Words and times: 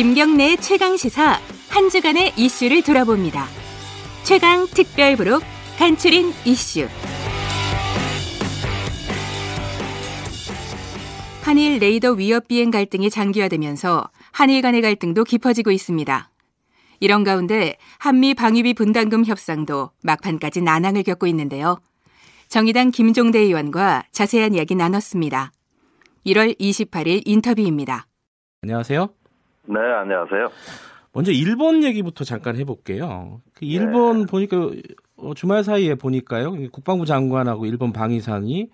김경래의 0.00 0.56
최강 0.56 0.96
시사 0.96 1.38
한 1.68 1.90
주간의 1.90 2.32
이슈를 2.34 2.82
돌아봅니다. 2.82 3.44
최강 4.22 4.66
특별 4.66 5.14
부록 5.14 5.42
간추린 5.78 6.32
이슈. 6.46 6.88
한일 11.42 11.80
레이더 11.80 12.12
위협 12.12 12.48
비행 12.48 12.70
갈등이 12.70 13.10
장기화되면서 13.10 14.08
한일 14.32 14.62
간의 14.62 14.80
갈등도 14.80 15.24
깊어지고 15.24 15.70
있습니다. 15.70 16.30
이런 17.00 17.22
가운데 17.22 17.76
한미 17.98 18.32
방위비 18.32 18.72
분담금 18.72 19.26
협상도 19.26 19.90
막판까지 20.02 20.62
난항을 20.62 21.02
겪고 21.02 21.26
있는데요. 21.26 21.78
정의당 22.48 22.90
김종대 22.90 23.38
의원과 23.40 24.04
자세한 24.12 24.54
이야기 24.54 24.74
나눴습니다. 24.74 25.52
1월 26.24 26.58
28일 26.58 27.20
인터뷰입니다. 27.26 28.06
안녕하세요. 28.62 29.19
네, 29.70 29.78
안녕하세요. 29.78 30.50
먼저 31.12 31.30
일본 31.30 31.84
얘기부터 31.84 32.24
잠깐 32.24 32.56
해볼게요. 32.56 33.40
그 33.54 33.64
일본 33.64 34.20
네. 34.20 34.26
보니까 34.26 34.56
어, 35.16 35.34
주말 35.34 35.62
사이에 35.62 35.94
보니까요. 35.94 36.52
국방부 36.72 37.06
장관하고 37.06 37.66
일본 37.66 37.92
방위상이 37.92 38.68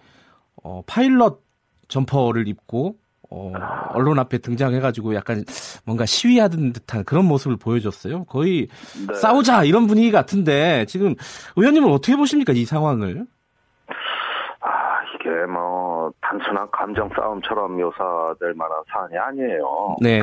어, 0.62 0.82
파일럿 0.86 1.42
점퍼를 1.88 2.48
입고 2.48 2.96
어, 3.28 3.52
언론 3.90 4.18
앞에 4.18 4.38
등장해가지고 4.38 5.14
약간 5.14 5.44
뭔가 5.84 6.06
시위하던 6.06 6.72
듯한 6.72 7.04
그런 7.04 7.26
모습을 7.26 7.58
보여줬어요. 7.58 8.24
거의 8.24 8.68
네. 9.06 9.14
싸우자 9.14 9.64
이런 9.64 9.86
분위기 9.86 10.10
같은데 10.10 10.86
지금 10.86 11.14
의원님은 11.56 11.90
어떻게 11.90 12.16
보십니까 12.16 12.54
이 12.54 12.64
상황을? 12.64 13.26
아, 14.60 14.68
이게 15.14 15.46
뭐 15.52 15.85
단순한 16.20 16.70
감정 16.70 17.08
싸움처럼 17.10 17.76
묘사될 17.76 18.54
만한 18.54 18.82
사안이 18.88 19.16
아니에요. 19.16 19.96
네, 20.00 20.22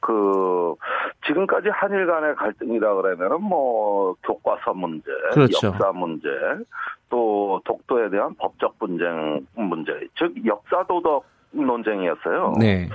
그 0.00 0.74
지금까지 1.26 1.68
한일 1.70 2.06
간의 2.06 2.34
갈등이라 2.36 2.94
그러면은 2.94 3.42
뭐 3.42 4.14
교과서 4.22 4.74
문제, 4.74 5.10
그렇죠. 5.32 5.68
역사 5.68 5.92
문제, 5.92 6.28
또 7.08 7.60
독도에 7.64 8.10
대한 8.10 8.34
법적 8.34 8.78
분쟁 8.78 9.46
문제, 9.54 9.92
즉 10.16 10.34
역사 10.44 10.84
도덕 10.84 11.24
논쟁이었어요. 11.50 12.54
네, 12.58 12.88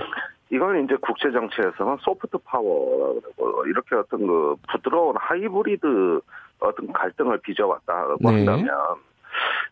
이걸 0.50 0.84
이제 0.84 0.96
국제 1.00 1.30
정치에서는 1.30 1.96
soft 2.00 2.36
power라고 2.44 3.20
그러고 3.36 3.66
이렇게 3.66 3.96
어떤 3.96 4.26
그 4.26 4.54
부드러운 4.70 5.16
하이브리드 5.18 6.20
어떤 6.60 6.92
갈등을 6.92 7.38
빚어왔다고 7.38 8.16
네. 8.20 8.28
한다면 8.28 8.68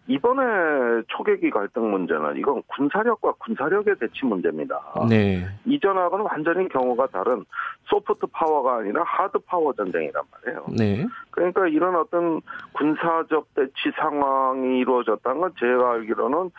이번에 0.06 1.03
초계기 1.08 1.50
갈등 1.50 1.91
문제는 1.91 2.36
이건 2.36 2.62
군사력과 2.66 3.33
군사력의 3.39 3.97
대치 4.00 4.25
문제입니다. 4.25 4.80
네, 5.08 5.47
이전하고는 5.64 6.25
완전히 6.25 6.69
경우가 6.69 7.06
다른 7.08 7.44
소프트 7.84 8.27
파워가 8.33 8.78
아니라 8.78 9.03
하드 9.05 9.38
파워 9.47 9.72
전쟁이란 9.72 10.22
말이에요. 10.33 10.66
네, 10.77 11.06
그러니까 11.31 11.69
이런 11.69 11.97
어떤 11.97 12.41
군사적 12.72 13.55
대치 13.55 13.91
상황이 13.97 14.78
이루어졌다는 14.81 15.41
건 15.41 15.53
제가 15.58 15.92
알기로는 15.92 16.50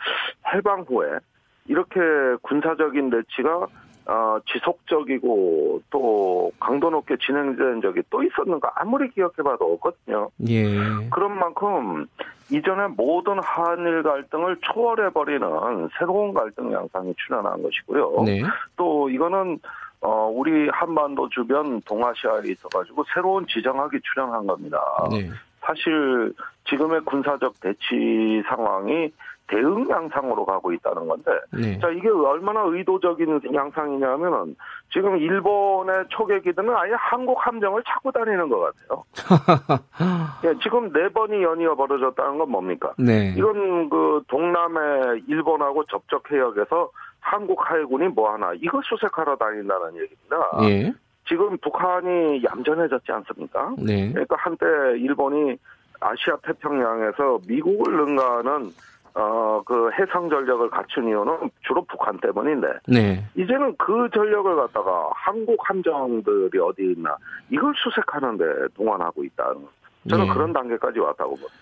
해방 0.54 0.82
후에 0.88 1.18
이렇게 1.66 2.00
군사적인 2.42 3.10
대치가 3.10 3.66
어, 4.04 4.38
지속적이고 4.52 5.82
또 5.90 6.50
강도 6.58 6.90
높게 6.90 7.16
진행된 7.24 7.82
적이 7.82 8.02
또 8.10 8.22
있었는가 8.22 8.72
아무리 8.74 9.08
기억해봐도 9.10 9.74
없거든요. 9.74 10.28
예, 10.48 10.66
그런 11.10 11.38
만큼 11.38 12.06
이전에 12.52 12.88
모든 12.88 13.38
한일 13.42 14.02
갈등을 14.02 14.58
초월해버리는 14.60 15.88
새로운 15.98 16.34
갈등 16.34 16.70
양상이 16.72 17.14
출현한 17.16 17.62
것이고요. 17.62 18.24
네, 18.24 18.42
또 18.76 19.08
이거는 19.08 19.58
어, 20.02 20.30
우리 20.34 20.68
한반도 20.68 21.28
주변 21.30 21.80
동아시아에 21.82 22.42
있어가지고 22.44 23.04
새로운 23.14 23.46
지정학이 23.46 23.98
출현한 24.02 24.46
겁니다. 24.46 24.78
네, 25.10 25.30
사실 25.60 26.34
지금의 26.68 27.00
군사적 27.02 27.54
대치 27.60 28.42
상황이 28.48 29.10
대응 29.48 29.88
양상으로 29.88 30.44
가고 30.44 30.72
있다는 30.72 31.06
건데, 31.06 31.30
네, 31.52 31.78
자 31.78 31.88
이게 31.90 32.08
얼마나 32.08 32.62
의도적인 32.62 33.40
양상이냐면은 33.54 34.56
지금 34.92 35.16
일본의 35.18 36.06
초계기들은 36.08 36.74
아예 36.74 36.92
한국 36.96 37.36
함정을 37.46 37.82
찾고 37.86 38.12
다니는 38.12 38.48
것 38.48 38.60
같아요. 38.60 39.04
예, 40.44 40.54
지금 40.62 40.92
네 40.92 41.08
번이 41.08 41.42
연이어 41.42 41.74
벌어졌다는 41.74 42.38
건 42.38 42.50
뭡니까? 42.50 42.92
네, 42.98 43.34
이건 43.36 43.90
그 43.90 44.22
동남의 44.28 45.24
일본하고 45.26 45.84
접촉 45.84 46.30
해역에서 46.30 46.90
한국 47.20 47.60
해군이 47.70 48.08
뭐 48.08 48.32
하나 48.32 48.52
이거 48.54 48.80
수색하러 48.84 49.36
다닌다는 49.36 49.94
얘기입니다. 49.96 50.36
예, 50.62 50.92
지금 51.28 51.58
북한이 51.58 52.42
얌전해졌지 52.44 53.12
않습니까? 53.12 53.74
네, 53.78 54.10
그러니까 54.10 54.36
한때 54.38 54.66
일본이 54.96 55.56
아시아 56.00 56.36
태평양에서 56.42 57.40
미국을 57.46 57.96
능가하는 57.96 58.70
어 59.14 59.52
그 59.64 59.90
해상 59.92 60.28
전력을 60.28 60.68
갖춘 60.70 61.06
이유는 61.06 61.50
주로 61.66 61.84
북한 61.84 62.18
때문인데 62.18 62.66
네. 62.88 63.24
이제는 63.36 63.76
그 63.78 64.08
전력을 64.12 64.56
갖다가 64.56 65.08
한국 65.14 65.56
함정들이 65.68 66.58
어디 66.58 66.82
있나 66.82 67.16
이걸 67.50 67.72
수색하는데 67.76 68.44
동원하고 68.74 69.22
있다는 69.24 69.66
저는 70.08 70.26
예. 70.26 70.30
그런 70.30 70.52
단계까지 70.52 70.98
왔다고 70.98 71.30
봅니다. 71.30 71.52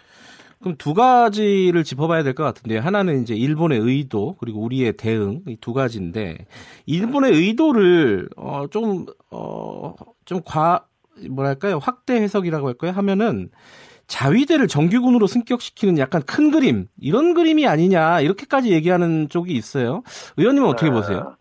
그럼 0.61 0.77
두 0.79 0.95
가지를 0.95 1.85
짚어봐야 1.85 2.23
될 2.23 2.35
것 2.35 2.43
같은데 2.45 2.79
하나는 2.79 3.21
이제 3.23 3.35
일본의 3.35 3.81
의도 3.81 4.37
그리고 4.41 4.61
우리의 4.63 4.95
대응 4.95 5.41
이 5.47 5.57
두 5.61 5.73
가지인데 5.75 6.47
일본의 6.87 7.33
의도를 7.33 8.29
어좀어좀과 8.37 9.15
뭐랄까요 11.31 11.79
확대 11.79 12.15
해석이라고 12.15 12.69
할까요 12.69 12.93
하면은 12.93 13.51
자위대를 14.11 14.67
정규군으로 14.67 15.27
승격시키는 15.29 15.99
약간 15.99 16.21
큰 16.27 16.51
그림 16.51 16.89
이런 17.01 17.33
그림이 17.33 17.67
아니냐 17.67 18.21
이렇게까지 18.21 18.73
얘기하는 18.73 19.29
쪽이 19.29 19.53
있어요. 19.53 20.03
의원님은 20.37 20.69
어떻게 20.69 20.91
네. 20.91 20.97
보세요? 20.97 21.37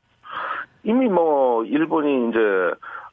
이미 0.84 1.10
뭐 1.10 1.66
일본이 1.66 2.30
이제 2.30 2.40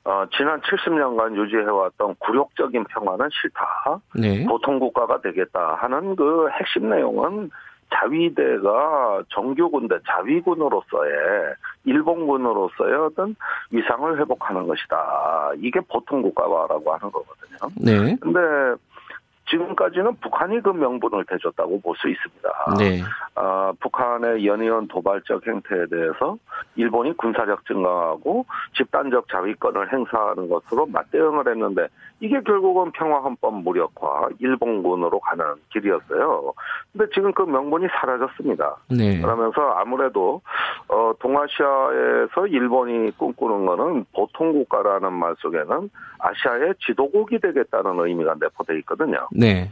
어, 0.05 0.25
지난 0.37 0.61
70년간 0.61 1.35
유지해왔던 1.37 2.17
굴욕적인 2.19 2.85
평화는 2.85 3.29
싫다. 3.33 4.01
네, 4.15 4.45
보통 4.45 4.79
국가가 4.79 5.21
되겠다 5.21 5.77
하는 5.81 6.15
그 6.15 6.49
핵심 6.51 6.91
내용은 6.91 7.51
자위대가 7.93 9.23
정규군대 9.31 9.97
자위군으로서의 10.07 11.13
일본군으로서의 11.85 12.95
어떤 12.95 13.35
위상을 13.71 14.21
회복하는 14.21 14.67
것이다. 14.67 15.53
이게 15.59 15.81
보통 15.81 16.23
국가화라고 16.23 16.93
하는 16.93 17.11
거거든요. 17.11 17.71
네, 17.81 18.17
근데 18.21 18.39
지금까지는 19.49 20.17
북한이 20.17 20.61
그 20.61 20.71
명분을 20.71 21.25
대줬다고 21.27 21.81
볼 21.81 21.97
수 21.97 22.09
있습니다. 22.09 22.49
네, 22.79 23.01
아, 23.35 23.73
북한의 23.81 24.47
연이은 24.47 24.89
도발적 24.89 25.47
행태에 25.47 25.87
대해서 25.87 26.37
일본이 26.75 27.17
군사력 27.17 27.65
증강하고 27.67 28.45
집단적 28.77 29.29
자위권을 29.31 29.93
행사하는 29.93 30.49
것으로 30.49 30.87
맞대응을 30.87 31.49
했는데 31.49 31.89
이게 32.21 32.41
결국은 32.41 32.93
평화헌법 32.93 33.63
무력화, 33.63 34.29
일본군으로 34.39 35.21
가는 35.21 35.45
길이었어요. 35.71 36.53
근데 36.93 37.07
지금 37.15 37.33
그 37.33 37.43
명분이 37.43 37.89
사라졌습니다. 38.01 38.77
네, 38.91 39.21
그러면서 39.21 39.61
아무래도 39.73 40.41
어, 40.89 41.13
동아시아에서 41.19 42.47
일본이 42.49 43.11
꿈꾸는 43.19 43.67
거는 43.67 44.07
보통 44.15 44.53
국가라는 44.53 45.13
말 45.13 45.35
속에는 45.39 45.91
아시아의 46.19 46.75
지도국이 46.87 47.39
되겠다는 47.39 47.99
의미가 47.99 48.37
내포돼 48.41 48.79
있거든요. 48.79 49.29
네, 49.33 49.71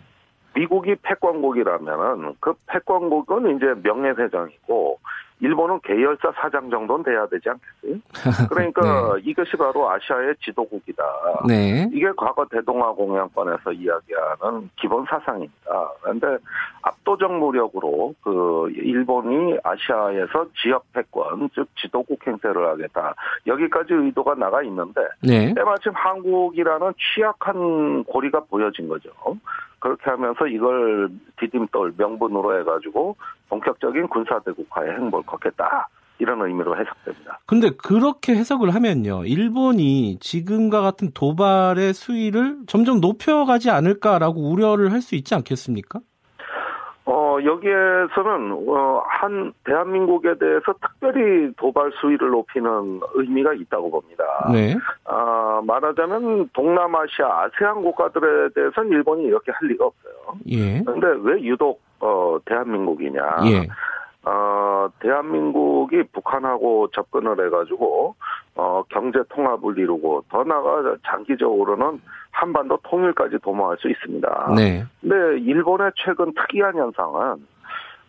미국이 0.55 0.97
패권국이라면은 1.03 2.35
그 2.41 2.55
패권국은 2.67 3.57
이제 3.57 3.75
명예회장이고 3.83 4.99
일본은 5.41 5.81
계열사 5.83 6.33
사장 6.37 6.71
정도는 6.71 7.05
돼야 7.05 7.27
되지 7.27 7.51
않겠어요? 7.51 8.01
그러니까 8.49 9.17
이것이 9.23 9.57
바로 9.57 9.91
아시아의 9.91 10.35
지도국이다. 10.43 11.03
네, 11.47 11.89
이게 11.93 12.11
과거 12.17 12.47
대동아 12.47 12.93
공양권에서 12.93 13.73
이야기하는 13.73 14.71
기본 14.77 15.05
사상입니다. 15.09 15.91
그런데 16.01 16.39
압도적 16.83 17.33
무력으로 17.33 18.15
그 18.23 18.71
일본이 18.75 19.59
아시아에서 19.63 20.47
지역 20.63 20.85
패권, 20.93 21.51
즉 21.55 21.69
지도국 21.77 22.25
행세를 22.27 22.67
하겠다. 22.69 23.15
여기까지 23.47 23.93
의도가 23.93 24.35
나가 24.35 24.63
있는데 24.63 25.01
네, 25.21 25.53
때마침 25.55 25.93
한국이라는 25.95 26.93
취약한 26.97 28.05
고리가 28.05 28.41
보여진 28.45 28.89
거죠. 28.89 29.11
그렇게 29.85 30.09
하면서 30.09 30.47
이걸 30.47 31.11
디딤돌 31.39 31.93
명분으로 31.99 32.59
해가지고 32.61 33.17
본격적인 33.51 34.09
군사대국화의 34.09 34.93
행보를 34.93 35.27
걷겠다. 35.27 35.89
이런 36.19 36.41
의미로 36.41 36.75
해석됩니다. 36.75 37.41
근데 37.45 37.69
그렇게 37.77 38.35
해석을 38.35 38.75
하면요. 38.75 39.27
일본이 39.27 40.17
지금과 40.21 40.81
같은 40.81 41.11
도발의 41.13 41.93
수위를 41.93 42.61
점점 42.67 43.01
높여가지 43.01 43.69
않을까라고 43.71 44.49
우려를 44.51 44.91
할 44.93 45.03
수 45.03 45.17
있지 45.17 45.35
않겠습니까? 45.35 46.01
어, 47.35 47.39
어, 47.39 47.45
여기에서는, 47.45 48.53
어, 48.69 49.03
한, 49.07 49.53
대한민국에 49.65 50.39
대해서 50.39 50.73
특별히 50.81 51.53
도발 51.57 51.91
수위를 52.01 52.31
높이는 52.31 53.01
의미가 53.15 53.55
있다고 53.55 53.91
봅니다. 53.91 54.25
네. 54.53 54.75
아, 55.05 55.61
말하자면 55.67 56.51
동남아시아, 56.53 57.45
아세안 57.45 57.83
국가들에 57.83 58.51
대해서는 58.55 58.91
일본이 58.91 59.25
이렇게 59.25 59.51
할 59.53 59.69
리가 59.69 59.87
없어요. 59.87 60.15
예. 60.49 60.83
근데 60.83 61.07
왜 61.23 61.41
유독, 61.43 61.81
어, 62.01 62.39
대한민국이냐. 62.45 63.21
예. 63.47 63.69
어, 64.27 64.89
대한민국이 65.01 66.03
북한하고 66.13 66.89
접근을 66.93 67.45
해가지고, 67.47 68.15
어, 68.57 68.83
경제 68.89 69.21
통합을 69.29 69.79
이루고, 69.79 70.25
더 70.31 70.45
나아가 70.45 70.97
장기적으로는 71.07 72.01
한반도 72.31 72.79
통일까지 72.85 73.39
도모할 73.43 73.77
수 73.79 73.89
있습니다. 73.89 74.55
네. 74.57 74.85
근데 75.01 75.41
일본의 75.41 75.93
최근 75.97 76.33
특이한 76.35 76.77
현상은, 76.77 77.47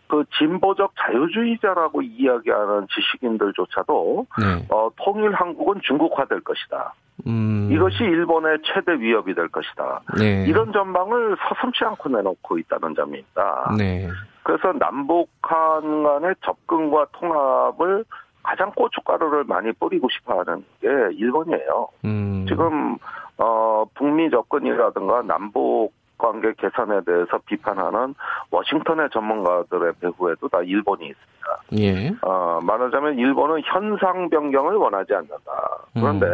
그 0.08 0.24
진보적 0.38 0.94
자유주의자라고 1.00 2.02
이야기하는 2.02 2.88
지식인들조차도, 2.94 4.28
네. 4.40 4.66
어, 4.70 4.90
통일 4.96 5.34
한국은 5.34 5.82
중국화될 5.84 6.42
것이다. 6.42 6.94
음. 7.28 7.70
이것이 7.72 8.04
일본의 8.04 8.60
최대 8.64 8.94
위협이 8.94 9.34
될 9.34 9.48
것이다. 9.48 10.02
네. 10.18 10.46
이런 10.48 10.72
전망을 10.72 11.36
서슴지 11.48 11.84
않고 11.84 12.10
내놓고 12.10 12.58
있다는 12.60 12.94
점입니다. 12.96 13.74
네. 13.78 14.08
그래서 14.46 14.72
남북한 14.74 16.04
간의 16.04 16.36
접근과 16.46 17.08
통합을 17.14 18.06
가장 18.44 18.72
고춧가루를 18.74 19.46
많이 19.46 19.72
뿌리고 19.72 20.08
싶어하는 20.08 20.64
게 20.80 20.88
일본이에요. 21.18 21.88
음. 22.06 22.46
지금 22.48 22.96
어 23.40 23.86
북미 23.96 24.30
접근이라든가 24.30 25.24
남북 25.24 25.92
관계 26.20 26.54
개선에 26.54 27.02
대해서 27.06 27.40
비판하는 27.48 28.14
워싱턴의 28.52 29.10
전문가들의 29.12 29.94
배후에도 30.00 30.48
다 30.48 30.60
일본이 30.62 31.08
있습니다. 31.08 31.80
예. 31.80 32.16
어, 32.22 32.60
말하자면 32.62 33.18
일본은 33.18 33.64
현상 33.66 34.30
변경을 34.30 34.76
원하지 34.76 35.12
않는다. 35.12 35.78
그런데 35.94 36.28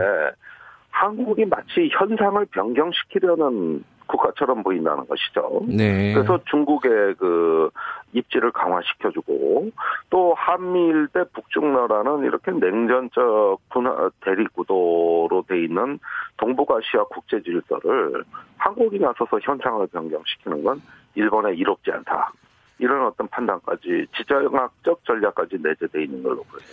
한국이 0.90 1.46
마치 1.46 1.90
현상을 1.94 2.46
변경시키려는 2.52 3.84
국가처럼 4.12 4.64
보인다는 4.64 5.08
것이죠. 5.08 5.62
네. 5.68 6.14
그래서 6.14 6.40
중국의 6.50 7.16
그 7.16 7.70
입지를 8.14 8.52
강화시켜주고 8.52 9.72
또 10.10 10.34
한미일 10.36 11.08
대 11.14 11.24
북중러라는 11.34 12.26
이렇게 12.26 12.52
냉전적 12.52 13.60
분화 13.70 14.10
대립 14.24 14.54
구도로 14.54 15.46
돼 15.48 15.64
있는 15.64 16.00
동북아시아 16.38 17.06
국제 17.10 17.42
질서를 17.42 18.24
한국이 18.58 19.00
나서서 19.00 19.40
현상을 19.42 19.88
변경시키는 19.88 20.64
건 20.64 20.82
일본에 21.16 21.54
이롭지 21.56 21.92
않다. 21.92 22.34
이런 22.80 23.06
어떤 23.06 23.28
판단까지 23.28 24.08
지정학적 24.18 25.06
전략까지 25.06 25.58
내재돼 25.62 26.04
있는 26.04 26.24
걸로 26.24 26.44
보여요. 26.44 26.66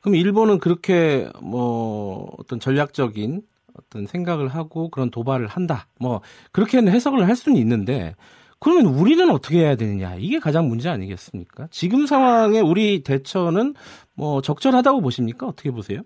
그럼 0.00 0.14
일본은 0.14 0.60
그렇게 0.60 1.28
뭐 1.42 2.32
어떤 2.38 2.60
전략적인 2.60 3.42
어떤 3.78 4.06
생각을 4.06 4.48
하고 4.48 4.90
그런 4.90 5.10
도발을 5.10 5.46
한다. 5.46 5.86
뭐 6.00 6.20
그렇게는 6.52 6.92
해석을 6.92 7.26
할 7.26 7.36
수는 7.36 7.58
있는데 7.58 8.14
그러면 8.58 8.86
우리는 8.86 9.28
어떻게 9.30 9.58
해야 9.58 9.76
되느냐 9.76 10.14
이게 10.16 10.38
가장 10.38 10.68
문제 10.68 10.88
아니겠습니까? 10.88 11.68
지금 11.70 12.06
상황에 12.06 12.60
우리 12.60 13.02
대처는 13.02 13.74
뭐 14.16 14.40
적절하다고 14.40 15.00
보십니까? 15.02 15.46
어떻게 15.46 15.70
보세요? 15.70 16.00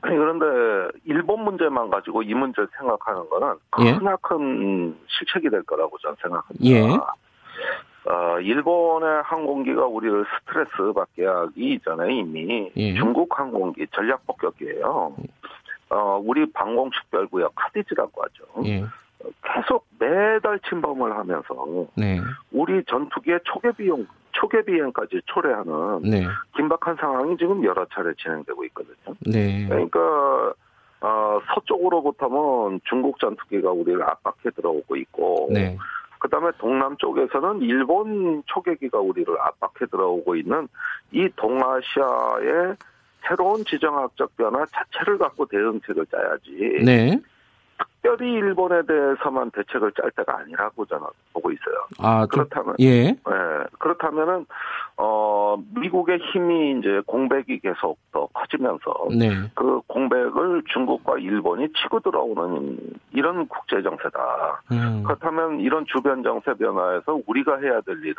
아니 0.00 0.16
그런데 0.16 0.96
일본 1.04 1.44
문제만 1.44 1.90
가지고 1.90 2.22
이 2.22 2.32
문제를 2.34 2.68
생각하는 2.78 3.28
거는 3.28 3.54
예. 3.80 3.98
크나큰 3.98 4.96
실책이 5.08 5.50
될 5.50 5.62
거라고 5.64 5.98
저는 5.98 6.16
생각합니다. 6.22 6.64
예. 6.64 6.98
어, 8.10 8.40
일본의 8.40 9.22
항공기가 9.24 9.86
우리를 9.86 10.24
스트레스 10.40 10.92
받게 10.94 11.26
하기 11.26 11.74
이전에 11.74 12.14
이미 12.14 12.70
예. 12.76 12.94
중국 12.94 13.38
항공기 13.38 13.86
전략 13.92 14.26
폭격기예요. 14.26 15.14
어, 15.90 16.20
우리 16.22 16.50
방공 16.52 16.90
식별구역 16.92 17.52
카디즈라고 17.54 18.22
하죠. 18.22 18.44
예. 18.66 18.84
계속 19.42 19.86
매달 19.98 20.60
침범을 20.68 21.16
하면서 21.16 21.86
네. 21.96 22.20
우리 22.52 22.84
전투기의 22.84 23.40
초계 23.44 23.72
비용 23.72 24.06
초계 24.32 24.62
비행까지 24.62 25.20
초래하는 25.26 26.02
네. 26.02 26.24
긴박한 26.56 26.96
상황이 26.96 27.36
지금 27.36 27.64
여러 27.64 27.84
차례 27.86 28.12
진행되고 28.14 28.64
있거든요. 28.66 29.16
네. 29.26 29.66
그러니까 29.68 30.52
어, 31.00 31.40
서쪽으로부터는 31.54 32.80
중국 32.84 33.18
전투기가 33.18 33.70
우리를 33.70 34.00
압박해 34.02 34.50
들어오고 34.54 34.96
있고 34.96 35.48
네. 35.52 35.76
그다음에 36.20 36.50
동남 36.58 36.96
쪽에서는 36.96 37.62
일본 37.62 38.42
초계기가 38.46 38.98
우리를 38.98 39.32
압박해 39.40 39.86
들어오고 39.90 40.36
있는 40.36 40.68
이 41.12 41.28
동아시아의 41.36 42.74
새로운 43.28 43.64
지정학적 43.64 44.36
변화 44.36 44.64
자체를 44.66 45.18
갖고 45.18 45.46
대응책을 45.46 46.06
짜야지 46.06 46.84
네. 46.84 47.20
특별히 47.78 48.32
일본에 48.32 48.82
대해서만 48.86 49.50
대책을 49.50 49.92
짤 49.92 50.10
때가 50.12 50.38
아니라고 50.38 50.84
저는 50.86 51.06
보고 51.32 51.50
있어요. 51.50 51.76
아, 51.98 52.26
좀, 52.32 52.44
그렇다면 52.44 52.76
예. 52.80 53.08
예, 53.08 53.14
그렇다면은 53.78 54.46
어 54.96 55.56
미국의 55.74 56.18
힘이 56.32 56.78
이제 56.78 57.02
공백이 57.06 57.60
계속 57.60 57.98
더 58.12 58.26
커지면서 58.32 59.08
네. 59.16 59.30
그 59.54 59.80
공백을 59.86 60.62
중국과 60.72 61.18
일본이 61.18 61.68
치고 61.72 62.00
들어오는 62.00 62.78
이런 63.12 63.46
국제 63.46 63.82
정세다. 63.82 64.62
음. 64.72 65.02
그렇다면 65.04 65.60
이런 65.60 65.84
주변 65.86 66.22
정세 66.22 66.54
변화에서 66.54 67.20
우리가 67.26 67.58
해야 67.58 67.80
될 67.82 67.98
일은 68.04 68.14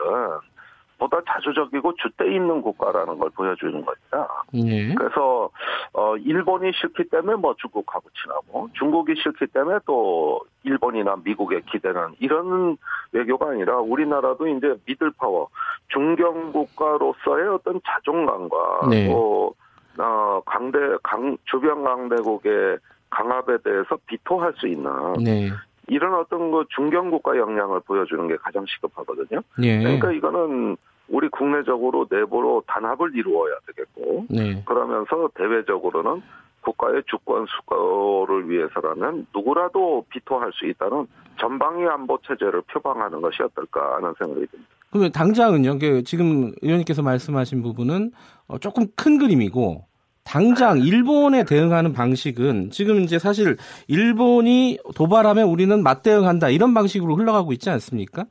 보다 1.00 1.22
자주적이고 1.26 1.94
줏대 1.94 2.28
있는 2.28 2.62
국가라는 2.62 3.18
걸 3.18 3.30
보여주는 3.32 3.74
겁니다. 3.74 4.46
예. 4.54 4.94
그래서 4.94 5.50
어 5.94 6.18
일본이 6.18 6.72
싫기 6.74 7.10
때문에 7.10 7.38
뭐 7.38 7.56
중국하고 7.58 8.10
친하고 8.22 8.70
중국이 8.74 9.16
싫기 9.16 9.48
때문에 9.48 9.80
또 9.86 10.42
일본이나 10.64 11.16
미국에 11.24 11.62
기대는 11.72 12.16
이런 12.20 12.78
외교가 13.14 13.52
아니라 13.52 13.78
우리나라도 13.78 14.48
이제 14.48 14.76
미들 14.86 15.12
파워 15.18 15.48
중견 15.88 16.52
국가로서의 16.52 17.48
어떤 17.48 17.80
자존감과 17.86 18.88
네. 18.90 19.08
또 19.08 19.56
어, 19.98 20.42
강대 20.46 20.78
강 21.02 21.38
주변 21.46 21.84
강대국의 21.84 22.78
강압에 23.10 23.58
대해서 23.64 23.98
비토할 24.06 24.54
수 24.58 24.68
있는 24.68 24.92
네. 25.24 25.50
이런 25.88 26.14
어떤 26.14 26.52
그 26.52 26.66
중견 26.76 27.10
국가 27.10 27.36
역량을 27.36 27.82
보여주는 27.82 28.28
게 28.28 28.36
가장 28.38 28.66
시급하거든요. 28.68 29.42
예. 29.64 29.80
그러니까 29.80 30.12
이거는 30.12 30.78
우리 31.10 31.28
국내적으로 31.30 32.08
내부로 32.10 32.64
단합을 32.68 33.16
이루어야 33.16 33.56
되겠고 33.68 34.26
네. 34.30 34.64
그러면서 34.66 35.30
대외적으로는 35.36 36.22
국가의 36.62 37.04
주권 37.08 37.46
수거를 37.48 38.50
위해서라면 38.50 39.28
누구라도 39.34 40.06
비토할 40.10 40.52
수 40.54 40.66
있다는 40.68 41.08
전방위 41.40 41.86
안보 41.88 42.20
체제를 42.28 42.62
표방하는 42.72 43.22
것이 43.22 43.42
어떨까 43.42 43.96
하는 43.96 44.14
생각이 44.20 44.46
듭니다. 44.48 44.70
그러면 44.92 45.12
당장은요. 45.12 45.80
그 45.80 46.04
지금 46.04 46.52
의원님께서 46.62 47.02
말씀하신 47.02 47.62
부분은 47.62 48.12
어, 48.48 48.58
조금 48.58 48.88
큰 48.96 49.18
그림이고 49.18 49.86
당장 50.34 50.78
일본에 50.78 51.44
대응하는 51.44 51.92
방식은 51.92 52.70
지금 52.70 52.98
이제 53.02 53.18
사실 53.18 53.58
일본이 53.88 54.78
도발하면 54.96 55.46
우리는 55.48 55.82
맞대응한다 55.82 56.50
이런 56.50 56.76
방식으로 56.76 57.16
흘러가고 57.16 57.52
있지 57.54 57.72
않습니까? 57.72 58.26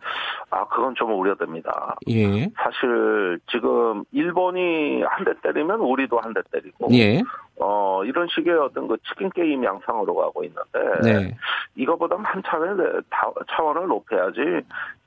아, 0.50 0.64
그건 0.68 0.94
좀 0.94 1.18
우려됩니다. 1.18 1.96
예. 2.08 2.48
사실 2.56 3.40
지금 3.50 4.04
일본이 4.12 5.02
한 5.02 5.24
대 5.24 5.32
때리면 5.42 5.80
우리도 5.80 6.20
한 6.20 6.32
대 6.32 6.40
때리고 6.52 6.86
예. 6.92 7.20
어 7.60 8.04
이런 8.04 8.28
식의 8.28 8.54
어떤 8.54 8.86
그 8.86 8.96
치킨 9.08 9.28
게임 9.30 9.64
양상으로 9.64 10.14
가고 10.14 10.44
있는데 10.44 11.02
네. 11.02 11.36
이거보다 11.74 12.16
한 12.22 12.40
차원을 12.44 13.02
차원을 13.50 13.88
높여야지 13.88 14.40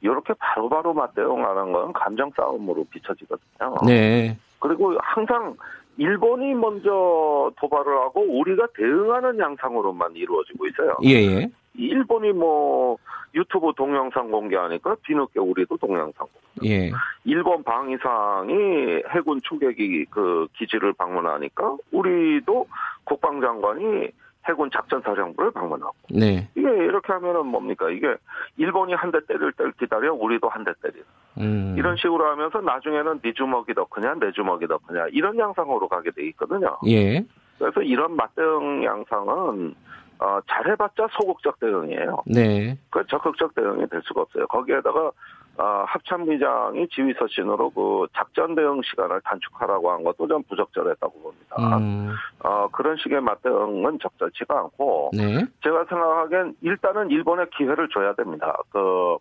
이렇게 0.02 0.34
바로바로 0.38 0.94
맞대응하는 0.94 1.72
건 1.72 1.94
감정 1.94 2.30
싸움으로 2.36 2.84
비춰지거든요. 2.92 3.76
네. 3.88 4.38
그리고 4.60 4.94
항상 5.02 5.56
일본이 6.02 6.56
먼저 6.56 7.52
도발을 7.58 7.96
하고 8.00 8.22
우리가 8.22 8.66
대응하는 8.76 9.38
양상으로만 9.38 10.16
이루어지고 10.16 10.66
있어요. 10.66 10.98
예, 11.04 11.10
예. 11.10 11.50
일본이 11.76 12.32
뭐 12.32 12.98
유튜브 13.36 13.72
동영상 13.78 14.32
공개하니까 14.32 14.96
뒤늦게 15.06 15.40
우리도 15.40 15.78
동영상 15.78 16.26
공개. 16.26 16.68
예. 16.68 16.92
일본 17.24 17.64
방위상이 17.64 19.04
해군 19.14 19.42
초계기 19.44 20.06
그 20.06 20.48
기지를 20.58 20.94
방문하니까 20.94 21.78
우리도 21.92 22.66
국방장관이 23.04 24.10
해군 24.48 24.70
작전사령부를 24.72 25.52
방문하고 25.52 25.94
네. 26.10 26.50
이게 26.56 26.68
이렇게 26.68 27.14
하면은 27.14 27.46
뭡니까 27.46 27.90
이게 27.90 28.16
일본이 28.58 28.94
한 28.94 29.12
대 29.12 29.20
때릴 29.26 29.52
때를 29.54 29.72
기다려 29.74 30.14
우리도 30.14 30.50
한 30.50 30.64
대 30.64 30.72
때리는 30.82 31.04
음. 31.40 31.76
이런 31.78 31.96
식으로 31.98 32.26
하면서 32.26 32.60
나중에는 32.62 33.20
네 33.22 33.34
주먹이 33.34 33.74
더 33.74 33.86
크냐 33.86 34.16
내 34.16 34.32
주먹이 34.32 34.68
더 34.68 34.78
크냐 34.80 35.08
이런 35.12 35.38
양상으로 35.38 35.88
가게 35.88 36.12
돼 36.12 36.26
있거든요. 36.30 36.78
예. 36.88 37.24
그래서 37.60 37.82
이런 37.82 38.16
맞대응 38.16 38.84
양상은 38.84 39.76
어, 40.20 40.40
잘해봤자 40.48 41.08
소극적 41.12 41.60
대응이에요. 41.60 42.24
네. 42.28 42.78
그 42.90 43.06
적극적 43.08 43.54
대응이 43.56 43.88
될 43.90 44.02
수가 44.04 44.22
없어요. 44.22 44.48
거기에다가 44.48 45.12
어, 45.58 45.84
합참의장이 45.86 46.88
지휘서신으로 46.88 47.70
그 47.72 48.08
작전 48.16 48.56
대응 48.56 48.82
시간을 48.84 49.22
단축하라고 49.24 49.92
한 49.92 50.04
것도 50.04 50.28
좀 50.28 50.42
부적절했다고 50.44 51.22
봅니다. 51.22 51.78
음, 51.78 52.14
어, 52.40 52.68
그런 52.72 52.98
식의 52.98 53.22
맞대응은 53.22 54.00
적절치가 54.00 54.58
않고 54.58 55.12
네. 55.14 55.46
제가 55.64 55.86
생각하기엔 55.90 56.56
일단은 56.62 57.12
일본에 57.12 57.46
기회를 57.58 57.90
줘야 57.90 58.14
됩니다. 58.14 58.58
그 58.72 59.18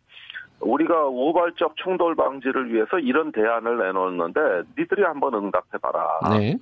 우리가 0.61 1.07
우발적 1.07 1.77
충돌 1.77 2.15
방지를 2.15 2.73
위해서 2.73 2.99
이런 2.99 3.33
대안을 3.33 3.79
내놓는데 3.79 4.41
니들이 4.79 5.03
한번 5.03 5.35
응답해봐라. 5.35 6.21
네. 6.39 6.57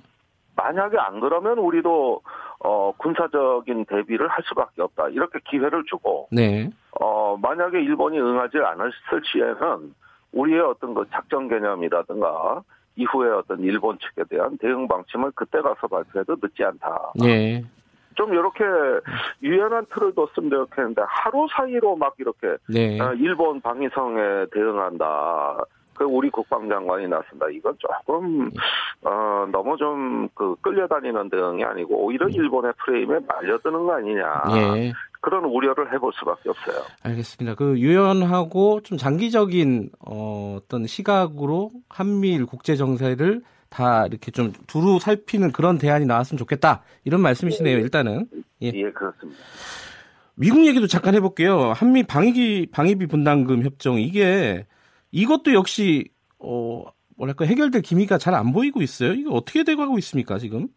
만약에 0.59 0.97
안 0.97 1.19
그러면 1.21 1.57
우리도 1.57 2.21
어, 2.59 2.91
군사적인 2.97 3.85
대비를 3.85 4.27
할 4.27 4.43
수밖에 4.43 4.81
없다. 4.81 5.07
이렇게 5.09 5.39
기회를 5.49 5.83
주고 5.85 6.27
네. 6.31 6.69
어, 6.99 7.37
만약에 7.41 7.79
일본이 7.79 8.19
응하지 8.19 8.57
않았을 8.57 9.21
시에는 9.23 9.93
우리의 10.33 10.59
어떤 10.59 10.93
그 10.93 11.05
작전 11.11 11.47
개념이라든가 11.47 12.61
이후에 12.97 13.29
어떤 13.29 13.61
일본 13.61 13.97
측에 13.99 14.23
대한 14.29 14.57
대응 14.57 14.87
방침을 14.87 15.31
그때 15.33 15.61
가서 15.61 15.87
발표해도 15.87 16.35
늦지 16.41 16.63
않다. 16.65 17.13
네. 17.15 17.63
좀 18.15 18.33
이렇게 18.33 18.65
유연한 19.41 19.85
틀을 19.93 20.13
뒀으면 20.13 20.49
좋겠는데 20.49 21.01
하루 21.07 21.47
사이로 21.55 21.95
막 21.95 22.15
이렇게 22.17 22.57
네. 22.67 22.99
어, 22.99 23.13
일본 23.13 23.61
방위성에 23.61 24.47
대응한다. 24.51 25.63
그 25.99 26.05
우리 26.05 26.29
국방장관이 26.29 27.09
나선다. 27.09 27.49
이건 27.49 27.75
조금 27.77 28.49
어, 29.03 29.45
너무 29.51 29.75
좀 29.77 30.29
그 30.33 30.55
끌려다니는 30.61 31.29
대응이 31.29 31.63
아니고 31.65 32.05
오히려 32.05 32.29
일본의 32.29 32.71
프레임에 32.77 33.19
말려드는 33.27 33.85
거 33.85 33.93
아니냐. 33.93 34.43
예. 34.55 34.93
그런 35.19 35.43
우려를 35.43 35.91
해볼 35.93 36.13
수밖에 36.17 36.49
없어요. 36.49 36.77
알겠습니다. 37.03 37.55
그 37.55 37.77
유연하고 37.77 38.81
좀 38.83 38.97
장기적인 38.97 39.89
어, 40.07 40.57
어떤 40.57 40.87
시각으로 40.87 41.71
한미일 41.89 42.45
국제 42.45 42.77
정세를 42.77 43.41
다 43.69 44.05
이렇게 44.05 44.31
좀 44.31 44.53
두루 44.67 44.99
살피는 44.99 45.51
그런 45.51 45.77
대안이 45.77 46.05
나왔으면 46.05 46.37
좋겠다. 46.37 46.83
이런 47.03 47.19
말씀이시네요. 47.21 47.77
일단은 47.79 48.27
예. 48.61 48.71
예, 48.73 48.91
그렇습니다. 48.91 49.39
미국 50.35 50.65
얘기도 50.65 50.87
잠깐 50.87 51.15
해볼게요. 51.15 51.73
한미 51.75 52.03
방위기 52.03 52.69
방위비 52.71 53.07
분담금 53.07 53.63
협정 53.63 53.99
이게 53.99 54.65
이것도 55.11 55.53
역시 55.53 56.09
어 56.39 56.83
뭐랄까 57.17 57.45
해결될 57.45 57.81
기미가 57.81 58.17
잘 58.17 58.33
안 58.33 58.53
보이고 58.53 58.81
있어요. 58.81 59.13
이거 59.13 59.31
어떻게 59.31 59.63
돼가고 59.63 59.97
있습니까 59.99 60.37
지금? 60.37 60.67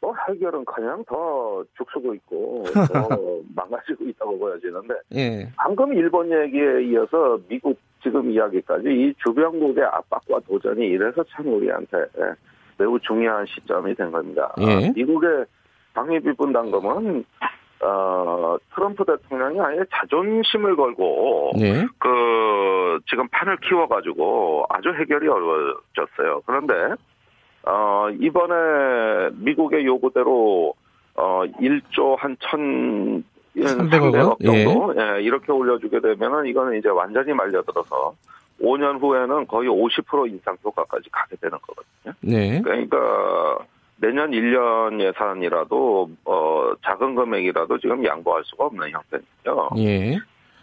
뭐 0.00 0.14
해결은 0.28 0.64
그냥 0.64 1.04
더 1.06 1.62
죽쓰고 1.76 2.14
있고 2.14 2.64
더 2.72 3.08
망가지고 3.54 4.04
있다고 4.08 4.38
보여지는데 4.38 4.94
예. 5.14 5.52
방금 5.56 5.92
일본 5.92 6.30
얘기에 6.32 6.84
이어서 6.90 7.38
미국 7.48 7.78
지금 8.02 8.30
이야기까지 8.30 8.88
이 8.88 9.14
주변국의 9.22 9.84
압박과 9.84 10.40
도전이 10.48 10.86
이래서 10.86 11.22
참 11.30 11.46
우리한테 11.48 11.98
매우 12.78 12.98
중요한 13.00 13.44
시점이 13.46 13.94
된 13.94 14.10
겁니다. 14.10 14.54
예. 14.58 14.90
미국의 14.96 15.44
방위비 15.92 16.32
분담금은 16.32 17.24
어, 17.82 18.56
트럼프 18.74 19.04
대통령이 19.04 19.58
아예 19.60 19.78
자존심을 19.90 20.76
걸고 20.76 21.52
네. 21.58 21.86
그 21.98 23.00
지금 23.08 23.26
판을 23.28 23.56
키워가지고 23.58 24.66
아주 24.68 24.90
해결이 24.90 25.26
어려워졌어요. 25.26 26.42
그런데 26.44 26.74
어, 27.62 28.08
이번에 28.20 29.30
미국의 29.34 29.86
요구대로 29.86 30.74
어, 31.14 31.42
1조 31.60 32.16
한 32.18 32.36
천, 32.40 33.24
300억 33.56 34.14
원? 34.14 34.36
300억 34.38 34.44
정도 34.44 34.94
예, 34.96 35.22
이렇게 35.22 35.52
올려주게 35.52 36.00
되면은 36.00 36.46
이거는 36.46 36.78
이제 36.78 36.88
완전히 36.88 37.32
말려들어서 37.32 38.14
5년 38.62 39.00
후에는 39.00 39.46
거의 39.46 39.68
50% 39.68 40.30
인상 40.30 40.56
효과까지 40.62 41.08
가게 41.10 41.36
되는 41.36 41.56
거거든요. 41.58 42.14
네. 42.20 42.60
그러니까 42.60 43.58
내년 44.00 44.30
1년 44.30 45.00
예산이라도 45.00 46.10
어, 46.24 46.72
작은 46.82 47.14
금액이라도 47.14 47.78
지금 47.78 48.04
양보할 48.04 48.42
수가 48.44 48.66
없는 48.66 48.90
형태니요. 48.90 49.70
예. 49.78 50.18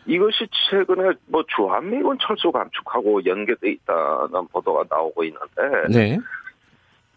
이것이 0.08 0.48
최근에 0.70 1.12
뭐 1.28 1.44
주한미군 1.56 2.18
철수 2.20 2.52
감축하고 2.52 3.26
연계돼 3.26 3.70
있다는 3.72 4.48
보도가 4.52 4.86
나오고 4.90 5.24
있는데 5.26 5.88
네. 5.92 6.18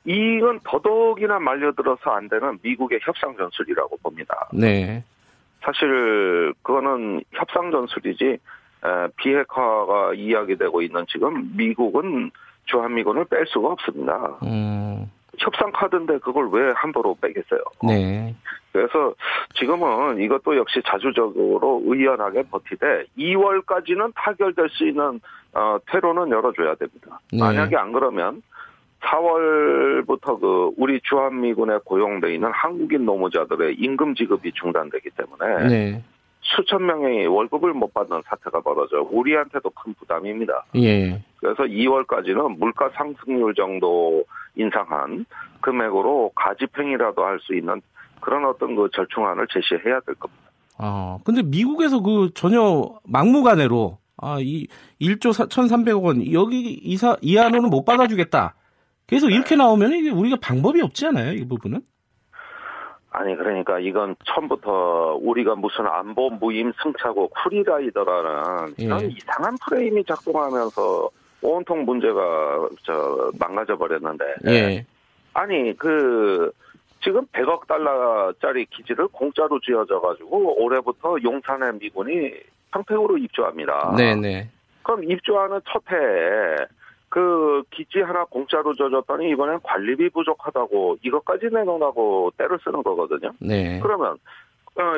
이건 0.04 0.60
더더욱이나 0.64 1.38
말려들어서 1.38 2.10
안 2.10 2.28
되는 2.28 2.58
미국의 2.62 2.98
협상 3.02 3.36
전술이라고 3.36 3.96
봅니다. 4.02 4.48
네. 4.52 5.04
사실 5.62 6.52
그거는 6.62 7.22
협상 7.32 7.70
전술이지 7.70 8.24
에, 8.24 9.08
비핵화가 9.16 10.14
이야기되고 10.14 10.82
있는 10.82 11.04
지금 11.08 11.52
미국은 11.56 12.30
주한미군을 12.64 13.26
뺄 13.26 13.46
수가 13.46 13.68
없습니다. 13.68 14.38
음. 14.42 15.10
협상 15.40 15.72
카드인데 15.72 16.18
그걸 16.18 16.48
왜 16.50 16.72
함부로 16.76 17.16
빼겠어요? 17.20 17.60
네. 17.82 18.34
그래서 18.72 19.14
지금은 19.54 20.20
이것도 20.20 20.56
역시 20.56 20.80
자주적으로 20.86 21.82
의연하게 21.84 22.44
버티되 22.50 23.06
2월까지는 23.18 24.12
타결될 24.14 24.68
수 24.70 24.86
있는 24.86 25.20
어, 25.54 25.78
퇴로는 25.90 26.30
열어줘야 26.30 26.74
됩니다. 26.76 27.20
네. 27.32 27.38
만약에 27.38 27.76
안 27.76 27.92
그러면 27.92 28.42
4월부터 29.00 30.38
그 30.40 30.72
우리 30.76 31.00
주한미군에 31.02 31.78
고용돼 31.84 32.34
있는 32.34 32.50
한국인 32.52 33.06
노무자들의 33.06 33.76
임금 33.76 34.14
지급이 34.14 34.52
중단되기 34.52 35.08
때문에 35.16 35.68
네. 35.68 36.04
수천 36.42 36.84
명이 36.84 37.26
월급을 37.26 37.72
못 37.72 37.92
받는 37.94 38.22
사태가 38.26 38.60
벌어져 38.60 39.06
우리한테도 39.10 39.70
큰 39.70 39.94
부담입니다. 39.94 40.64
예. 40.76 41.22
그래서 41.36 41.64
2월까지는 41.64 42.58
물가 42.58 42.90
상승률 42.90 43.54
정도 43.54 44.24
인상한 44.60 45.24
금액으로 45.60 46.32
가집행이라도 46.34 47.24
할 47.24 47.38
수 47.40 47.54
있는 47.54 47.80
그런 48.20 48.44
어떤 48.44 48.76
그 48.76 48.88
절충안을 48.94 49.46
제시해야 49.50 50.00
될 50.00 50.14
겁니다. 50.16 50.42
아, 50.78 51.18
근데 51.24 51.42
미국에서 51.42 52.00
그 52.02 52.30
전혀 52.34 52.84
막무가내로 53.04 53.98
아, 54.18 54.36
이 54.40 54.66
1조 55.00 55.48
1,300억 55.48 56.02
원 56.02 56.32
여기 56.32 56.60
이사 56.82 57.16
이하로는 57.22 57.70
못 57.70 57.84
받아주겠다. 57.84 58.54
계속 59.06 59.30
이렇게 59.30 59.56
나오면 59.56 59.92
이게 59.92 60.10
우리가 60.10 60.36
방법이 60.40 60.80
없지 60.82 61.06
않아요? 61.06 61.32
이 61.32 61.46
부분은? 61.48 61.80
아니 63.12 63.36
그러니까 63.36 63.80
이건 63.80 64.14
처음부터 64.24 65.18
우리가 65.20 65.56
무슨 65.56 65.86
안보 65.86 66.30
무임 66.30 66.72
승차고 66.80 67.28
쿨이라이더라는 67.30 68.74
이런 68.78 69.02
예. 69.02 69.06
이상한 69.06 69.56
프레임이 69.66 70.04
작동하면서 70.04 71.10
온통 71.42 71.84
문제가 71.84 72.68
저 72.84 73.30
망가져 73.38 73.76
버렸는데 73.76 74.24
예. 74.46 74.84
아니 75.32 75.76
그 75.76 76.52
지금 77.02 77.26
100억 77.26 77.66
달러짜리 77.66 78.66
기지를 78.66 79.08
공짜로 79.08 79.58
지어져 79.60 80.00
가지고 80.00 80.62
올해부터 80.62 81.16
용산의 81.22 81.74
미군이 81.80 82.32
평택으로 82.72 83.16
입주합니다. 83.18 83.94
네, 83.96 84.14
네. 84.14 84.48
그럼 84.82 85.04
입주하는 85.04 85.60
첫 85.66 85.82
해에 85.90 86.56
그 87.08 87.62
기지 87.70 88.00
하나 88.00 88.24
공짜로 88.24 88.74
줘줬더니 88.74 89.30
이번엔 89.30 89.60
관리비 89.62 90.10
부족하다고 90.10 90.98
이것까지 91.02 91.46
내놓으라고 91.52 92.32
때를 92.36 92.58
쓰는 92.62 92.82
거거든요. 92.82 93.32
네. 93.40 93.80
그러면 93.82 94.16
어 94.76 94.94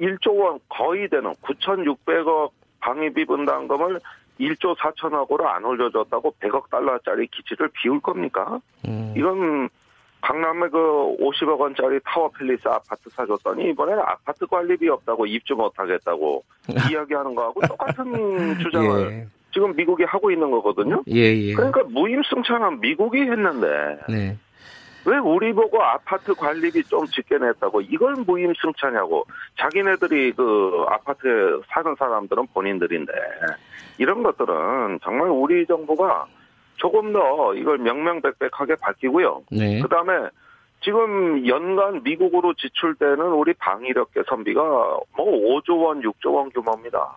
1조 0.00 0.38
원 0.38 0.60
거의 0.68 1.08
되는 1.08 1.32
9,600억 1.42 2.50
방위비 2.80 3.24
분담금을 3.24 3.98
1조 4.40 4.76
4천억으로 4.76 5.46
안 5.46 5.64
올려줬다고 5.64 6.34
100억 6.40 6.70
달러짜리 6.70 7.26
기지를 7.28 7.70
비울 7.72 8.00
겁니까? 8.00 8.60
음. 8.86 9.14
이건 9.16 9.68
강남에 10.20 10.68
그 10.68 10.78
50억 11.20 11.58
원짜리 11.58 12.00
타워 12.04 12.28
팰리스 12.30 12.66
아파트 12.66 13.08
사줬더니 13.10 13.70
이번에 13.70 13.92
아파트 13.92 14.46
관리비 14.46 14.88
없다고 14.88 15.26
입주 15.26 15.54
못하겠다고 15.54 16.44
이야기하는 16.90 17.34
거하고 17.34 17.60
똑같은 17.66 18.58
주장을 18.58 19.12
예. 19.12 19.26
지금 19.52 19.74
미국이 19.74 20.04
하고 20.04 20.30
있는 20.30 20.50
거거든요. 20.50 21.02
예, 21.08 21.34
예. 21.34 21.54
그러니까 21.54 21.82
무임승차는 21.84 22.80
미국이 22.80 23.20
했는데 23.20 23.98
네. 24.08 24.36
왜 25.06 25.18
우리 25.18 25.52
보고 25.52 25.82
아파트 25.82 26.34
관리비 26.34 26.84
좀 26.84 27.06
짓게 27.06 27.38
냈다고 27.38 27.80
이걸 27.82 28.16
무임승차냐고 28.26 29.24
자기네들이 29.58 30.32
그 30.32 30.84
아파트에 30.88 31.60
사는 31.68 31.94
사람들은 31.96 32.48
본인들인데 32.52 33.12
이런 33.98 34.24
것들은 34.24 34.98
정말 35.02 35.28
우리 35.28 35.64
정부가 35.66 36.26
조금 36.76 37.12
더 37.12 37.54
이걸 37.54 37.78
명명백백하게 37.78 38.74
밝히고요. 38.80 39.44
네. 39.52 39.80
그 39.80 39.88
다음에 39.88 40.28
지금 40.82 41.46
연간 41.46 42.02
미국으로 42.02 42.54
지출되는 42.54 43.20
우리 43.20 43.54
방위력 43.54 44.12
개선비가 44.12 44.62
뭐 44.62 45.02
5조 45.16 45.82
원, 45.82 46.02
6조 46.02 46.34
원 46.34 46.50
규모입니다. 46.50 47.16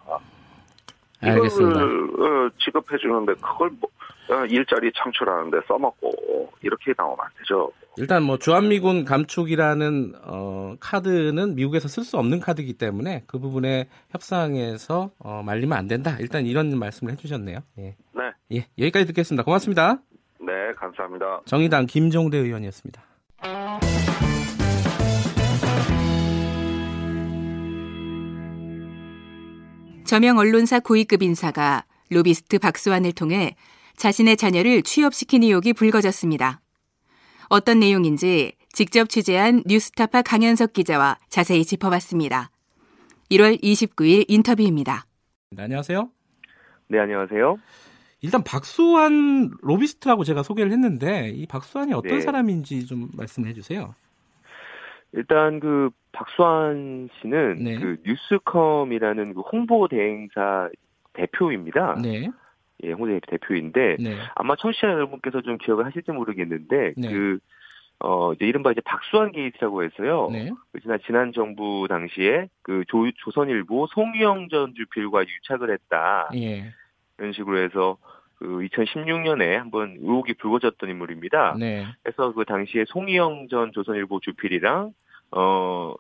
알겠습니다. 1.22 1.80
이걸 1.80 2.48
어, 2.48 2.50
지급해 2.60 2.98
주는데 2.98 3.34
그걸 3.36 3.70
뭐, 3.80 3.90
어, 4.30 4.46
일자리 4.46 4.92
창출하는데 4.96 5.58
써먹고 5.68 6.52
이렇게 6.62 6.94
나오면 6.98 7.18
안 7.20 7.32
되죠. 7.40 7.72
일단 7.98 8.24
뭐 8.24 8.38
주한미군 8.38 9.04
감축이라는 9.06 10.14
어, 10.24 10.76
카드는 10.80 11.56
미국에서 11.56 11.88
쓸 11.88 12.04
수 12.04 12.18
없는 12.18 12.40
카드이기 12.40 12.74
때문에 12.74 13.24
그 13.28 13.40
부분에 13.40 13.90
협상에서 14.12 15.12
어, 15.20 15.44
말리면 15.46 15.78
안 15.78 15.88
된다. 15.88 16.16
일단 16.20 16.46
이런 16.46 16.78
말씀을 16.78 17.14
해주셨네요. 17.14 17.60
예. 17.80 17.96
네, 18.14 18.32
예, 18.54 18.68
여기까지 18.78 19.06
듣겠습니다. 19.08 19.44
고맙습니다. 19.44 20.00
네, 20.40 20.74
감사합니다. 20.78 21.42
정의당 21.46 21.86
김종대 21.86 22.38
의원이었습니다. 22.38 23.02
저명 30.10 30.40
언론사 30.40 30.80
고위급 30.80 31.22
인사가 31.22 31.86
로비스트 32.10 32.58
박수환을 32.58 33.12
통해 33.12 33.56
자신의 33.96 34.38
자녀를 34.38 34.82
취업시킨 34.82 35.44
의혹이 35.44 35.74
불거졌습니다. 35.74 36.62
어떤 37.48 37.80
내용인지 37.80 38.54
직접 38.74 39.08
취재한 39.08 39.62
뉴스타파 39.68 40.24
강현석 40.24 40.74
기자와 40.74 41.20
자세히 41.30 41.64
짚어봤습니다. 41.64 42.50
1월 43.30 43.62
29일 43.62 44.26
인터뷰입니다. 44.28 45.06
네, 45.52 45.62
안녕하세요. 45.62 46.10
네, 46.88 46.98
안녕하세요. 46.98 47.58
일단 48.22 48.44
박수환 48.44 49.52
로비스트라고 49.62 50.24
제가 50.24 50.42
소개를 50.42 50.72
했는데 50.72 51.30
이 51.30 51.46
박수환이 51.46 51.94
어떤 51.94 52.14
네. 52.14 52.22
사람인지 52.22 52.88
좀 52.88 53.12
말씀해 53.14 53.54
주세요. 53.54 53.94
일단 55.14 55.60
그 55.60 55.90
박수환 56.12 57.10
씨는 57.22 57.64
네. 57.64 57.80
그 57.80 57.98
뉴스컴이라는 58.06 59.34
그 59.34 59.42
홍보 59.42 59.88
대행사 59.88 60.70
대표입니다. 61.14 61.96
네, 62.02 62.30
예, 62.84 62.92
홍보 62.92 63.08
대행사 63.08 63.26
대표인데 63.28 63.98
네, 64.00 64.16
아마 64.36 64.56
청취자 64.56 64.88
여러분께서 64.88 65.42
좀 65.42 65.58
기억을 65.58 65.86
하실지 65.86 66.12
모르겠는데 66.12 66.94
네. 66.96 67.10
그 67.10 67.40
어, 68.02 68.32
이제 68.34 68.46
이른바 68.46 68.72
이제 68.72 68.82
박수환 68.82 69.32
게이트라고 69.32 69.84
해서요. 69.84 70.30
네, 70.32 70.52
그 70.72 70.80
지난 70.80 71.00
지난 71.06 71.32
정부 71.34 71.88
당시에 71.90 72.48
그 72.62 72.84
조, 72.88 73.10
조선일보 73.12 73.88
송희영 73.88 74.50
전 74.50 74.74
주필과 74.76 75.24
유착을 75.24 75.72
했다. 75.72 76.30
예, 76.36 76.74
이런 77.18 77.34
식으로 77.34 77.58
해서 77.58 77.98
그 78.40 78.46
2016년에 78.46 79.56
한번 79.58 79.98
의혹이 80.00 80.34
불거졌던 80.36 80.90
인물입니다. 80.90 81.56
네, 81.60 81.86
그래서 82.02 82.32
그 82.32 82.46
당시에 82.46 82.86
송희영 82.88 83.50
전 83.50 83.72
조선일보 83.74 84.22
주필이랑 84.22 84.94
어 85.32 85.94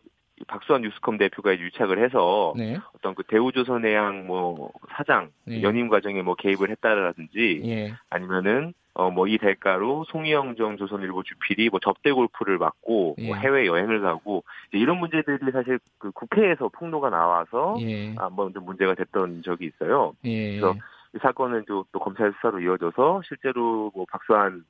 박수환 0.47 0.83
뉴스컴 0.83 1.17
대표가 1.17 1.57
유착을 1.59 2.01
해서 2.03 2.53
네, 2.55 2.77
어떤 2.95 3.13
그 3.13 3.23
대우조선해양 3.23 4.25
뭐 4.25 4.71
사장 4.91 5.31
네. 5.43 5.61
연임 5.61 5.89
과정에 5.89 6.21
뭐 6.21 6.35
개입을 6.35 6.69
했다라든지 6.69 7.61
예, 7.65 7.93
아니면은 8.09 8.73
어 8.93 9.11
뭐 9.11 9.27
이 9.27 9.37
대가로 9.37 10.05
송희영 10.05 10.55
전 10.55 10.77
조선일보 10.77 11.23
주필이 11.23 11.69
뭐 11.69 11.79
접대 11.81 12.11
골프를 12.11 12.57
받고 12.57 13.15
예. 13.19 13.27
뭐 13.27 13.35
해외 13.35 13.65
여행을 13.65 14.01
가고 14.01 14.45
이제 14.69 14.77
이런 14.77 14.97
문제들이 14.97 15.51
사실 15.51 15.79
그 15.97 16.11
국회에서 16.11 16.69
폭로가 16.69 17.09
나와서 17.09 17.75
예, 17.81 18.15
한번 18.15 18.53
좀 18.53 18.65
문제가 18.65 18.95
됐던 18.95 19.43
적이 19.43 19.65
있어요. 19.67 20.13
예, 20.23 20.51
그래서 20.51 20.75
이 21.15 21.17
사건은 21.21 21.65
또, 21.67 21.85
또 21.91 21.99
검찰 21.99 22.31
수사로 22.33 22.59
이어져서 22.59 23.21
실제로 23.25 23.91
뭐 23.95 24.05
박수환 24.09 24.63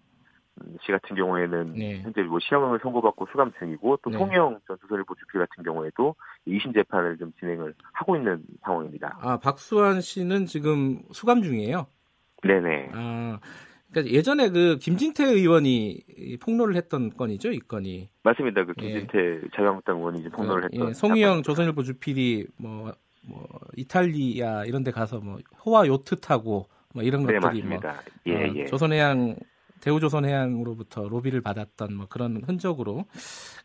씨 0.81 0.91
같은 0.91 1.15
경우에는 1.15 1.73
네. 1.73 2.01
현재 2.01 2.21
뭐 2.23 2.39
시형을 2.39 2.79
선고받고 2.81 3.27
수감 3.31 3.51
중이고 3.59 3.97
또 4.01 4.09
네. 4.09 4.17
송영 4.17 4.59
전 4.67 4.77
조선일보 4.81 5.15
주필 5.15 5.39
같은 5.39 5.63
경우에도 5.63 6.15
2심 6.47 6.73
재판을 6.73 7.17
좀 7.17 7.31
진행을 7.39 7.73
하고 7.93 8.15
있는 8.15 8.43
상황입니다. 8.63 9.17
아 9.21 9.37
박수환 9.37 10.01
씨는 10.01 10.45
지금 10.45 11.01
수감 11.11 11.43
중이에요. 11.43 11.87
네네. 12.43 12.89
아, 12.93 13.39
그러니까 13.91 14.13
예전에 14.13 14.49
그 14.49 14.77
김진태 14.79 15.25
의원이 15.25 16.03
이 16.17 16.37
폭로를 16.37 16.75
했던 16.75 17.09
건이죠, 17.09 17.51
이 17.51 17.59
건이. 17.59 18.09
맞습니다. 18.23 18.65
그 18.65 18.73
김진태 18.73 19.41
자유한국당 19.55 19.97
의원이 19.97 20.19
이제 20.19 20.29
폭로를 20.29 20.69
그, 20.69 20.75
했던 20.75 20.89
예, 20.89 20.93
사건입니다. 20.93 21.41
조선일보 21.41 21.83
주필이 21.83 22.47
뭐, 22.57 22.91
뭐 23.29 23.47
이탈리아 23.77 24.65
이런 24.65 24.83
데 24.83 24.91
가서 24.91 25.19
뭐 25.19 25.39
호화 25.65 25.87
요트 25.87 26.17
타고 26.17 26.67
뭐 26.93 27.03
이런 27.03 27.25
네 27.25 27.39
것들이 27.39 27.61
뭐 27.63 27.79
맞습니다. 27.79 28.01
예 28.25 28.35
어, 28.35 28.53
예. 28.55 28.65
조선해양 28.65 29.35
대우조선해양으로부터 29.81 31.07
로비를 31.07 31.41
받았던 31.41 31.93
뭐 31.93 32.07
그런 32.07 32.41
흔적으로 32.45 33.05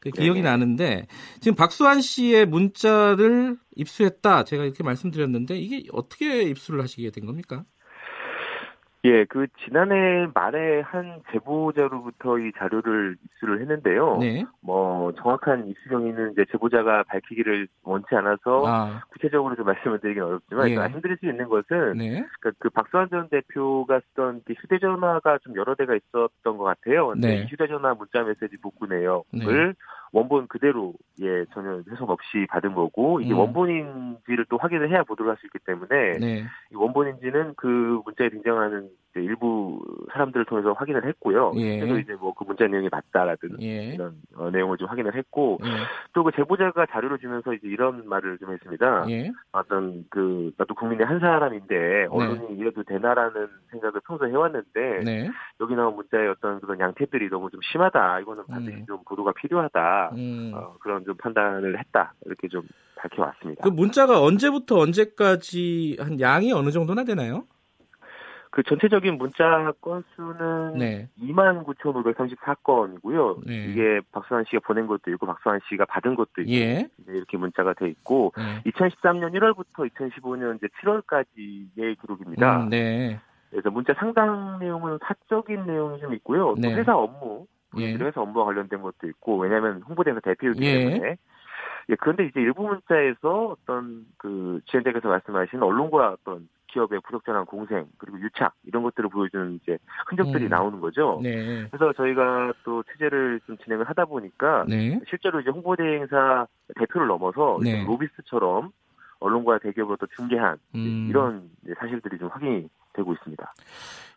그 0.00 0.10
기억이 0.10 0.40
네네. 0.40 0.50
나는데 0.50 1.06
지금 1.40 1.56
박수환 1.56 2.00
씨의 2.00 2.46
문자를 2.46 3.56
입수했다 3.74 4.44
제가 4.44 4.64
이렇게 4.64 4.84
말씀드렸는데 4.84 5.56
이게 5.58 5.88
어떻게 5.92 6.42
입수를 6.42 6.82
하시게 6.82 7.10
된 7.10 7.26
겁니까? 7.26 7.64
예, 9.04 9.26
그 9.26 9.46
지난해 9.64 10.26
말에 10.32 10.80
한 10.80 11.20
제보자로부터 11.30 12.38
이 12.38 12.52
자료를 12.56 13.18
입수를 13.22 13.60
했는데요. 13.60 14.16
네. 14.18 14.44
뭐 14.62 15.12
정확한 15.12 15.68
입수 15.68 15.90
경위는 15.90 16.32
이제 16.32 16.46
제보자가 16.50 17.02
밝히기를 17.02 17.68
원치 17.82 18.14
않아서 18.14 18.66
아, 18.66 19.02
구체적으로 19.10 19.56
좀 19.56 19.66
말씀을 19.66 20.00
드리긴 20.00 20.22
어렵지만 20.22 20.70
예. 20.70 20.76
말씀드릴 20.76 21.18
수 21.18 21.26
있는 21.26 21.50
것은 21.50 21.98
네. 21.98 22.24
그, 22.40 22.52
그 22.58 22.70
박수환 22.70 23.10
전 23.10 23.28
대표가 23.28 24.00
쓰던 24.08 24.40
그 24.46 24.54
휴대전화가 24.54 25.38
좀 25.42 25.54
여러 25.56 25.74
대가 25.74 25.94
있었던 25.94 26.56
것 26.56 26.64
같아요. 26.64 27.08
근데 27.08 27.28
네. 27.28 27.42
이 27.42 27.46
휴대전화 27.46 27.92
문자 27.94 28.22
메시지 28.22 28.56
복구 28.56 28.86
내역을 28.86 29.22
네. 29.32 29.74
원본 30.12 30.46
그대로 30.46 30.94
예 31.20 31.44
전혀 31.52 31.82
훼손 31.90 32.08
없이 32.08 32.46
받은 32.48 32.74
거고 32.74 33.20
이게 33.20 33.34
음. 33.34 33.38
원본인지를 33.40 34.46
또 34.48 34.56
확인을 34.56 34.88
해야 34.90 35.02
보도록 35.02 35.28
할수 35.28 35.44
있기 35.46 35.58
때문에 35.66 36.18
네. 36.20 36.44
이 36.70 36.74
원본인지는 36.74 37.54
그 37.56 38.00
문자에 38.04 38.30
등장하는 38.30 38.88
일부 39.20 39.82
사람들을 40.12 40.46
통해서 40.46 40.72
확인을 40.72 41.06
했고요. 41.06 41.52
예. 41.56 41.80
그래서 41.80 41.98
이제 41.98 42.14
뭐 42.14 42.34
그 42.34 42.44
문자 42.44 42.66
내용이 42.66 42.88
맞다라든 42.90 43.62
예. 43.62 43.94
이런 43.94 44.14
어, 44.36 44.50
내용을 44.50 44.76
좀 44.76 44.88
확인을 44.88 45.14
했고 45.14 45.58
예. 45.64 45.70
또그 46.12 46.32
제보자가 46.36 46.86
자료를 46.86 47.18
주면서 47.18 47.54
이제 47.54 47.68
이런 47.68 48.08
말을 48.08 48.38
좀 48.38 48.52
했습니다. 48.52 49.06
예. 49.08 49.30
어떤 49.52 50.04
그 50.10 50.52
나도 50.56 50.74
국민의 50.74 51.06
한 51.06 51.20
사람인데 51.20 52.08
언론이 52.10 52.56
이래도 52.58 52.82
되나라는 52.82 53.48
생각을 53.70 54.00
평소 54.06 54.26
에 54.26 54.30
해왔는데 54.30 55.00
네. 55.04 55.30
여기 55.60 55.74
나온 55.74 55.96
문자의 55.96 56.28
어떤 56.28 56.60
그런 56.60 56.78
양태들이 56.80 57.28
너무 57.30 57.50
좀 57.50 57.60
심하다. 57.72 58.20
이거는 58.20 58.44
반드시 58.46 58.78
음. 58.78 58.86
좀 58.86 58.98
보도가 59.04 59.32
필요하다. 59.32 60.10
음. 60.14 60.52
어, 60.54 60.76
그런 60.80 61.04
좀 61.04 61.16
판단을 61.16 61.78
했다. 61.78 62.14
이렇게 62.26 62.48
좀 62.48 62.62
밝혀왔습니다. 62.96 63.62
그 63.62 63.68
문자가 63.68 64.20
언제부터 64.22 64.78
언제까지 64.78 65.98
한 66.00 66.20
양이 66.20 66.52
어느 66.52 66.70
정도나 66.70 67.04
되나요? 67.04 67.44
그 68.54 68.62
전체적인 68.62 69.18
문자 69.18 69.72
건수는 69.80 70.78
네. 70.78 71.08
29,534건이고요. 71.18 73.44
네. 73.44 73.64
이게 73.64 74.00
박수환 74.12 74.44
씨가 74.44 74.60
보낸 74.64 74.86
것도 74.86 75.10
있고 75.10 75.26
박수환 75.26 75.58
씨가 75.68 75.86
받은 75.86 76.14
것도 76.14 76.42
있고 76.42 76.52
예. 76.52 76.88
이렇게 77.08 77.36
문자가 77.36 77.74
돼 77.74 77.88
있고 77.88 78.32
네. 78.36 78.62
2013년 78.70 79.34
1월부터 79.34 79.90
2015년 79.90 80.58
이제 80.58 80.68
7월까지의 80.80 82.00
기록입니다. 82.00 82.62
음, 82.62 82.68
네. 82.68 83.18
그래서 83.50 83.72
문자 83.72 83.92
상당 83.94 84.60
내용은 84.60 85.00
사적인 85.02 85.66
내용이 85.66 85.98
좀 85.98 86.14
있고요. 86.14 86.54
또 86.54 86.60
네. 86.60 86.76
회사 86.76 86.96
업무, 86.96 87.48
예. 87.78 87.94
회사 87.94 88.20
업무와 88.20 88.44
관련된 88.44 88.82
것도 88.82 89.08
있고 89.08 89.36
왜냐하면 89.36 89.82
홍보대사 89.82 90.20
대표이기 90.20 90.64
예. 90.64 90.78
때문에. 90.78 91.16
예, 91.90 91.96
그런데 91.96 92.26
이제 92.26 92.40
일부 92.40 92.62
문자에서 92.62 93.56
어떤 93.58 94.06
그 94.16 94.60
지원자께서 94.66 95.08
말씀하신 95.08 95.60
언론과 95.60 96.12
어떤 96.12 96.48
기업의 96.74 97.00
부적절한 97.00 97.46
공생 97.46 97.86
그리고 97.98 98.20
유착 98.20 98.54
이런 98.64 98.82
것들을 98.82 99.08
보여주는 99.08 99.58
이제 99.62 99.78
흔적들이 100.08 100.44
음. 100.44 100.50
나오는 100.50 100.80
거죠. 100.80 101.20
네. 101.22 101.66
그래서 101.70 101.92
저희가 101.92 102.52
또 102.64 102.82
취재를 102.82 103.40
좀 103.46 103.56
진행을 103.58 103.88
하다 103.88 104.06
보니까 104.06 104.64
네. 104.68 105.00
실제로 105.08 105.40
이제 105.40 105.50
홍보대행사 105.50 106.46
대표를 106.76 107.06
넘어서 107.06 107.58
네. 107.62 107.70
이제 107.70 107.84
로비스트처럼 107.86 108.72
언론과 109.20 109.58
대기업으로부터 109.58 110.06
중개한 110.16 110.58
음. 110.74 111.06
이런 111.08 111.48
사실들이 111.78 112.18
좀 112.18 112.28
확인이 112.28 112.68
되고 112.92 113.12
있습니다. 113.12 113.54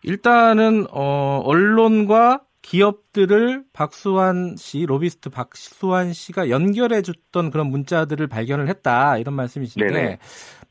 일단은 0.03 0.85
어, 0.91 1.41
언론과 1.45 2.41
기업들을 2.67 3.63
박수환 3.71 4.57
씨, 4.57 4.85
로비스트 4.85 5.29
박수환 5.29 6.11
씨가 6.11 6.49
연결해 6.49 7.01
줬던 7.01 7.49
그런 7.49 7.67
문자들을 7.67 8.27
발견을 8.27 8.67
했다. 8.67 9.17
이런 9.17 9.35
말씀이신데 9.35 9.87
네네. 9.87 10.19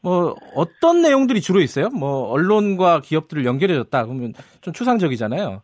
뭐 0.02 0.34
어떤 0.54 1.00
내용들이 1.00 1.40
주로 1.40 1.60
있어요? 1.60 1.88
뭐 1.88 2.28
언론과 2.28 3.00
기업들을 3.00 3.46
연결해 3.46 3.74
줬다. 3.74 4.04
그러면 4.04 4.34
좀 4.60 4.74
추상적이잖아요. 4.74 5.62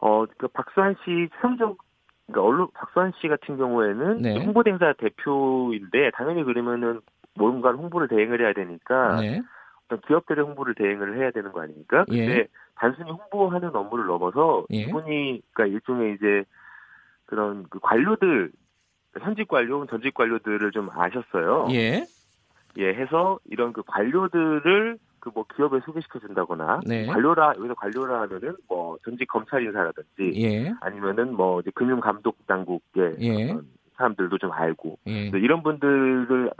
어, 0.00 0.24
그 0.38 0.48
박수환 0.48 0.96
씨 1.04 1.28
성적 1.40 1.78
그러니까 2.26 2.42
언론 2.42 2.68
박수환 2.74 3.12
씨 3.20 3.28
같은 3.28 3.56
경우에는 3.56 4.20
네. 4.20 4.44
홍보대행사 4.44 4.94
대표인데 4.98 6.10
당연히 6.14 6.42
그러면은 6.42 7.00
뭔가를 7.34 7.78
홍보를 7.78 8.08
대행을 8.08 8.40
해야 8.40 8.52
되니까 8.54 9.20
네. 9.20 9.40
어떤 9.88 10.00
기업들의 10.02 10.44
홍보를 10.44 10.74
대행을 10.74 11.18
해야 11.18 11.30
되는 11.30 11.50
거 11.52 11.62
아닙니까? 11.62 12.04
근데 12.04 12.38
예. 12.38 12.48
단순히 12.74 13.10
홍보하는 13.10 13.74
업무를 13.74 14.06
넘어서 14.06 14.66
예. 14.72 14.82
이분이 14.82 15.42
그러니까 15.52 15.66
일종의 15.66 16.14
이제 16.14 16.44
그런 17.26 17.66
그 17.70 17.78
관료들 17.80 18.52
현직 19.20 19.48
관료, 19.48 19.84
전직 19.86 20.14
관료들을 20.14 20.70
좀 20.72 20.90
아셨어요. 20.92 21.68
예. 21.72 22.04
예, 22.76 22.88
해서 22.94 23.38
이런 23.46 23.72
그 23.72 23.82
관료들을 23.86 24.98
그 25.20 25.30
뭐 25.34 25.44
기업에 25.54 25.80
소개시켜 25.84 26.18
준다거나 26.20 26.80
네. 26.86 27.06
관료라 27.06 27.54
여기서 27.56 27.74
관료라 27.74 28.22
하면은 28.22 28.56
뭐 28.68 28.98
전직 29.04 29.26
검찰 29.26 29.62
인사라든지 29.64 30.32
예. 30.36 30.72
아니면은 30.80 31.34
뭐 31.34 31.60
이제 31.60 31.70
금융 31.74 32.00
감독 32.00 32.46
당국의 32.46 33.16
예. 33.20 33.56
사람들도 33.96 34.38
좀 34.38 34.52
알고 34.52 34.98
예. 35.08 35.28
이런 35.34 35.62
분들을 35.62 36.50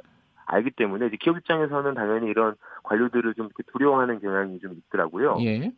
알기 0.49 0.71
때문에 0.73 1.07
이제 1.07 1.17
기업 1.21 1.37
입장에서는 1.37 1.95
당연히 1.95 2.27
이런 2.29 2.57
관료들을 2.85 3.35
좀 3.35 3.47
이렇게 3.47 3.63
두려워하는 3.73 4.21
경향이 4.21 4.59
좀 4.61 4.73
있더라고요. 4.73 5.37
예. 5.43 5.73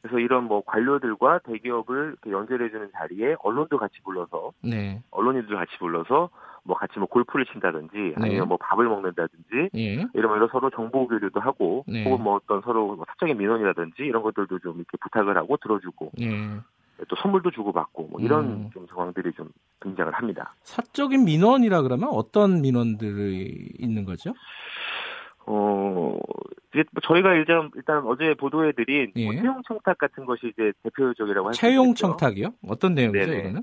그래서 0.00 0.20
이런 0.20 0.44
뭐 0.44 0.62
관료들과 0.64 1.40
대기업을 1.40 2.16
연결해주는 2.28 2.90
자리에 2.94 3.36
언론도 3.40 3.78
같이 3.78 4.00
불러서 4.04 4.52
네. 4.62 5.02
언론인들 5.10 5.56
같이 5.56 5.76
불러서 5.78 6.30
뭐 6.62 6.76
같이 6.76 6.98
뭐 6.98 7.08
골프를 7.08 7.44
친다든지 7.46 8.14
아니면 8.16 8.40
네. 8.40 8.44
뭐 8.46 8.56
밥을 8.58 8.86
먹는다든지 8.86 9.70
예. 9.74 10.06
이러면 10.14 10.48
서로 10.52 10.70
정보 10.70 11.08
교류도 11.08 11.40
하고 11.40 11.84
네. 11.88 12.04
혹은 12.04 12.22
뭐 12.22 12.36
어떤 12.36 12.60
서로 12.62 12.94
뭐 12.94 13.04
사적인 13.08 13.36
민원이라든지 13.36 14.04
이런 14.04 14.22
것들도 14.22 14.60
좀 14.60 14.76
이렇게 14.76 14.96
부탁을 15.00 15.36
하고 15.36 15.56
들어주고 15.56 16.12
예. 16.20 16.60
또 17.08 17.16
선물도 17.16 17.50
주고받고 17.50 18.08
뭐 18.08 18.20
이런 18.20 18.44
음. 18.44 18.70
좀 18.72 18.86
상황들이 18.86 19.32
좀 19.32 19.50
등장을 19.80 20.12
합니다. 20.12 20.54
사적인 20.62 21.24
민원이라 21.24 21.82
그러면 21.82 22.08
어떤 22.10 22.62
민원들이 22.62 23.74
있는 23.78 24.04
거죠? 24.04 24.32
어, 25.46 26.18
이제 26.72 26.84
뭐 26.90 27.00
저희가 27.02 27.34
일단, 27.34 27.70
일단 27.76 28.02
어제 28.06 28.34
보도해드린 28.34 29.12
뭐 29.14 29.34
예. 29.34 29.40
채용 29.40 29.62
청탁 29.66 29.98
같은 29.98 30.24
것이 30.24 30.48
이제 30.48 30.72
대표적이라고 30.82 31.48
할수 31.48 31.60
채용. 31.60 31.94
청탁이요? 31.94 32.48
어떤 32.66 32.94
내용이죠, 32.94 33.26
네네. 33.26 33.38
이거는? 33.40 33.62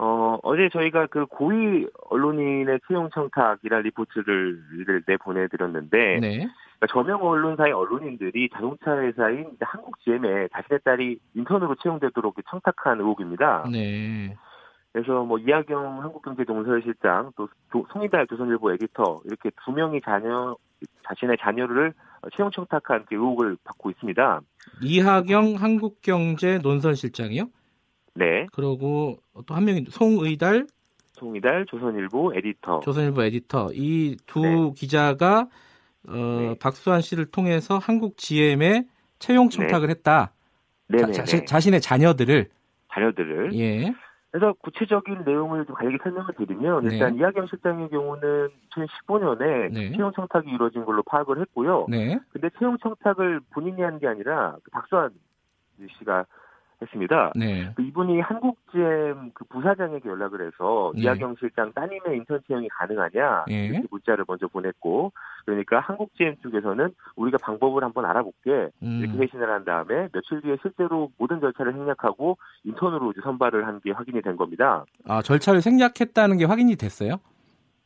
어, 0.00 0.38
어제 0.42 0.68
저희가 0.72 1.06
그 1.06 1.26
고위 1.26 1.86
언론인의 2.10 2.80
채용 2.86 3.08
청탁이라는 3.14 3.84
리포트를 3.84 5.04
내보내드렸는데, 5.06 6.18
네. 6.20 6.48
그러니까 6.78 6.86
저명 6.92 7.22
언론사의 7.22 7.72
언론인들이 7.72 8.48
자동차 8.52 8.96
회사인 8.98 9.50
한국 9.60 9.98
GM에 10.00 10.48
자신의 10.52 10.80
딸이 10.84 11.18
인턴으로 11.34 11.74
채용되도록 11.82 12.36
청탁한 12.48 13.00
의혹입니다. 13.00 13.64
네. 13.70 14.36
그래서 14.92 15.24
뭐 15.24 15.38
이하경 15.38 16.02
한국경제동서실장 16.02 17.32
또 17.36 17.48
조- 17.72 17.84
송이달 17.92 18.26
조선일보 18.26 18.72
에디터 18.72 19.20
이렇게 19.24 19.50
두 19.64 19.72
명이 19.72 20.00
자녀 20.02 20.56
자신의 21.06 21.36
자녀를 21.40 21.92
채용 22.36 22.50
청탁한 22.50 23.06
그 23.08 23.14
의혹을 23.14 23.56
받고 23.64 23.90
있습니다. 23.90 24.40
이하경 24.82 25.54
한국경제 25.58 26.58
논설실장이요? 26.58 27.44
네, 28.14 28.46
그리고 28.52 29.18
또 29.46 29.54
한 29.54 29.64
명이 29.64 29.86
송의달 29.90 30.66
송이달 31.12 31.66
조선일보 31.66 32.32
에디터. 32.36 32.80
조선일보 32.80 33.22
에디터 33.24 33.68
이두 33.74 34.40
네. 34.40 34.72
기자가 34.76 35.48
어, 36.06 36.12
네. 36.14 36.58
박수환 36.58 37.00
씨를 37.00 37.26
통해서 37.26 37.78
한국 37.78 38.16
GM에 38.16 38.86
채용 39.18 39.48
청탁을 39.48 39.90
했다. 39.90 40.32
네네. 40.88 41.12
자, 41.12 41.24
자신, 41.24 41.44
자신의 41.46 41.80
자녀들을 41.80 42.48
자녀들을. 42.92 43.54
예. 43.54 43.92
그래서 44.30 44.52
구체적인 44.62 45.22
내용을 45.24 45.64
좀 45.66 45.74
간략히 45.74 45.98
설명을 46.02 46.34
드리면 46.34 46.84
네. 46.84 46.94
일단 46.94 47.16
이하경 47.16 47.46
실장의 47.48 47.88
경우는 47.90 48.48
2015년에 48.70 49.72
네. 49.72 49.92
채용 49.92 50.12
청탁이 50.12 50.50
이루어진 50.50 50.84
걸로 50.84 51.02
파악을 51.02 51.40
했고요. 51.40 51.86
네. 51.88 52.18
근데 52.30 52.48
채용 52.58 52.76
청탁을 52.78 53.40
본인이 53.50 53.82
한 53.82 53.98
게 53.98 54.06
아니라 54.06 54.56
그 54.62 54.70
박수환 54.70 55.10
씨가 55.98 56.26
했습니다. 56.82 57.32
네. 57.34 57.72
그 57.74 57.82
이분이 57.82 58.20
한국GM 58.20 59.30
그 59.34 59.44
부사장에게 59.46 60.08
연락을 60.08 60.46
해서 60.46 60.92
네. 60.94 61.02
이하경 61.02 61.36
실장 61.40 61.72
따님의 61.72 62.16
인턴 62.18 62.40
채용이 62.46 62.68
가능하냐 62.68 63.46
예. 63.50 63.66
이렇게 63.66 63.86
문자를 63.90 64.24
먼저 64.28 64.46
보냈고 64.48 65.12
그러니까 65.46 65.80
한국GM 65.80 66.36
쪽에서는 66.42 66.94
우리가 67.16 67.38
방법을 67.42 67.82
한번 67.82 68.04
알아볼게 68.04 68.50
이렇게 68.80 69.12
음. 69.12 69.18
회신을 69.22 69.50
한 69.50 69.64
다음에 69.64 70.08
며칠 70.12 70.40
뒤에 70.42 70.56
실제로 70.62 71.10
모든 71.18 71.40
절차를 71.40 71.72
생략하고 71.72 72.36
인턴으로 72.64 73.12
이제 73.12 73.20
선발을 73.24 73.66
한 73.66 73.78
게 73.78 73.92
확인이 73.92 74.20
된 74.22 74.36
겁니다. 74.36 74.84
아, 75.06 75.22
절차를 75.22 75.60
생략했다는 75.62 76.36
게 76.38 76.44
확인이 76.46 76.74
됐어요? 76.74 77.20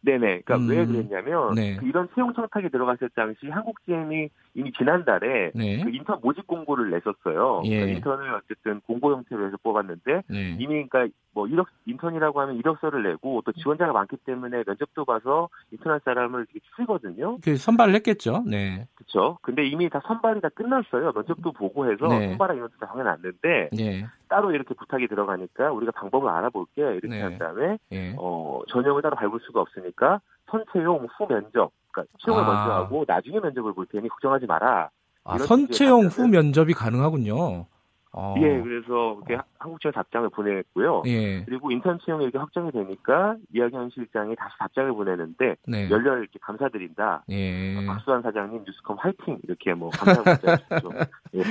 네네. 0.03 0.43
그러니까 0.43 0.57
음. 0.57 0.69
왜 0.69 0.85
그랬냐면 0.85 1.55
네. 1.55 1.77
그 1.77 1.87
이런 1.87 2.09
채용 2.15 2.33
청탁이 2.35 2.71
들어갔을 2.71 3.09
당시 3.15 3.49
한국GM이 3.49 4.29
이미 4.55 4.73
지난달에 4.73 5.53
네. 5.55 5.83
그 5.83 5.91
인턴 5.91 6.19
모집 6.23 6.47
공고를 6.47 6.91
냈었어요. 6.91 7.63
예. 7.65 7.77
그러니까 7.77 7.97
인턴을 7.97 8.35
어쨌든 8.35 8.81
공고 8.81 9.13
형태로 9.13 9.47
해서 9.47 9.57
뽑았는데 9.63 10.23
네. 10.29 10.57
이미 10.59 10.87
그러니까 10.89 11.07
뭐 11.33 11.47
이력 11.47 11.69
인턴이라고 11.87 12.41
하면 12.41 12.57
이력서를 12.57 13.03
내고 13.05 13.43
또 13.45 13.53
지원자가 13.53 13.93
많기 13.93 14.17
때문에 14.19 14.65
면접도 14.67 15.05
봐서 15.05 15.49
인턴할 15.71 16.01
사람을 16.05 16.41
이렇게 16.41 16.61
추리거든요. 16.75 17.39
그 17.43 17.57
선발을 17.57 17.95
했겠죠. 17.95 18.43
네. 18.47 18.87
그렇죠. 18.95 19.39
근데 19.41 19.67
이미 19.67 19.89
다 19.89 20.01
선발이 20.05 20.41
다 20.41 20.49
끝났어요. 20.51 21.13
면접도 21.15 21.53
보고 21.53 21.91
해서 21.91 22.09
네. 22.09 22.29
선발한 22.31 22.57
인원도 22.57 22.77
다 22.79 22.87
정해놨는데 22.89 23.71
예. 23.79 24.07
따로 24.33 24.51
이렇게 24.51 24.73
부탁이 24.73 25.09
들어가니까 25.09 25.73
우리가 25.73 25.93
방법을 25.93 26.31
알아볼게 26.31 26.81
이렇게 26.81 27.09
네. 27.09 27.21
한 27.21 27.37
다음에 27.37 27.77
예. 27.93 28.15
어 28.17 28.63
전형을 28.69 29.03
따로 29.03 29.15
밟을 29.15 29.41
수가 29.43 29.61
없으니까 29.61 30.23
선채용 30.51 31.07
후 31.19 31.27
면접 31.29 31.71
그러니까 31.91 32.17
채용을 32.25 32.43
아. 32.43 32.47
먼저 32.47 32.73
하고 32.73 33.05
나중에 33.07 33.41
면접을 33.41 33.75
볼 33.75 33.85
테니 33.85 34.09
걱정하지 34.09 34.47
마라. 34.47 34.89
아, 35.25 35.39
선채용 35.39 36.07
후 36.07 36.29
면접이 36.29 36.73
가능하군요. 36.73 37.67
어. 38.15 38.35
예, 38.39 38.61
그래서 38.61 39.19
이렇게 39.27 39.43
한국지원 39.59 39.93
답장을 39.93 40.29
보냈고요. 40.31 41.03
예. 41.07 41.45
그리고 41.45 41.71
인턴 41.71 41.99
채용이 42.05 42.25
이렇게 42.25 42.39
확정이 42.39 42.71
되니까 42.71 43.37
이하경 43.55 43.91
실장이 43.91 44.35
다시 44.37 44.55
답장을 44.59 44.93
보내는데 44.93 45.57
네. 45.67 45.91
열렬 45.91 46.21
이렇게 46.21 46.39
감사드린다. 46.41 47.25
예. 47.31 47.87
박수환 47.87 48.23
사장님 48.23 48.65
뉴스컴 48.67 48.97
화이팅 48.99 49.39
이렇게 49.45 49.75
뭐 49.75 49.91
감사 49.91 50.23
문자 50.23 50.57
좀 50.81 50.93
예. 51.35 51.43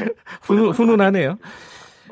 훈, 0.44 0.70
훈훈하네요. 0.70 1.38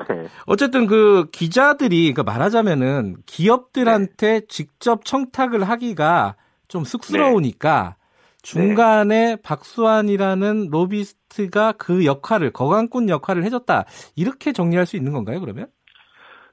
네. 0.08 0.26
어쨌든 0.46 0.86
그 0.86 1.28
기자들이 1.30 2.14
그 2.14 2.22
말하자면은 2.22 3.16
기업들한테 3.26 4.42
직접 4.48 5.04
청탁을 5.04 5.64
하기가 5.68 6.36
좀 6.68 6.84
쑥스러우니까 6.84 7.96
중간에 8.42 9.36
박수환이라는 9.42 10.68
로비스트가 10.70 11.72
그 11.72 12.06
역할을 12.06 12.52
거강꾼 12.52 13.08
역할을 13.08 13.44
해줬다 13.44 13.84
이렇게 14.16 14.52
정리할 14.52 14.86
수 14.86 14.96
있는 14.96 15.12
건가요 15.12 15.40
그러면? 15.40 15.66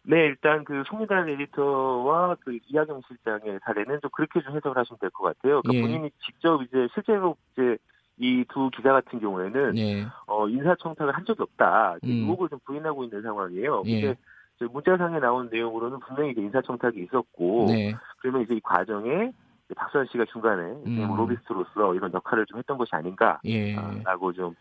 네, 0.04 0.26
일단 0.26 0.64
그 0.64 0.84
송미달 0.88 1.30
에디터와 1.30 2.38
그 2.40 2.58
이하경 2.68 3.02
실장의 3.08 3.60
사례는 3.66 4.00
좀 4.02 4.10
그렇게 4.14 4.42
좀 4.42 4.56
해석을 4.56 4.78
하시면 4.78 5.00
될 5.00 5.10
것 5.10 5.24
같아요. 5.24 5.62
그러니까 5.62 5.74
예. 5.74 5.82
본인이 5.82 6.10
직접 6.26 6.62
이제 6.64 6.88
실제로 6.94 7.36
이제 7.54 7.78
이 8.20 8.44
두 8.50 8.70
기자 8.76 8.94
같은 8.94 9.20
경우에는 9.20 9.78
예. 9.78 10.06
어, 10.26 10.48
인사청탁을 10.48 11.16
한 11.16 11.26
적이 11.26 11.44
없다. 11.44 11.98
음. 12.04 12.10
의혹을 12.10 12.50
좀 12.50 12.60
부인하고 12.66 13.04
있는 13.04 13.22
상황이에요. 13.22 13.84
예. 13.86 14.02
근데 14.02 14.20
이제 14.56 14.66
문자상에 14.72 15.20
나온 15.20 15.50
내용으로는 15.52 16.00
분명히 16.00 16.34
인사청탁이 16.36 17.04
있었고 17.04 17.66
네. 17.70 17.94
그러면 18.20 18.42
이제 18.42 18.56
이 18.56 18.60
과정에 18.62 19.32
박수환 19.76 20.08
씨가 20.12 20.26
중간에 20.32 20.64
음. 20.88 21.08
뭐 21.08 21.18
로비스트로서 21.18 21.94
이런 21.94 22.12
역할을 22.14 22.46
좀 22.48 22.58
했던 22.58 22.78
것이 22.78 22.90
아닌가라고 22.94 23.42
예. 23.46 24.36
좀 24.36 24.56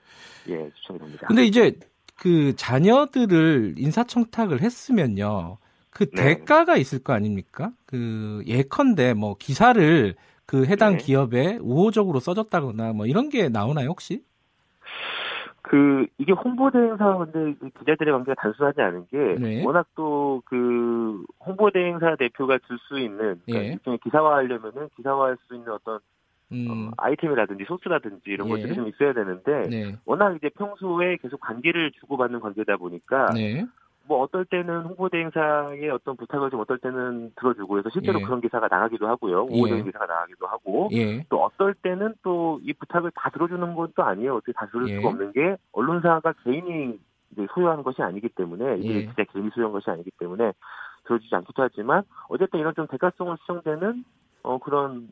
예, 0.48 0.70
추천이 0.74 0.98
됩니다. 0.98 1.26
근데 1.28 1.44
이제 1.44 1.78
그 2.18 2.54
자녀들을 2.56 3.74
인사청탁을 3.78 4.62
했으면요. 4.62 5.58
그 5.90 6.10
네. 6.10 6.36
대가가 6.36 6.76
있을 6.76 6.98
거 7.02 7.14
아닙니까? 7.14 7.70
그 7.86 8.42
예컨대 8.46 9.14
뭐 9.14 9.36
기사를 9.38 10.14
그 10.46 10.64
해당 10.66 10.92
네. 10.92 10.98
기업에 10.98 11.58
우호적으로 11.60 12.20
써줬다거나 12.20 12.92
뭐 12.92 13.06
이런 13.06 13.28
게 13.28 13.48
나오나요 13.48 13.88
혹시? 13.88 14.22
그 15.62 16.06
이게 16.18 16.32
홍보 16.32 16.70
대행사 16.70 17.16
근데 17.16 17.50
이제 17.50 17.70
기자들의 17.80 18.12
관계가 18.12 18.34
단순하지 18.40 18.80
않은 18.80 19.06
게 19.08 19.34
네. 19.40 19.64
워낙 19.64 19.86
또 19.96 20.26
그 20.44 21.24
홍보 21.44 21.70
대행사 21.70 22.14
대표가 22.16 22.58
줄 22.66 22.78
수 22.88 22.98
있는 22.98 23.40
그러니까 23.46 23.64
예. 23.64 23.72
일종의 23.72 23.98
기사화하려면은 24.04 24.88
기사화할 24.96 25.36
수 25.46 25.54
있는 25.54 25.72
어떤 25.72 25.98
음, 26.52 26.68
어, 26.70 26.92
아이템이라든지 26.98 27.64
소스라든지 27.66 28.22
이런 28.26 28.48
예. 28.48 28.52
것들이 28.52 28.74
좀 28.74 28.86
있어야 28.88 29.12
되는데 29.12 29.68
네, 29.68 29.96
워낙 30.04 30.36
이제 30.36 30.48
평소에 30.50 31.16
계속 31.16 31.40
관계를 31.40 31.90
주고받는 32.00 32.40
관계다 32.40 32.76
보니까 32.76 33.32
네, 33.34 33.66
뭐 34.08 34.22
어떨 34.22 34.44
때는 34.44 34.82
홍보대 34.82 35.18
행사의 35.18 35.90
어떤 35.90 36.16
부탁을 36.16 36.50
좀 36.50 36.60
어떨 36.60 36.78
때는 36.78 37.32
들어주고 37.36 37.78
해서 37.78 37.88
실제로 37.90 38.20
예. 38.20 38.24
그런 38.24 38.40
기사가 38.40 38.68
나가기도 38.70 39.06
하고요 39.08 39.44
우호적인 39.44 39.78
예. 39.78 39.82
기사가 39.82 40.06
나가기도 40.06 40.46
하고 40.46 40.88
예, 40.92 41.24
또 41.28 41.44
어떨 41.44 41.74
때는 41.74 42.14
또 42.22 42.46
이 42.62 42.72
부탁을 42.72 43.10
다 43.14 43.30
들어주는 43.30 43.74
것도 43.74 44.02
아니에요. 44.02 44.36
어떻게 44.36 44.52
다 44.52 44.66
들을 44.66 44.88
예. 44.88 44.96
수가 44.96 45.08
없는 45.08 45.32
게 45.32 45.56
언론사가 45.72 46.34
개인이 46.44 46.98
이제 47.32 47.46
소유하는 47.54 47.82
것이 47.82 48.02
아니기 48.02 48.28
때문에 48.28 48.78
이게 48.78 48.94
예. 48.94 49.00
진짜 49.06 49.24
개인이 49.24 49.50
소유한 49.54 49.72
것이 49.72 49.90
아니기 49.90 50.10
때문에 50.18 50.52
들어주지 51.04 51.34
않기도 51.34 51.62
하지만 51.62 52.02
어쨌든 52.28 52.60
이런 52.60 52.74
좀 52.74 52.86
대가성을 52.86 53.36
수정되는 53.40 54.04
어 54.42 54.58
그런 54.58 55.08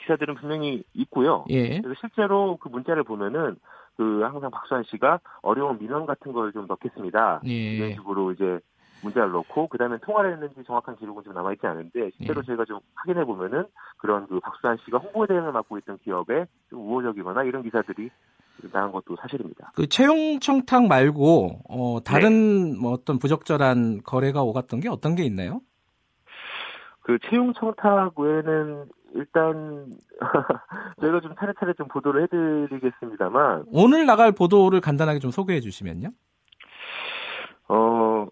기사들은 0.00 0.34
분명히 0.36 0.82
있고요. 0.94 1.44
예, 1.50 1.80
그래서 1.80 1.94
실제로 2.00 2.56
그 2.56 2.68
문자를 2.68 3.04
보면은 3.04 3.56
그 3.96 4.22
항상 4.22 4.50
박수환 4.50 4.84
씨가 4.84 5.20
어려운 5.42 5.78
민원 5.78 6.06
같은 6.06 6.32
걸 6.32 6.52
좀 6.52 6.66
넣겠습니다. 6.66 7.40
이런 7.44 7.90
예, 7.90 7.94
식으로 7.94 8.32
이제 8.32 8.58
문자를 9.02 9.32
넣고 9.32 9.66
그다음에 9.68 9.98
통화를 9.98 10.32
했는지 10.34 10.62
정확한 10.64 10.96
기록은 10.96 11.24
좀 11.24 11.34
남아 11.34 11.52
있지 11.54 11.66
않은데 11.66 12.10
실제로 12.16 12.40
예. 12.42 12.46
저희가 12.46 12.64
좀 12.64 12.78
확인해 12.94 13.24
보면은 13.24 13.64
그런 13.98 14.26
그 14.28 14.38
박수환 14.40 14.76
씨가 14.84 14.98
홍보 14.98 15.26
대행을 15.26 15.52
맡고 15.52 15.78
있던 15.78 15.98
기업에 16.04 16.46
좀 16.70 16.80
우호적이거나 16.80 17.42
이런 17.44 17.62
기사들이 17.62 18.10
나간 18.72 18.92
것도 18.92 19.16
사실입니다. 19.16 19.72
그 19.74 19.88
채용 19.88 20.38
청탁 20.38 20.86
말고 20.86 21.62
어, 21.68 21.98
다른 22.04 22.78
뭐 22.80 22.92
어떤 22.92 23.18
부적절한 23.18 24.02
거래가 24.04 24.42
오갔던 24.42 24.80
게 24.80 24.88
어떤 24.88 25.16
게 25.16 25.24
있나요? 25.24 25.60
그 27.00 27.18
채용 27.28 27.52
청탁 27.54 28.16
외에는 28.18 28.84
일단 29.14 29.86
저희가 31.00 31.20
좀 31.20 31.34
차례차례 31.38 31.74
좀 31.74 31.88
보도를 31.88 32.22
해드리겠습니다만 32.24 33.64
오늘 33.68 34.06
나갈 34.06 34.32
보도를 34.32 34.80
간단하게 34.80 35.18
좀 35.18 35.30
소개해 35.30 35.60
주시면요. 35.60 36.10
어 37.68 38.26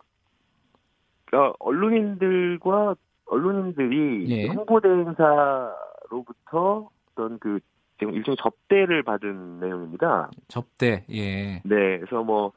그러니까 1.26 1.54
언론인들과 1.58 2.94
언론인들이 3.26 4.26
예. 4.28 4.46
홍보 4.48 4.80
대 4.80 4.88
행사로부터 4.88 6.88
어떤 7.12 7.38
그 7.38 7.60
지금 7.98 8.14
일종의 8.14 8.36
접대를 8.38 9.02
받은 9.02 9.60
내용입니다. 9.60 10.30
접대. 10.48 11.04
예. 11.10 11.60
네, 11.64 11.98
그래서 11.98 12.24
뭐 12.24 12.52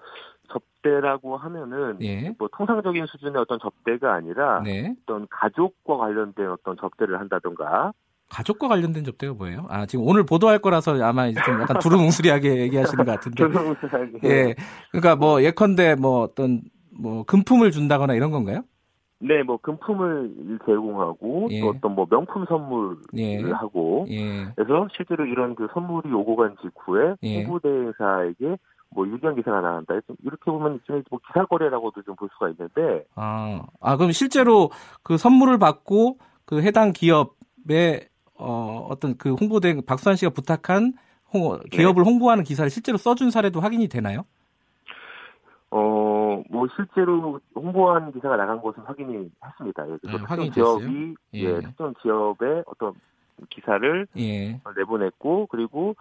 접대라고 0.49 1.37
하면은 1.37 1.97
예. 2.01 2.33
뭐 2.37 2.47
통상적인 2.51 3.05
수준의 3.05 3.41
어떤 3.41 3.59
접대가 3.59 4.13
아니라 4.13 4.61
네. 4.61 4.95
어떤 5.03 5.27
가족과 5.29 5.97
관련된 5.97 6.49
어떤 6.49 6.77
접대를 6.77 7.19
한다던가 7.19 7.93
가족과 8.33 8.67
관련된 8.67 9.03
접대가 9.03 9.33
뭐예요? 9.33 9.67
아, 9.69 9.85
지금 9.85 10.05
오늘 10.07 10.25
보도할 10.25 10.59
거라서 10.59 11.01
아마 11.03 11.31
좀 11.31 11.61
약간 11.61 11.77
두루뭉술하게 11.79 12.61
얘기하시는 12.61 13.05
것 13.05 13.11
같은데. 13.11 13.43
조성스하게 13.43 14.19
예. 14.23 14.55
그러니까 14.91 15.15
뭐 15.15 15.43
예컨대 15.43 15.95
뭐 15.95 16.21
어떤 16.21 16.61
뭐 16.91 17.23
금품을 17.25 17.71
준다거나 17.71 18.15
이런 18.15 18.31
건가요? 18.31 18.63
네, 19.19 19.41
뭐 19.43 19.57
금품을 19.57 20.59
제공하고 20.65 21.47
예. 21.51 21.61
또 21.61 21.69
어떤 21.69 21.95
뭐 21.95 22.05
명품 22.09 22.45
선물을 22.49 22.97
예. 23.17 23.41
하고 23.51 24.05
예. 24.09 24.45
그래서 24.55 24.87
실제로 24.95 25.25
이런 25.25 25.55
그 25.55 25.67
선물이 25.73 26.11
오고 26.11 26.35
간 26.35 26.55
직후에 26.61 27.15
예. 27.23 27.43
홍보대사에게 27.43 28.57
뭐 28.95 29.07
유리한 29.07 29.35
기사가 29.35 29.61
나간다. 29.61 29.93
좀 30.07 30.15
이렇게 30.23 30.51
보면 30.51 30.73
일종의 30.75 31.03
뭐 31.09 31.19
기사 31.25 31.45
거래라고도 31.45 32.01
좀 32.01 32.15
볼 32.15 32.29
수가 32.33 32.49
있는데 32.49 33.05
아, 33.15 33.61
아 33.79 33.97
그럼 33.97 34.11
실제로 34.11 34.69
그 35.03 35.17
선물을 35.17 35.57
받고 35.57 36.17
그 36.45 36.61
해당 36.61 36.91
기업의 36.91 38.09
어 38.43 38.87
어떤 38.89 39.17
그 39.17 39.33
홍보대 39.33 39.81
박수환 39.85 40.15
씨가 40.15 40.31
부탁한 40.31 40.93
홍, 41.33 41.59
기업을 41.71 42.03
홍보하는 42.03 42.43
기사를 42.43 42.69
실제로 42.69 42.97
써준 42.97 43.31
사례도 43.31 43.59
확인이 43.59 43.87
되나요? 43.87 44.25
어 45.71 46.03
뭐 46.49 46.67
실제로 46.75 47.39
홍보한 47.55 48.11
기사가 48.11 48.37
나간 48.37 48.61
것은 48.61 48.83
확인이 48.83 49.29
했습니다. 49.43 49.89
예, 49.89 49.97
그래서 50.01 50.17
아, 50.17 50.35
특정 50.35 50.49
기업이 50.49 51.15
예. 51.33 51.39
예, 51.39 51.59
특정 51.61 51.93
기업의 52.01 52.63
어떤 52.65 52.93
기사를 53.49 54.07
예. 54.17 54.61
내보냈고 54.77 55.47
그리고 55.47 55.95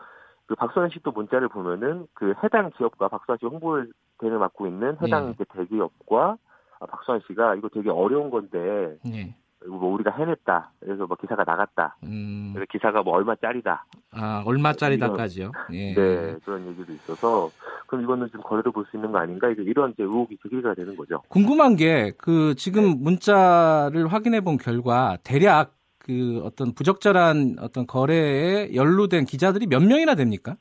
그 0.47 0.55
박수환 0.55 0.91
씨또 0.91 1.13
문자를 1.13 1.49
보면은 1.49 2.07
그 2.15 2.35
해당 2.43 2.71
기업과 2.77 3.09
박수환 3.09 3.39
씨 3.39 3.47
홍보를 3.47 3.93
대를 4.19 4.39
맡고 4.39 4.67
있는 4.67 4.97
해당 5.03 5.35
예. 5.39 5.45
대기업과 5.45 6.37
아, 6.81 6.87
박수환 6.87 7.21
씨가 7.27 7.55
이거 7.57 7.69
되게 7.69 7.91
어려운 7.91 8.31
건데 8.31 8.99
예. 9.07 9.35
뭐 9.69 9.93
우리가 9.95 10.11
해냈다. 10.13 10.71
그래서 10.81 11.07
뭐 11.07 11.17
기사가 11.21 11.45
나갔다. 11.45 11.97
음. 12.05 12.51
그래서 12.55 12.67
기사가 12.71 13.03
뭐 13.03 13.15
얼마짜리다. 13.15 13.85
아, 14.13 14.43
얼마짜리다까지요? 14.47 15.53
예. 15.73 15.95
네 15.95 16.37
그런 16.45 16.67
얘기도 16.69 16.93
있어서 16.93 17.51
그럼 17.87 18.05
이거는 18.05 18.29
좀 18.31 18.41
거래로 18.43 18.73
볼수 18.73 18.97
있는 18.97 19.13
거 19.13 19.19
아닌가? 19.19 19.49
이제 19.51 19.63
이런 19.63 19.91
이제 19.93 20.03
의혹이 20.03 20.39
제기가 20.43 20.75
되는 20.75 20.97
거죠. 20.97 21.23
궁금한 21.29 21.77
게 21.77 22.13
그 22.19 22.55
지금 22.57 22.83
네. 22.85 22.95
문자를 23.01 24.07
확인해 24.09 24.41
본 24.41 24.57
결과 24.59 25.17
대략 25.25 25.75
그 25.99 26.41
어떤 26.45 26.75
부적절한 26.75 27.57
어떤 27.61 27.87
거래에 27.87 28.75
연루된 28.75 29.25
기자들이 29.25 29.67
몇 29.67 29.81
명이나 29.83 30.15
됩니까? 30.17 30.57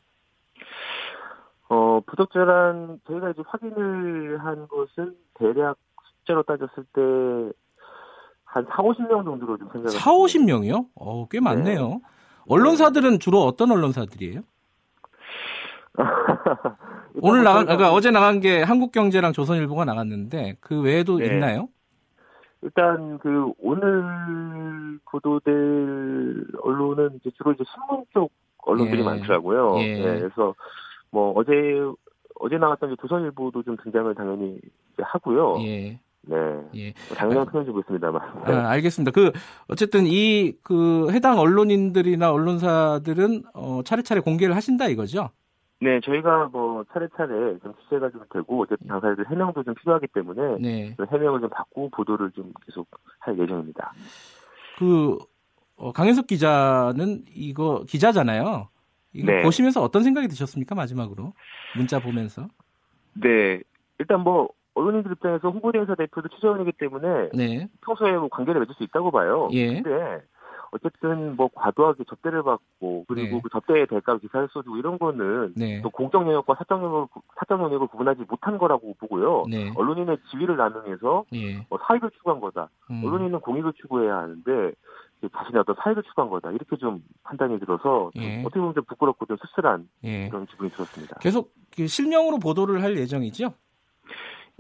어 1.69 2.01
부적절한 2.05 2.99
저희가 3.07 3.29
이제 3.31 3.41
확인을 3.45 4.37
한 4.43 4.67
것은 4.67 5.15
대략 5.35 5.77
숫자로 6.19 6.43
따졌을 6.43 6.83
때 6.93 7.01
한 8.51 8.65
4, 8.65 8.83
50명 8.83 9.23
정도로 9.23 9.57
좀 9.57 9.69
생각을 9.71 9.97
4, 9.97 10.11
50명이요? 10.11 10.87
어, 10.95 11.27
꽤 11.29 11.39
많네요. 11.39 12.01
언론사들은 12.49 13.19
주로 13.19 13.43
어떤 13.43 13.71
언론사들이에요? 13.71 14.41
오늘 17.21 17.43
나간, 17.43 17.65
그러니까 17.65 17.93
어제 17.93 18.11
나간 18.11 18.41
게 18.41 18.61
한국경제랑 18.61 19.31
조선일보가 19.31 19.85
나갔는데 19.85 20.57
그 20.59 20.81
외에도 20.81 21.17
네. 21.17 21.27
있나요? 21.27 21.69
일단 22.61 23.17
그 23.19 23.53
오늘 23.57 24.99
보도될 25.05 26.45
언론은 26.61 27.15
이제 27.19 27.31
주로 27.37 27.53
이제 27.53 27.63
신문 27.73 28.05
쪽 28.13 28.31
언론들이 28.59 28.99
예. 28.99 29.03
많더라고요. 29.05 29.77
예. 29.79 29.95
네, 29.95 30.19
그래서 30.19 30.55
뭐 31.09 31.33
어제 31.35 31.51
어제 32.39 32.55
이제 32.55 32.95
조선일보도 33.01 33.63
좀 33.63 33.77
등장을 33.77 34.13
당연히 34.13 34.59
하고요. 34.97 35.61
예, 35.61 35.99
네. 36.23 36.36
예. 36.75 36.93
뭐 37.07 37.17
당연한 37.17 37.45
표현이고 37.47 37.79
있습니다만. 37.79 38.43
네. 38.47 38.53
아, 38.53 38.69
알겠습니다. 38.69 39.12
그 39.12 39.31
어쨌든 39.67 40.05
이 40.05 40.53
그 40.63 41.12
해당 41.12 41.39
언론인들이나 41.39 42.31
언론사들은 42.31 43.43
어, 43.53 43.81
차례차례 43.84 44.21
공개를 44.21 44.55
하신다 44.55 44.88
이거죠? 44.88 45.29
네, 45.81 45.99
저희가 46.01 46.49
뭐 46.51 46.84
차례차례 46.93 47.57
좀 47.60 47.73
취재가 47.84 48.12
좀 48.12 48.21
되고 48.31 48.62
어쨌든 48.62 48.88
당사자들 48.88 49.29
해명도 49.31 49.63
좀 49.63 49.73
필요하기 49.73 50.07
때문에 50.13 50.57
네. 50.62 50.93
그 50.95 51.05
해명을 51.12 51.41
좀 51.41 51.49
받고 51.49 51.89
보도를 51.89 52.31
좀 52.31 52.53
계속 52.65 52.88
할 53.19 53.38
예정입니다. 53.39 53.91
그 54.77 55.17
어, 55.75 55.91
강현석 55.91 56.27
기자는 56.27 57.23
이거 57.34 57.84
기자잖아요. 57.88 58.69
이거 59.13 59.31
네. 59.31 59.41
보시면서 59.41 59.81
어떤 59.81 60.03
생각이 60.03 60.27
드셨습니까? 60.27 60.75
마지막으로 60.75 61.34
문자 61.75 61.99
보면서. 61.99 62.47
네, 63.15 63.60
일단 63.97 64.21
뭐 64.21 64.49
언론인들 64.82 65.12
입장에서 65.13 65.50
홍보대행사 65.50 65.96
대표도 65.96 66.30
취재원이기 66.30 66.74
때문에 66.74 67.30
네. 67.34 67.67
평소에 67.86 68.13
뭐 68.17 68.28
관계를 68.30 68.62
맺을 68.62 68.76
수 68.76 68.84
있다고 68.84 69.12
봐요. 69.12 69.48
예. 69.52 69.82
근데 69.82 70.24
어쨌든 70.74 71.36
뭐 71.36 71.50
과도하게 71.54 72.06
접대를 72.08 72.44
받고 72.44 73.04
그리고 73.08 73.36
네. 73.36 73.41
그 73.44 73.50
접대의 73.50 73.88
대가로 73.88 74.20
기사를 74.20 74.48
써주고 74.54 74.78
이런 74.78 74.98
거는 74.98 75.54
네. 75.56 75.82
또 75.82 75.89
공적 75.89 76.22
영역과 76.26 76.56
사적 76.56 76.82
영역을 76.82 77.08
구- 77.08 77.22
사적 77.39 77.60
영역을 77.60 77.88
구분하지 77.88 78.24
못한 78.30 78.58
거라고 78.58 78.94
보고요. 79.00 79.44
네. 79.50 79.72
언론인의 79.76 80.17
지위를 80.32 80.56
나누면서 80.56 81.26
예. 81.34 81.65
뭐 81.70 81.78
사익을 81.86 82.10
추구한 82.12 82.39
거다. 82.39 82.70
음. 82.89 83.04
언론인은 83.06 83.41
공익을 83.41 83.74
추구해야 83.82 84.15
하는데 84.17 84.72
자신의 85.38 85.60
어떤 85.60 85.76
사익을 85.84 86.04
추구한 86.04 86.30
거다. 86.30 86.52
이렇게 86.52 86.78
좀 86.78 87.04
판단이 87.24 87.60
들어서 87.60 88.10
좀 88.15 88.24
예. 88.24 88.39
어떻게 88.41 88.60
보면 88.62 88.74
좀 88.74 88.84
부끄럽고 88.86 89.26
좀 89.26 89.38
씁쓸한 89.41 89.89
예. 90.06 90.30
그런 90.30 90.46
기분이 90.46 90.70
들었습니다. 90.72 91.17
계속 91.20 91.52
그 91.76 91.86
실명으로 91.86 92.39
보도를 92.39 92.82
할 92.82 92.98
예정이죠? 92.98 93.54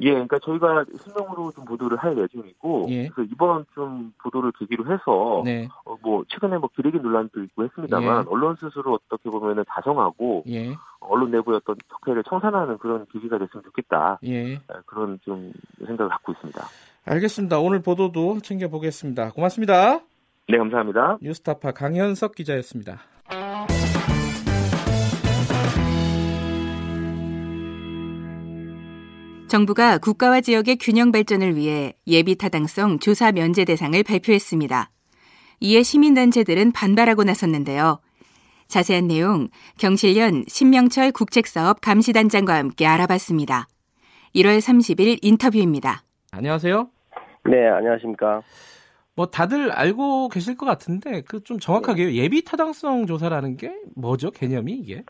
예, 0.01 0.11
그러니까 0.11 0.39
저희가 0.39 0.85
실명으로 1.03 1.51
좀 1.51 1.65
보도를 1.65 1.97
할 1.97 2.17
예정이고 2.17 2.87
예. 2.89 3.07
그래서 3.09 3.29
이번 3.31 3.65
좀 3.73 4.13
보도를 4.21 4.51
계기로 4.57 4.91
해서 4.91 5.41
네. 5.45 5.67
어, 5.85 5.95
뭐 6.01 6.23
최근에 6.27 6.57
뭐 6.57 6.69
기레기 6.75 6.97
논란도 6.97 7.43
있고 7.43 7.63
했습니다만 7.63 8.25
예. 8.25 8.29
언론 8.29 8.55
스스로 8.55 8.93
어떻게 8.93 9.29
보면은 9.29 9.63
자성하고 9.69 10.43
예. 10.49 10.75
언론 10.99 11.31
내부의 11.31 11.57
어떤 11.57 11.75
적폐를 11.89 12.23
청산하는 12.23 12.77
그런 12.79 13.05
계기가 13.11 13.37
됐으면 13.37 13.63
좋겠다 13.63 14.19
예. 14.25 14.55
아, 14.67 14.81
그런 14.85 15.19
좀 15.23 15.51
생각을 15.85 16.09
갖고 16.09 16.31
있습니다. 16.31 16.61
알겠습니다. 17.05 17.59
오늘 17.59 17.81
보도도 17.81 18.39
챙겨 18.39 18.67
보겠습니다. 18.67 19.31
고맙습니다. 19.31 19.99
네, 20.47 20.57
감사합니다. 20.57 21.17
뉴스타파 21.21 21.71
강현석 21.71 22.35
기자였습니다. 22.35 22.99
정부가 29.55 29.97
국가와 29.97 30.39
지역의 30.39 30.77
균형 30.77 31.11
발전을 31.11 31.57
위해 31.57 31.91
예비 32.07 32.37
타당성 32.37 32.99
조사 32.99 33.33
면제 33.33 33.65
대상을 33.65 34.01
발표했습니다. 34.01 34.89
이에 35.59 35.83
시민단체들은 35.83 36.71
반발하고 36.71 37.25
나섰는데요. 37.25 37.99
자세한 38.69 39.09
내용 39.09 39.49
경실련 39.77 40.45
신명철 40.47 41.11
국책사업 41.11 41.81
감시단장과 41.81 42.55
함께 42.55 42.85
알아봤습니다. 42.85 43.67
1월 44.35 44.59
30일 44.59 45.19
인터뷰입니다. 45.21 46.03
안녕하세요. 46.31 46.87
네, 47.49 47.67
안녕하십니까. 47.67 48.43
뭐 49.17 49.25
다들 49.25 49.73
알고 49.73 50.29
계실 50.29 50.55
것 50.55 50.65
같은데 50.65 51.23
그 51.23 51.43
좀 51.43 51.59
정확하게 51.59 52.15
예비 52.15 52.45
타당성 52.45 53.05
조사라는 53.05 53.57
게 53.57 53.73
뭐죠? 53.97 54.31
개념이 54.31 54.71
이게? 54.71 55.03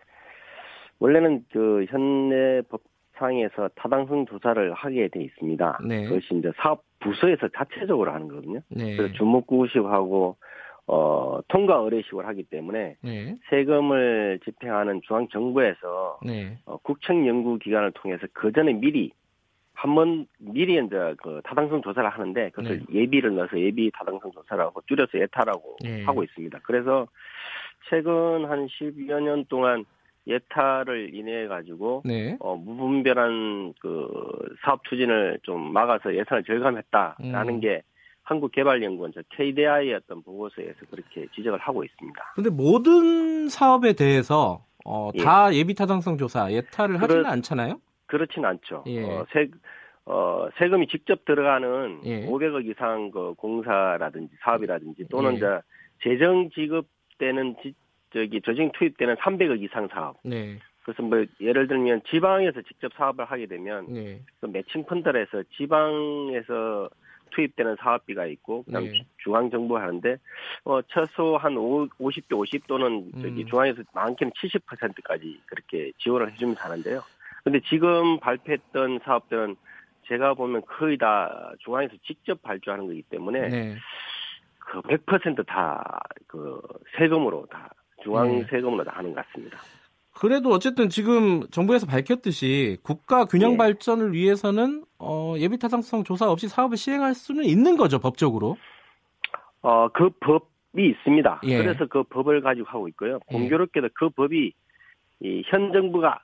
원래는 0.98 1.46
그 1.54 1.86
현내 1.92 2.64
법 2.70 2.82
상에서 3.22 3.70
타당성 3.76 4.26
조사를 4.26 4.74
하게 4.74 5.08
돼 5.08 5.22
있습니다. 5.22 5.80
네. 5.88 6.06
그것이 6.06 6.34
이제 6.34 6.52
사업 6.58 6.84
부서에서 7.00 7.48
자체적으로 7.56 8.12
하는 8.12 8.28
거거든요. 8.28 8.60
네. 8.70 8.98
그래서 8.98 9.14
주목구식하고 9.14 10.38
어 10.88 11.40
통과 11.48 11.76
의뢰식을 11.78 12.26
하기 12.28 12.44
때문에 12.46 12.98
네. 13.02 13.38
세금을 13.50 14.40
집행하는 14.44 15.02
중앙 15.04 15.28
정부에서 15.28 16.20
네. 16.26 16.58
어, 16.66 16.78
국책 16.78 17.26
연구 17.28 17.60
기관을 17.60 17.92
통해서 17.92 18.26
그 18.34 18.52
전에 18.52 18.74
미리 18.74 19.12
한 19.74 19.96
번 19.96 20.28
미리 20.38 20.74
이제 20.74 21.16
그 21.24 21.42
타당성 21.44 21.82
조사를 21.82 22.08
하는데 22.08 22.50
그것을 22.50 22.84
예비를 22.94 23.36
넣어서 23.36 23.60
예비 23.60 23.90
타당성 23.92 24.32
조사라고 24.32 24.82
줄여서 24.88 25.20
예타라고 25.20 25.78
네. 25.84 26.04
하고 26.04 26.24
있습니다. 26.24 26.60
그래서 26.64 27.08
최근 27.90 28.46
한 28.46 28.68
10여 28.68 29.22
년 29.22 29.46
동안 29.46 29.86
예타를 30.28 31.14
인해 31.16 31.48
가지고 31.48 32.04
네. 32.06 32.38
어, 32.40 32.56
무분별한 32.56 33.74
그 33.80 34.08
사업 34.64 34.84
추진을 34.86 35.40
좀 35.44 35.74
막아서 35.74 36.16
예산을 36.16 36.44
절감했다라는 36.44 37.54
음. 37.56 37.60
게 37.60 37.82
한국개발연구원 38.24 39.12
저 39.14 39.22
KDI의 39.36 39.94
어떤 39.96 40.22
보고서에서 40.24 40.80
그렇게 40.90 41.28
지적을 41.36 41.60
하고 41.60 41.84
있습니다. 41.84 42.34
근데 42.36 42.50
모든 42.50 43.48
사업에 43.50 43.94
대해서 43.94 44.64
어, 44.86 45.10
예. 45.16 45.24
다 45.24 45.52
예 45.52 45.64
비 45.64 45.74
타당성 45.76 46.18
조사 46.18 46.52
예타를 46.52 47.02
하지는 47.02 47.24
그렇- 47.24 47.32
않잖아요. 47.32 47.80
그렇진 48.08 48.46
않죠. 48.46 48.84
예. 48.88 49.04
어, 49.04 49.26
세, 49.34 49.48
어, 50.06 50.48
세금이 50.58 50.88
직접 50.88 51.26
들어가는 51.26 52.02
예. 52.06 52.26
500억 52.28 52.70
이상 52.70 53.12
그 53.12 53.34
공사라든지 53.36 54.34
사업이라든지 54.44 55.06
또는 55.10 55.34
예. 55.34 55.38
이제 55.38 55.46
재정 56.04 56.50
지급 56.52 56.88
되는 57.20 57.56
지, 57.62 57.74
저기 58.14 58.42
조정 58.42 58.72
투입되는 58.72 59.16
300억 59.16 59.62
이상 59.62 59.88
사업. 59.88 60.18
네. 60.24 60.60
그래서 60.84 61.04
뭐 61.04 61.24
예를 61.40 61.68
들면 61.68 62.02
지방에서 62.10 62.62
직접 62.64 62.92
사업을 62.94 63.26
하게 63.26 63.46
되면 63.46 63.86
네. 63.88 64.22
그 64.40 64.48
매칭 64.48 64.86
펀드에서 64.86 65.44
지방에서 65.56 66.90
투입되는 67.32 67.78
사업비가 67.80 68.26
있고 68.26 68.64
그다음 68.64 68.86
네. 68.86 69.06
중앙 69.18 69.50
정부 69.50 69.78
하는데 69.78 70.18
어 70.66 70.82
최소 70.82 71.38
한 71.38 71.56
5, 71.56 71.88
50대 72.00 72.38
50 72.38 72.68
또는 72.68 73.12
저기 73.22 73.44
음. 73.44 73.48
중앙에서 73.48 73.84
많게는 73.94 74.34
70%까지 74.34 75.40
그렇게 75.46 75.92
지원을 76.00 76.34
해주면서 76.34 76.62
하는데요. 76.62 77.02
근데 77.44 77.60
지금 77.62 78.20
발표했던 78.20 79.00
사업들은 79.04 79.56
제가 80.08 80.34
보면 80.34 80.64
거의 80.66 80.98
다 80.98 81.54
중앙에서 81.60 81.94
직접 82.06 82.42
발주하는 82.42 82.88
거기 82.88 83.02
때문에 83.04 83.48
네. 83.48 83.76
그 84.60 84.82
100%다 84.82 86.02
그 86.28 86.62
세금으로 86.98 87.46
다 87.50 87.70
중앙 88.04 88.28
네. 88.28 88.46
세금으로 88.50 88.84
다 88.84 88.94
하는 88.96 89.14
것 89.14 89.26
같습니다. 89.26 89.60
그래도 90.14 90.50
어쨌든 90.50 90.90
지금 90.90 91.48
정부에서 91.50 91.88
밝혔듯이 91.88 92.78
국가 92.84 93.26
균형 93.26 93.54
예. 93.54 93.58
발전을 93.58 94.14
위해서는 94.14 94.84
어, 95.00 95.34
예비 95.38 95.58
타당성 95.58 96.04
조사 96.04 96.30
없이 96.30 96.48
사업을 96.48 96.78
시행할 96.78 97.16
수는 97.16 97.46
있는 97.46 97.78
거죠 97.78 98.00
법적으로. 98.00 98.58
어, 99.62 99.88
그 99.90 100.10
법이 100.20 100.90
있습니다. 100.90 101.42
예. 101.46 101.58
그래서 101.58 101.88
그 101.88 102.04
법을 102.04 102.42
가지고 102.42 102.68
하고 102.68 102.88
있고요. 102.90 103.16
예. 103.16 103.36
공교롭게도 103.36 103.90
그 103.94 104.10
법이 104.10 104.54
이현 105.22 105.72
정부가 105.72 106.20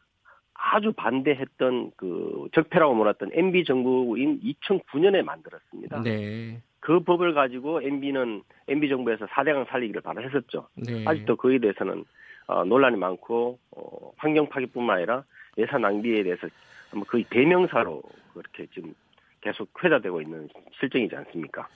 아주 0.53 0.91
반대했던 0.91 1.91
그 1.95 2.49
적폐라고 2.53 2.93
몰았던 2.95 3.29
MB 3.33 3.63
정부인 3.63 4.41
2009년에 4.41 5.23
만들었습니다. 5.23 6.01
네. 6.01 6.61
그 6.79 6.99
법을 7.01 7.33
가지고 7.33 7.81
MB는 7.81 8.43
MB 8.67 8.89
정부에서 8.89 9.27
사대강 9.31 9.65
살리기를 9.65 10.01
바로 10.01 10.21
했었죠. 10.21 10.67
네. 10.75 11.03
아직도 11.05 11.35
그에 11.35 11.59
대해서는 11.59 12.05
어, 12.47 12.63
논란이 12.63 12.97
많고 12.97 13.59
어, 13.71 14.11
환경 14.17 14.47
파괴뿐만 14.47 14.97
아니라 14.97 15.23
예산 15.57 15.81
낭비에 15.81 16.23
대해서 16.23 16.47
뭐 16.93 17.03
거의 17.03 17.25
대명사로 17.29 18.01
그렇게 18.33 18.67
지금 18.73 18.93
계속 19.41 19.69
회자되고 19.83 20.21
있는 20.21 20.47
실정이지 20.79 21.15
않습니까? 21.15 21.67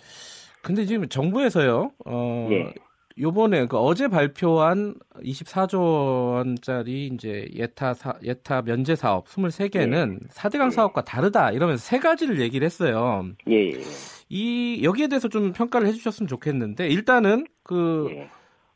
근데 0.62 0.86
지금 0.86 1.08
정부에서요. 1.08 1.92
어, 2.06 2.48
예. 2.52 2.74
요번에 3.22 3.68
그 3.68 3.78
어제 3.78 4.08
발표한 4.08 4.96
24조 5.24 6.34
원짜리 6.34 7.08
이제 7.08 7.48
예타 7.54 7.94
사, 7.94 8.14
예타 8.24 8.64
면제 8.64 8.96
사업 8.96 9.28
23개는 9.28 10.22
사대강 10.30 10.68
예. 10.68 10.72
사업과 10.72 11.04
다르다 11.04 11.52
이러면서 11.52 11.84
세 11.84 12.00
가지를 12.00 12.42
얘기를 12.42 12.66
했어요. 12.66 13.26
예, 13.48 13.70
예, 13.70 13.82
이 14.30 14.82
여기에 14.84 15.08
대해서 15.08 15.28
좀 15.28 15.54
평가를 15.54 15.88
해 15.88 15.92
주셨으면 15.92 16.28
좋겠는데 16.28 16.88
일단은 16.88 17.46
그 17.64 18.08
예. 18.12 18.30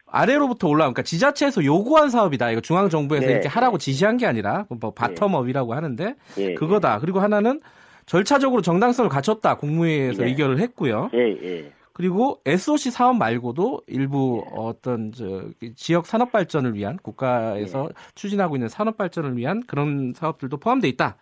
아래로부터 0.06 0.68
올라온 0.68 0.94
그러니까 0.94 1.02
지자체에서 1.02 1.66
요구한 1.66 2.10
사업이다. 2.10 2.52
이거 2.52 2.62
중앙 2.62 2.90
정부에서 2.90 3.26
네. 3.26 3.32
이렇게 3.34 3.48
하라고 3.48 3.80
지시한 3.80 4.18
게 4.18 4.28
아니라 4.28 4.66
뭐 4.70 4.94
바텀업이라고 4.94 5.70
하는데 5.70 6.16
예, 6.38 6.54
그거다. 6.54 7.00
그리고 7.00 7.20
하나는 7.20 7.62
절차적으로 8.06 8.62
정당성을 8.62 9.10
갖췄다. 9.10 9.56
국무회의에서 9.56 10.24
네. 10.24 10.30
의결을 10.30 10.60
했고요. 10.60 11.10
예, 11.16 11.36
예. 11.42 11.72
그리고 11.96 12.42
SOC 12.46 12.92
사업 12.92 13.16
말고도 13.16 13.84
일부 13.88 14.44
어떤 14.54 15.14
저 15.14 15.46
지역 15.76 16.06
산업 16.06 16.34
발전을 16.34 16.74
위한 16.74 16.98
국가에서 16.98 17.90
추진하고 18.16 18.58
있는 18.58 18.68
산업 18.68 18.98
발전을 18.98 19.38
위한 19.38 19.64
그런 19.66 20.12
사업들도 20.14 20.58
포함돼 20.58 20.90
있다. 20.90 21.16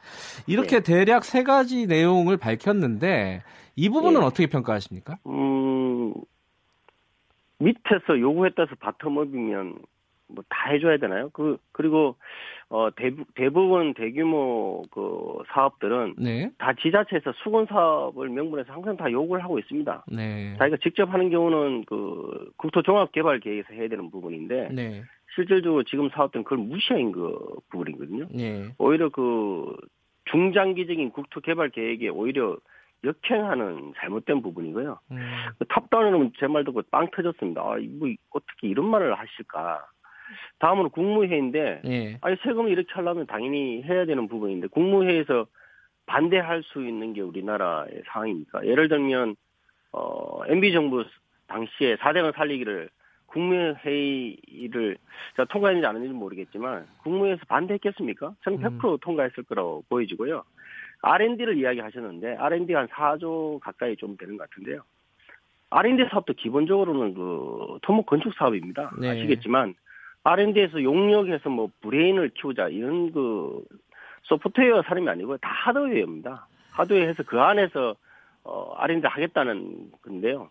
이렇게 0.47 0.79
대략 0.79 1.25
세 1.25 1.43
가지 1.43 1.85
내용을 1.85 2.37
밝혔는데 2.37 3.43
이 3.75 3.89
부분은 3.89 4.21
네. 4.21 4.25
어떻게 4.25 4.47
평가하십니까? 4.47 5.19
음, 5.27 6.11
밑에서 7.59 8.19
요구했다서 8.19 8.73
바텀업이면 8.77 9.77
뭐 10.33 10.43
다 10.49 10.69
해줘야 10.71 10.97
되나요? 10.97 11.29
그, 11.33 11.57
그리고, 11.71 12.15
어, 12.69 12.89
대부, 12.95 13.23
대부분 13.35 13.93
대규모 13.93 14.83
그 14.91 15.37
사업들은 15.53 16.15
네. 16.17 16.49
다 16.57 16.73
지자체에서 16.73 17.33
수건 17.43 17.65
사업을 17.67 18.29
명분해서 18.29 18.73
항상 18.73 18.97
다 18.97 19.11
요구를 19.11 19.43
하고 19.43 19.59
있습니다. 19.59 20.05
네. 20.07 20.55
자기가 20.57 20.77
직접 20.81 21.11
하는 21.13 21.29
경우는 21.29 21.85
그 21.85 22.51
국토종합개발계획에서 22.57 23.73
해야 23.73 23.87
되는 23.87 24.09
부분인데 24.09 24.69
네. 24.71 25.03
실질적으로 25.35 25.83
지금 25.83 26.09
사업들은 26.09 26.43
그걸 26.43 26.59
무시한 26.59 27.11
그 27.11 27.37
부분이거든요. 27.69 28.27
네. 28.31 28.69
오히려 28.77 29.09
그 29.09 29.75
중장기적인 30.31 31.11
국토개발 31.11 31.69
계획에 31.69 32.09
오히려 32.09 32.57
역행하는 33.03 33.93
잘못된 33.97 34.41
부분이고요. 34.41 34.97
음, 35.11 35.17
그 35.59 35.65
탑다운은 35.65 36.31
제 36.39 36.47
말 36.47 36.63
듣고 36.63 36.81
빵 36.89 37.09
터졌습니다. 37.11 37.61
아, 37.61 37.77
이거 37.77 38.07
어떻게 38.31 38.69
이런 38.69 38.85
말을 38.89 39.13
하실까? 39.19 39.85
다음으로 40.59 40.89
국무회의인데, 40.89 41.81
예. 41.85 42.17
아니 42.21 42.35
세금을 42.43 42.71
이렇게 42.71 42.91
하려면 42.93 43.25
당연히 43.27 43.83
해야 43.83 44.05
되는 44.05 44.27
부분인데 44.27 44.67
국무회의에서 44.67 45.47
반대할 46.05 46.63
수 46.63 46.85
있는 46.85 47.13
게 47.13 47.21
우리나라의 47.21 48.03
상황입니까? 48.07 48.65
예를 48.65 48.89
들면 48.89 49.35
어, 49.91 50.41
MB 50.47 50.73
정부 50.73 51.05
당시에 51.47 51.95
4대강 51.97 52.35
살리기를 52.35 52.89
국무회의를 53.27 54.97
제가 55.35 55.45
통과했는지 55.45 55.87
안 55.87 55.95
했는지 55.95 56.13
모르겠지만 56.13 56.87
국무회의에서 57.03 57.41
반대했겠습니까? 57.47 58.35
저는 58.43 58.59
100% 58.59 59.01
통과했을 59.01 59.43
거라고 59.43 59.83
보여지고요. 59.89 60.43
R&D를 61.01 61.57
이야기하셨는데 61.57 62.35
R&D 62.37 62.73
한 62.73 62.87
4조 62.87 63.59
가까이 63.59 63.95
좀 63.97 64.15
되는 64.17 64.37
것 64.37 64.49
같은데요. 64.49 64.83
R&D 65.69 66.05
사업도 66.11 66.33
기본적으로는 66.33 67.13
그 67.15 67.79
토목 67.81 68.05
건축 68.05 68.33
사업입니다. 68.35 68.91
네. 68.99 69.09
아시겠지만 69.09 69.73
R&D에서 70.23 70.81
용역해서 70.81 71.49
뭐 71.49 71.69
브레인을 71.81 72.29
키우자 72.29 72.69
이런 72.69 73.11
그 73.11 73.63
소프트웨어 74.23 74.81
사람이 74.83 75.07
아니고 75.09 75.37
다 75.37 75.49
하드웨어입니다. 75.49 76.47
하드웨어해서 76.71 77.23
그 77.23 77.39
안에서 77.39 77.95
어 78.43 78.73
R&D 78.77 79.05
하겠다는 79.05 79.91
건데요. 80.01 80.49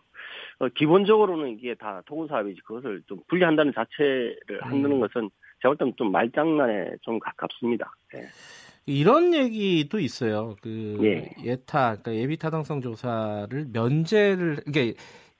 어, 0.59 0.67
기본적으로는 0.69 1.57
이게 1.57 1.75
다 1.75 2.01
토군 2.05 2.27
사업이지 2.27 2.61
그것을 2.61 3.03
좀 3.07 3.19
분리한다는 3.27 3.73
자체를 3.73 4.61
한다는 4.61 4.97
음. 4.97 4.99
것은 5.01 5.29
제가 5.61 5.69
볼 5.69 5.77
때는 5.77 5.93
좀 5.97 6.11
말장난에 6.11 6.97
좀 7.01 7.19
가깝습니다. 7.19 7.91
예. 8.15 8.27
이런 8.85 9.33
얘기도 9.33 9.99
있어요. 9.99 10.55
그 10.61 10.97
예. 11.01 11.31
예타, 11.43 11.97
그러니까 12.01 12.15
예비 12.15 12.37
타당성 12.37 12.81
조사를 12.81 13.67
면제를 13.71 14.57
이게 14.67 14.93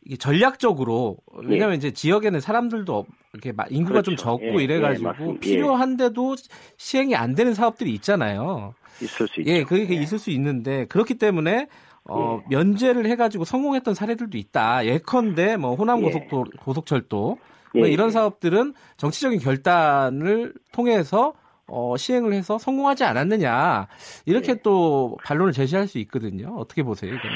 이게 0.06 0.18
전략적으로 0.18 1.18
왜냐하면 1.44 1.78
이제 1.78 1.92
지역에는 1.92 2.39
사람들도 2.42 2.94
없- 2.96 3.08
이렇게 3.34 3.52
마- 3.52 3.66
인구가 3.70 4.02
좀 4.02 4.13
예. 4.13 4.16
그렇죠. 4.16 4.38
적고 4.39 4.60
예, 4.60 4.63
이래가지고 4.63 5.34
예. 5.36 5.39
필요한데도 5.39 6.36
시행이 6.78 7.16
안 7.16 7.36
되는 7.36 7.54
사업들이 7.54 7.94
있잖아요. 7.96 8.74
있을 9.02 9.28
수 9.28 9.42
있죠. 9.42 9.52
예, 9.52 9.63
그게 9.63 9.88
예. 9.96 10.02
있을 10.02 10.20
수 10.20 10.30
있는데 10.32 10.86
그렇기 10.86 11.16
때문에 11.16 11.68
어, 12.06 12.42
면제를 12.50 13.06
해가지고 13.06 13.46
성공했던 13.46 13.94
사례들도 13.96 14.38
있다. 14.38 14.86
예컨대 14.86 15.56
뭐 15.56 15.76
호남 15.76 16.00
예. 16.00 16.04
고속도 16.04 16.46
고속철도 16.60 17.38
뭐 17.76 17.88
예, 17.88 17.92
이런 17.92 18.08
예. 18.10 18.12
사업들은 18.12 18.74
정치적인 18.98 19.39
결단을 19.39 20.54
통해서 20.74 21.34
어, 21.66 21.96
시행을 21.98 22.34
해서 22.34 22.58
성공하지 22.58 23.06
않았느냐 23.06 23.88
이렇게 24.26 24.52
예. 24.52 24.56
또 24.62 25.18
반론을 25.24 25.54
제시할 25.54 25.88
수 25.88 25.98
있거든요. 26.00 26.54
어떻게 26.58 26.84
보세요, 26.84 27.13
이거는? 27.16 27.36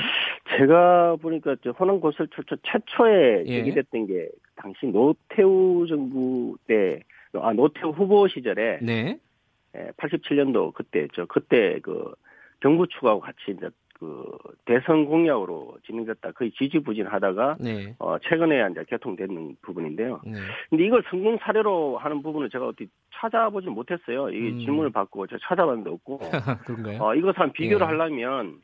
제가 0.55 1.17
보니까 1.17 1.55
저 1.63 1.71
호남 1.71 1.99
고설철도 1.99 2.57
최초에 2.63 3.43
예. 3.47 3.53
얘기됐던 3.59 4.07
게 4.07 4.29
당시 4.55 4.87
노태우 4.87 5.85
정부 5.87 6.57
때, 6.67 7.01
아 7.33 7.53
노태우 7.53 7.91
후보 7.91 8.27
시절에 8.27 8.79
네, 8.81 9.19
87년도 9.97 10.73
그때 10.73 11.07
저 11.13 11.25
그때 11.25 11.79
그 11.81 12.13
경부추하고 12.61 13.19
같이 13.19 13.37
이제 13.49 13.69
그 13.99 14.37
대선 14.65 15.05
공약으로 15.05 15.77
진행됐다 15.85 16.31
거의 16.31 16.51
지지부진하다가 16.51 17.57
네, 17.59 17.95
어 17.99 18.17
최근에 18.19 18.67
이제 18.71 18.83
개통되는 18.87 19.57
부분인데요. 19.61 20.21
네, 20.23 20.33
근데 20.69 20.85
이걸 20.85 21.03
성공 21.09 21.37
사례로 21.37 21.97
하는 21.97 22.21
부분을 22.21 22.49
제가 22.49 22.67
어디 22.67 22.87
찾아보지 23.13 23.67
못했어요. 23.67 24.29
이 24.29 24.51
음. 24.51 24.59
질문을 24.59 24.91
받고 24.91 25.27
제가 25.27 25.39
찾아봤는데 25.47 25.89
없고 25.89 26.19
그런가요? 26.65 27.01
어 27.01 27.15
이것을 27.15 27.39
한 27.39 27.51
비교를 27.51 27.85
예. 27.85 27.89
하려면 27.89 28.61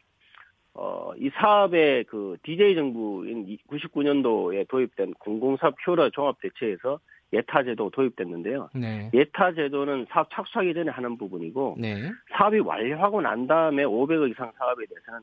어, 0.75 1.11
이 1.17 1.29
사업의 1.35 2.05
그 2.05 2.37
DJ 2.43 2.75
정부인 2.75 3.57
99년도에 3.69 4.67
도입된 4.67 5.13
공공사업 5.19 5.75
효율화 5.85 6.09
종합대책에서 6.11 6.99
예타제도 7.31 7.89
도입됐는데요. 7.89 8.69
네. 8.75 9.09
예타제도는 9.13 10.07
사업 10.09 10.29
착수하기 10.31 10.73
전에 10.73 10.91
하는 10.91 11.17
부분이고 11.17 11.77
네. 11.79 12.11
사업이 12.31 12.59
완료하고 12.59 13.21
난 13.21 13.47
다음에 13.47 13.83
500억 13.83 14.29
이상 14.31 14.51
사업에 14.57 14.85
대해서는 14.85 15.21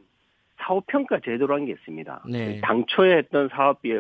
사업평가 0.59 1.21
제도라는 1.21 1.67
게 1.67 1.73
있습니다. 1.73 2.25
네. 2.29 2.61
당초에 2.63 3.17
했던 3.19 3.49
사업비, 3.49 3.93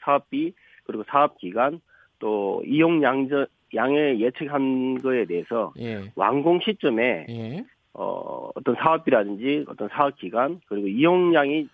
사업비 0.00 0.54
그리고 0.84 1.04
사업 1.08 1.38
기간 1.38 1.80
또 2.18 2.62
이용 2.64 3.02
양저, 3.02 3.46
양의 3.74 4.20
예측한 4.20 5.02
거에 5.02 5.26
대해서 5.26 5.72
예. 5.78 6.10
완공 6.14 6.60
시점에 6.60 7.26
예. 7.28 7.64
어, 7.98 8.50
어떤 8.54 8.74
사업비라든지 8.76 9.64
어떤 9.68 9.88
사업 9.88 10.16
기간 10.16 10.60
그리고 10.68 10.88
이용량이 10.88 11.68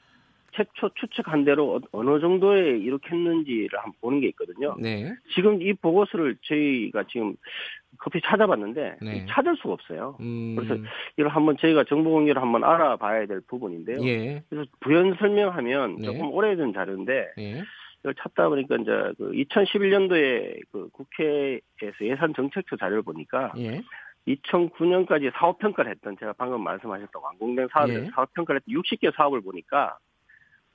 최초 0.55 0.91
추측한 0.95 1.45
대로 1.45 1.77
어- 1.77 1.81
어느 1.93 2.20
정도에 2.20 2.77
이룩했는지를 2.79 3.70
한번 3.79 3.93
보는 4.03 4.20
게 4.20 4.29
있거든요. 4.29 4.77
네. 4.79 5.14
지금 5.35 5.62
이 5.62 5.73
보고서를 5.73 6.37
저희가 6.43 7.05
지금 7.09 7.35
급히 7.97 8.20
찾아봤는데 8.23 8.97
네. 9.01 9.27
찾을 9.31 9.57
수가 9.57 9.73
없어요. 9.73 10.16
음. 10.20 10.55
그래서 10.57 10.77
이걸 11.16 11.29
한번 11.29 11.57
저희가 11.57 11.85
정보 11.85 12.11
공개를 12.11 12.41
한번 12.43 12.64
알아봐야 12.64 13.27
될 13.27 13.41
부분인데요. 13.47 14.05
예. 14.07 14.43
그래서 14.51 14.68
부연 14.81 15.14
설명하면 15.18 15.97
네. 15.97 16.03
조금 16.07 16.31
오래된 16.31 16.75
자료인데 16.75 17.29
예. 17.39 17.62
이걸 18.01 18.14
찾다 18.18 18.49
보니까 18.51 18.77
이제 18.77 18.91
그 19.16 19.31
2011년도에 19.33 20.61
그 20.70 20.89
국회에서 20.93 21.97
예산 22.03 22.35
정책처 22.35 22.77
자료를 22.77 23.03
보니까 23.03 23.53
예. 23.59 23.81
2009년까지 24.27 25.33
사업 25.35 25.59
평가를 25.59 25.91
했던 25.91 26.16
제가 26.18 26.33
방금 26.35 26.62
말씀하셨던 26.62 27.23
완공된 27.23 27.68
사업에 27.73 27.95
예. 27.95 28.11
사업 28.14 28.33
평가를 28.35 28.61
했던 28.61 28.83
60개 28.83 29.14
사업을 29.14 29.41
보니까 29.41 29.99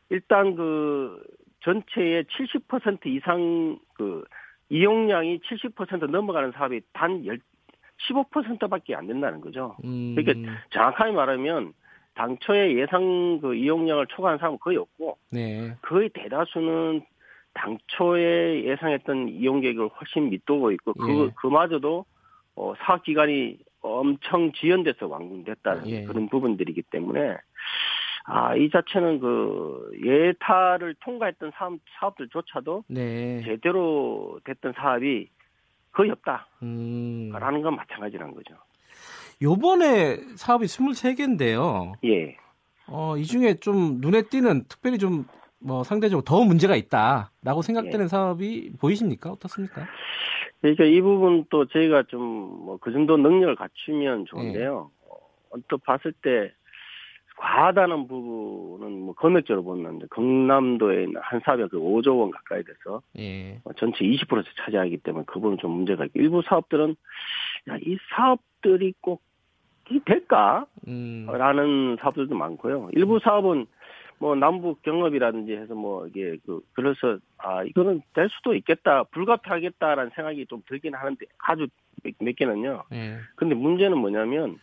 일단 0.10 0.56
그 0.56 1.22
전체의 1.62 2.26
70% 2.26 3.06
이상 3.08 3.80
그 3.94 4.24
이용량이 4.70 5.40
70% 5.40 6.10
넘어가는 6.10 6.52
사업이 6.52 6.82
단 6.94 7.24
10, 7.24 7.42
15%밖에 8.10 8.96
안 8.96 9.08
된다는 9.08 9.42
거죠. 9.42 9.76
음. 9.84 10.16
그러니까 10.16 10.52
정확하게 10.70 11.12
말하면 11.12 11.74
당초에 12.16 12.76
예상 12.76 13.40
그 13.40 13.56
이용량을 13.56 14.08
초과한 14.08 14.40
사업은 14.40 14.60
거의 14.60 14.78
없고 14.78 15.18
네. 15.32 15.76
거의 15.82 16.10
대다수는 16.10 17.02
당초에 17.54 18.64
예상했던 18.66 19.30
이용 19.30 19.62
계획을 19.62 19.88
훨씬 19.88 20.30
밑도고 20.30 20.72
있고 20.72 20.94
그 20.94 21.26
예. 21.26 21.32
그마저도 21.36 22.06
어, 22.58 22.74
사업 22.80 23.04
기간이 23.04 23.60
엄청 23.82 24.52
지연돼서 24.54 25.08
완공됐다는 25.08 25.88
예. 25.88 26.04
그런 26.04 26.28
부분들이기 26.28 26.82
때문에 26.92 27.38
아 28.26 28.56
이 28.58 28.70
자체는 28.70 29.20
그 29.20 29.90
예타를 30.04 30.96
통과했던 31.00 31.52
사업, 31.56 31.80
사업들조차도 31.98 32.84
네. 32.90 33.42
제대로 33.46 34.40
됐던 34.44 34.74
사업이 34.76 35.30
거의 35.94 36.12
없다라는 36.12 36.44
음. 36.64 37.32
건 37.32 37.76
마찬가지라는 37.76 38.34
거죠. 38.34 38.56
요번에 39.42 40.18
사업이 40.36 40.66
23개인데요. 40.66 41.94
예. 42.04 42.36
어, 42.88 43.16
이 43.18 43.24
중에 43.24 43.56
좀 43.56 44.00
눈에 44.02 44.24
띄는 44.24 44.66
특별히 44.68 44.98
좀 44.98 45.26
뭐 45.60 45.84
상대적으로 45.84 46.24
더 46.24 46.44
문제가 46.44 46.76
있다라고 46.76 47.62
생각되는 47.62 48.06
예. 48.06 48.08
사업이 48.08 48.74
보이십니까? 48.80 49.32
어떻습니까? 49.32 49.88
그러니까 50.62 50.84
이 50.86 51.02
부분 51.02 51.46
또 51.50 51.66
저희가 51.66 52.04
좀 52.04 52.64
뭐 52.66 52.78
그 52.80 52.92
정도 52.92 53.18
능력을 53.18 53.56
갖추면 53.56 54.26
좋은데요. 54.26 54.92
예. 54.92 55.08
어, 55.10 55.18
언뜻 55.52 55.78
봤을 55.84 56.12
때 56.22 56.52
과하다는 57.38 58.08
부분은 58.08 59.00
뭐 59.02 59.14
금액적으로 59.14 59.64
보면 59.64 60.02
경남도에 60.12 61.04
있는 61.04 61.22
한 61.22 61.40
사업이 61.46 61.68
그 61.70 61.78
5조 61.80 62.20
원 62.20 62.32
가까이 62.32 62.64
돼서 62.64 63.02
예. 63.20 63.60
어, 63.64 63.74
전체 63.74 64.04
20% 64.04 64.44
차지하기 64.58 64.98
때문에 64.98 65.24
그 65.28 65.36
부분은 65.36 65.58
좀 65.60 65.72
문제가 65.72 66.06
있고 66.06 66.20
일부 66.20 66.42
사업들은 66.42 66.96
야, 67.70 67.78
이 67.82 67.98
사업들이 68.16 68.94
꼭이 69.02 70.00
될까? 70.06 70.66
음. 70.88 71.28
라는 71.32 71.98
사업들도 72.02 72.34
많고요. 72.36 72.90
일부 72.94 73.20
사업은 73.20 73.68
뭐 74.20 74.36
남북 74.36 74.82
경협이라든지 74.82 75.54
해서 75.54 75.76
뭐 75.76 76.08
이게 76.08 76.38
그 76.46 76.62
그래서 76.74 77.18
아 77.38 77.64
이거는 77.64 78.02
될 78.14 78.30
수도 78.30 78.56
있겠다 78.56 79.04
불가피하겠다라는 79.04 80.12
생각이 80.16 80.46
좀 80.48 80.62
들긴 80.68 80.96
하는데 80.96 81.26
아주 81.38 81.68
몇, 82.04 82.14
몇 82.20 82.36
개는요. 82.36 82.84
예. 82.94 83.18
근데 83.36 83.54
문제는 83.56 83.98
뭐냐면 83.98 84.60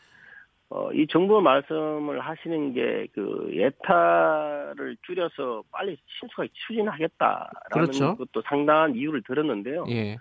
어 0.71 0.91
이 0.93 1.07
정부 1.07 1.41
말씀을 1.41 2.21
하시는 2.21 2.73
게 2.73 3.07
그 3.13 3.51
예타를 3.53 4.97
줄여서 5.03 5.63
빨리 5.71 5.97
신속하게 6.19 6.49
추진하겠다라는 6.53 7.49
그렇죠. 7.73 8.17
것도 8.17 8.43
상당한 8.43 8.95
이유를 8.97 9.23
들었는데요. 9.23 9.85
예. 9.91 10.17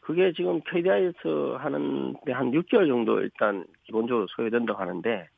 그게 0.00 0.32
지금 0.32 0.60
KDI에서 0.62 1.58
하는데 1.58 2.32
한 2.32 2.50
6개월 2.52 2.88
정도 2.88 3.20
일단 3.20 3.64
기본적으로 3.84 4.26
소요된다고 4.30 4.80
하는데 4.80 5.28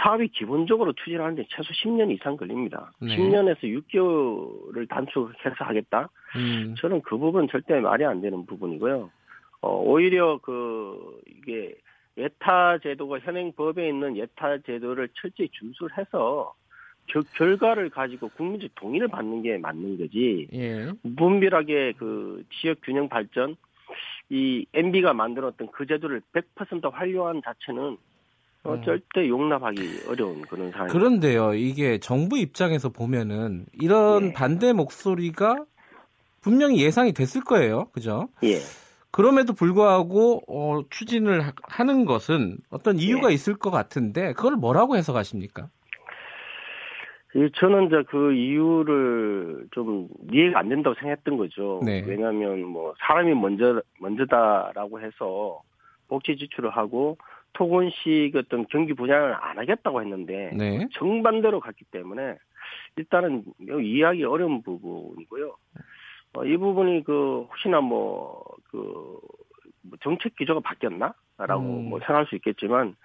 사업이 0.00 0.28
기본적으로 0.28 0.92
추진하는데 0.92 1.44
최소 1.48 1.70
10년 1.72 2.10
이상 2.12 2.36
걸립니다. 2.36 2.92
네. 3.00 3.16
10년에서 3.16 3.62
6개월을 3.62 4.88
단축해서 4.88 5.56
하겠다? 5.64 6.08
음. 6.36 6.74
저는 6.78 7.02
그 7.02 7.18
부분 7.18 7.48
절대 7.48 7.80
말이 7.80 8.04
안 8.04 8.20
되는 8.20 8.46
부분이고요. 8.46 9.10
어, 9.60 9.82
오히려 9.82 10.38
그, 10.42 11.20
이게 11.26 11.74
예타 12.16 12.78
제도가 12.78 13.18
현행 13.20 13.52
법에 13.52 13.88
있는 13.88 14.16
예타 14.16 14.58
제도를 14.58 15.08
철저히 15.14 15.48
준수해서 15.50 16.54
겨- 17.06 17.22
결과를 17.34 17.90
가지고 17.90 18.28
국민적 18.30 18.74
동의를 18.76 19.08
받는 19.08 19.42
게 19.42 19.58
맞는 19.58 19.98
거지. 19.98 20.46
예. 20.52 20.90
무분별하게 21.02 21.94
그 21.96 22.44
지역 22.60 22.78
균형 22.82 23.08
발전 23.08 23.56
이 24.30 24.64
MB가 24.74 25.12
만들었던 25.12 25.68
그 25.72 25.86
제도를 25.86 26.20
100% 26.32 26.92
활용한 26.92 27.42
자체는 27.44 27.96
어, 28.64 28.74
음. 28.74 28.82
절대 28.82 29.28
용납하기 29.28 29.80
어려운 30.08 30.42
그런 30.42 30.70
상황입니다. 30.70 30.86
그런데요, 30.86 31.54
이게 31.54 31.98
정부 31.98 32.38
입장에서 32.38 32.88
보면은 32.90 33.66
이런 33.72 34.26
예. 34.28 34.32
반대 34.32 34.72
목소리가 34.72 35.64
분명히 36.42 36.82
예상이 36.82 37.12
됐을 37.12 37.42
거예요. 37.42 37.86
그죠? 37.92 38.28
예. 38.42 38.58
그럼에도 39.10 39.52
불구하고 39.54 40.42
어, 40.48 40.82
추진을 40.90 41.40
하- 41.40 41.52
하는 41.62 42.04
것은 42.04 42.58
어떤 42.70 42.98
이유가 42.98 43.30
예. 43.30 43.34
있을 43.34 43.56
것 43.56 43.70
같은데 43.70 44.32
그걸 44.34 44.56
뭐라고 44.56 44.96
해석하십니까? 44.96 45.68
이 47.34 47.50
저는 47.56 47.86
이제 47.86 48.02
그 48.08 48.32
이유를 48.32 49.68
좀 49.72 50.08
이해가 50.32 50.60
안 50.60 50.68
된다고 50.68 50.94
생각했던 50.98 51.36
거죠. 51.36 51.80
네. 51.84 52.02
왜냐하면 52.06 52.64
뭐 52.64 52.94
사람이 53.06 53.34
먼저 53.34 53.82
먼저다라고 54.00 55.00
해서 55.00 55.60
복지 56.08 56.36
지출을 56.36 56.70
하고 56.70 57.18
토건식 57.52 58.36
어떤 58.36 58.66
경기 58.68 58.94
분양을 58.94 59.34
안 59.34 59.58
하겠다고 59.58 60.00
했는데 60.02 60.50
네. 60.54 60.88
정반대로 60.92 61.60
갔기 61.60 61.84
때문에 61.86 62.36
일단은 62.96 63.44
매우 63.58 63.80
이해하기 63.80 64.24
어려운 64.24 64.62
부분이고요. 64.62 65.56
어, 66.34 66.44
이 66.44 66.56
부분이 66.56 67.04
그 67.04 67.46
혹시나 67.48 67.80
뭐그 67.80 69.20
정책 70.02 70.36
기조가 70.36 70.60
바뀌었나라고 70.60 71.62
음. 71.62 71.88
뭐 71.88 71.98
생각할 72.00 72.26
수 72.26 72.36
있겠지만 72.36 72.96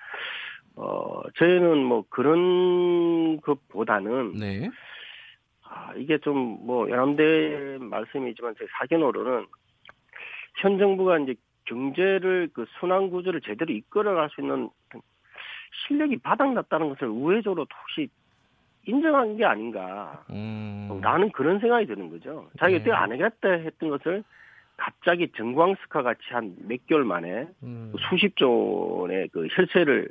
어 0.76 1.22
저희는 1.38 1.84
뭐 1.84 2.04
그런 2.10 3.40
것보다는 3.42 4.34
네. 4.34 4.70
아, 5.64 5.94
이게 5.96 6.18
좀뭐 6.18 6.90
여러분들 6.90 7.80
말씀이지만 7.80 8.56
제 8.60 8.66
사견으로는 8.78 9.46
현 10.62 10.78
정부가 10.78 11.20
이제 11.20 11.36
경제를 11.66 12.50
그 12.54 12.66
순환 12.80 13.10
구조를 13.10 13.42
제대로 13.42 13.74
이끌어갈 13.74 14.30
수 14.30 14.42
있는 14.42 14.70
실력이 15.88 16.18
바닥났다는 16.18 16.90
것을 16.90 17.08
우회적으로 17.08 17.66
혹시 17.82 18.10
인정한 18.86 19.38
게 19.38 19.46
아닌가. 19.46 20.24
음. 20.30 21.00
나는 21.02 21.32
그런 21.32 21.60
생각이 21.60 21.86
드는 21.86 22.10
거죠. 22.10 22.50
자기가 22.60 22.78
네. 22.80 22.84
그때 22.84 22.92
안 22.92 23.12
하겠다 23.12 23.50
했던 23.50 23.90
것을 23.90 24.24
갑자기 24.76 25.32
정광석화 25.38 26.02
같이 26.04 26.22
한 26.32 26.56
몇 26.68 26.86
개월 26.88 27.04
만에 27.06 27.48
음. 27.64 27.94
수십 28.10 28.36
조의 28.36 29.30
그 29.30 29.48
혈세를 29.52 30.10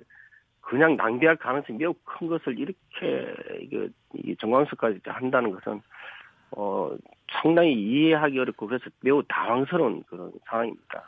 그냥 0.60 0.96
낭비할 0.96 1.36
가능성이 1.36 1.78
매우 1.78 1.92
큰 2.04 2.28
것을 2.28 2.58
이렇게 2.58 3.34
이게 3.60 3.88
이 4.14 4.36
정광석까지 4.36 5.00
한다는 5.04 5.50
것은 5.50 5.82
어 6.52 6.90
상당히 7.40 7.72
이해하기 7.74 8.38
어렵고 8.38 8.66
그래서 8.66 8.84
매우 9.00 9.22
당황스러운 9.28 10.02
그런 10.08 10.32
상황입니다. 10.48 11.02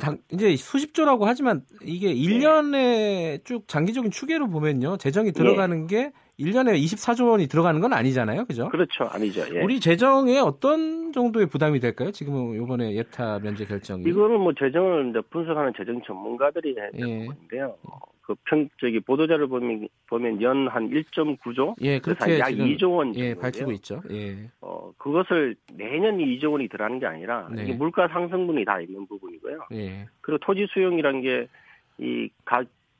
당- 0.00 0.18
이제 0.32 0.54
수십조라고 0.54 1.26
하지만 1.26 1.62
이게 1.82 2.14
1년에 2.14 3.44
쭉 3.44 3.66
장기적인 3.66 4.12
추계로 4.12 4.48
보면요. 4.48 4.96
재정이 4.96 5.32
들어가는 5.32 5.86
게 5.88 6.12
1년에 6.38 6.80
24조 6.82 7.28
원이 7.30 7.48
들어가는 7.48 7.80
건 7.80 7.92
아니잖아요. 7.92 8.44
그죠? 8.46 8.68
그렇죠, 8.68 9.04
아니죠. 9.04 9.42
예. 9.54 9.60
우리 9.62 9.80
재정에 9.80 10.38
어떤 10.38 11.12
정도의 11.12 11.46
부담이 11.46 11.80
될까요? 11.80 12.10
지금 12.12 12.54
이번에 12.62 12.94
예타 12.94 13.40
면제 13.40 13.64
결정이. 13.64 14.04
이거는 14.08 14.40
뭐 14.40 14.52
재정을 14.58 15.12
분석하는 15.30 15.72
재정 15.76 16.00
전문가들이 16.02 16.74
되는 16.74 17.08
예. 17.08 17.26
건데요. 17.26 17.74
그 18.22 18.34
평, 18.44 18.68
저기 18.80 19.00
보도자를 19.00 19.48
보면, 19.48 19.88
보면 20.06 20.40
연 20.42 20.68
한 20.68 20.90
1.9조? 20.90 21.74
예, 21.80 21.98
그렇게 21.98 22.38
약 22.38 22.48
지금 22.50 22.66
2조 22.66 22.96
원. 22.96 23.08
예, 23.16 23.34
정도인데요. 23.34 23.40
밝히고 23.40 23.72
있죠. 23.72 24.02
예. 24.10 24.48
어, 24.60 24.92
그것을 24.96 25.56
내년 25.74 26.18
2조 26.18 26.52
원이 26.52 26.68
들어가는 26.68 26.98
게 27.00 27.06
아니라 27.06 27.48
네. 27.52 27.64
이게 27.64 27.74
물가 27.74 28.08
상승분이 28.08 28.64
다 28.64 28.80
있는 28.80 29.06
부분이고요. 29.06 29.66
예. 29.72 30.06
그리고 30.20 30.38
토지 30.38 30.66
수용이란 30.72 31.22
게이 31.22 32.30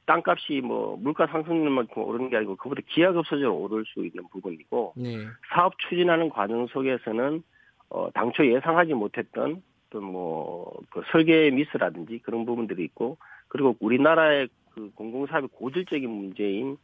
땅값이 0.04 0.60
뭐 0.62 0.96
물가 0.96 1.26
상승만큼 1.28 2.02
오르는 2.02 2.28
게 2.28 2.36
아니고 2.36 2.56
그보다 2.56 2.82
기하급수적으로 2.88 3.56
오를 3.56 3.84
수 3.86 4.04
있는 4.04 4.28
부분이고 4.30 4.94
네. 4.96 5.18
사업 5.54 5.78
추진하는 5.78 6.28
과정 6.28 6.66
속에서는 6.66 7.42
어, 7.90 8.10
당초 8.12 8.44
예상하지 8.44 8.94
못했던 8.94 9.62
어떤 9.92 10.04
뭐그 10.04 11.02
설계 11.12 11.50
미스라든지 11.50 12.18
그런 12.24 12.44
부분들이 12.46 12.82
있고 12.84 13.18
그리고 13.48 13.76
우리나라의 13.80 14.48
그 14.74 14.90
공공사업의 14.94 15.48
고질적인 15.52 16.08
문제인 16.08 16.76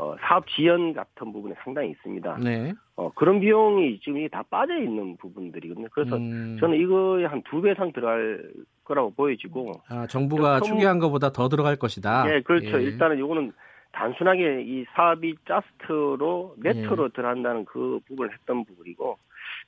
어, 0.00 0.14
사업 0.20 0.46
지연 0.48 0.92
같은 0.92 1.32
부분이 1.32 1.54
상당히 1.64 1.90
있습니다. 1.90 2.38
네. 2.38 2.72
어, 2.94 3.10
그런 3.14 3.40
비용이 3.40 3.98
지금 4.00 4.28
다 4.28 4.44
빠져 4.48 4.78
있는 4.78 5.16
부분들이거든요. 5.16 5.88
그래서 5.90 6.16
음, 6.16 6.56
저는 6.60 6.78
이거에 6.78 7.24
한 7.24 7.42
두 7.42 7.60
배 7.60 7.72
이상 7.72 7.92
들어갈 7.92 8.48
거라고 8.84 9.10
보여지고 9.10 9.72
아, 9.88 10.06
정부가 10.06 10.60
그 10.60 10.66
추계한 10.66 11.00
것보다 11.00 11.30
더 11.32 11.48
들어갈 11.48 11.74
것이다. 11.76 12.32
예, 12.32 12.40
그렇죠. 12.42 12.78
예. 12.78 12.84
일단은 12.84 13.18
이거는 13.18 13.52
단순하게 13.90 14.62
이 14.62 14.84
사업이 14.94 15.34
자스트로 15.48 16.54
네트로 16.58 17.04
예. 17.06 17.08
들어간다는 17.14 17.64
그 17.64 17.98
부분을 18.06 18.32
했던 18.32 18.64
부분이고, 18.64 19.18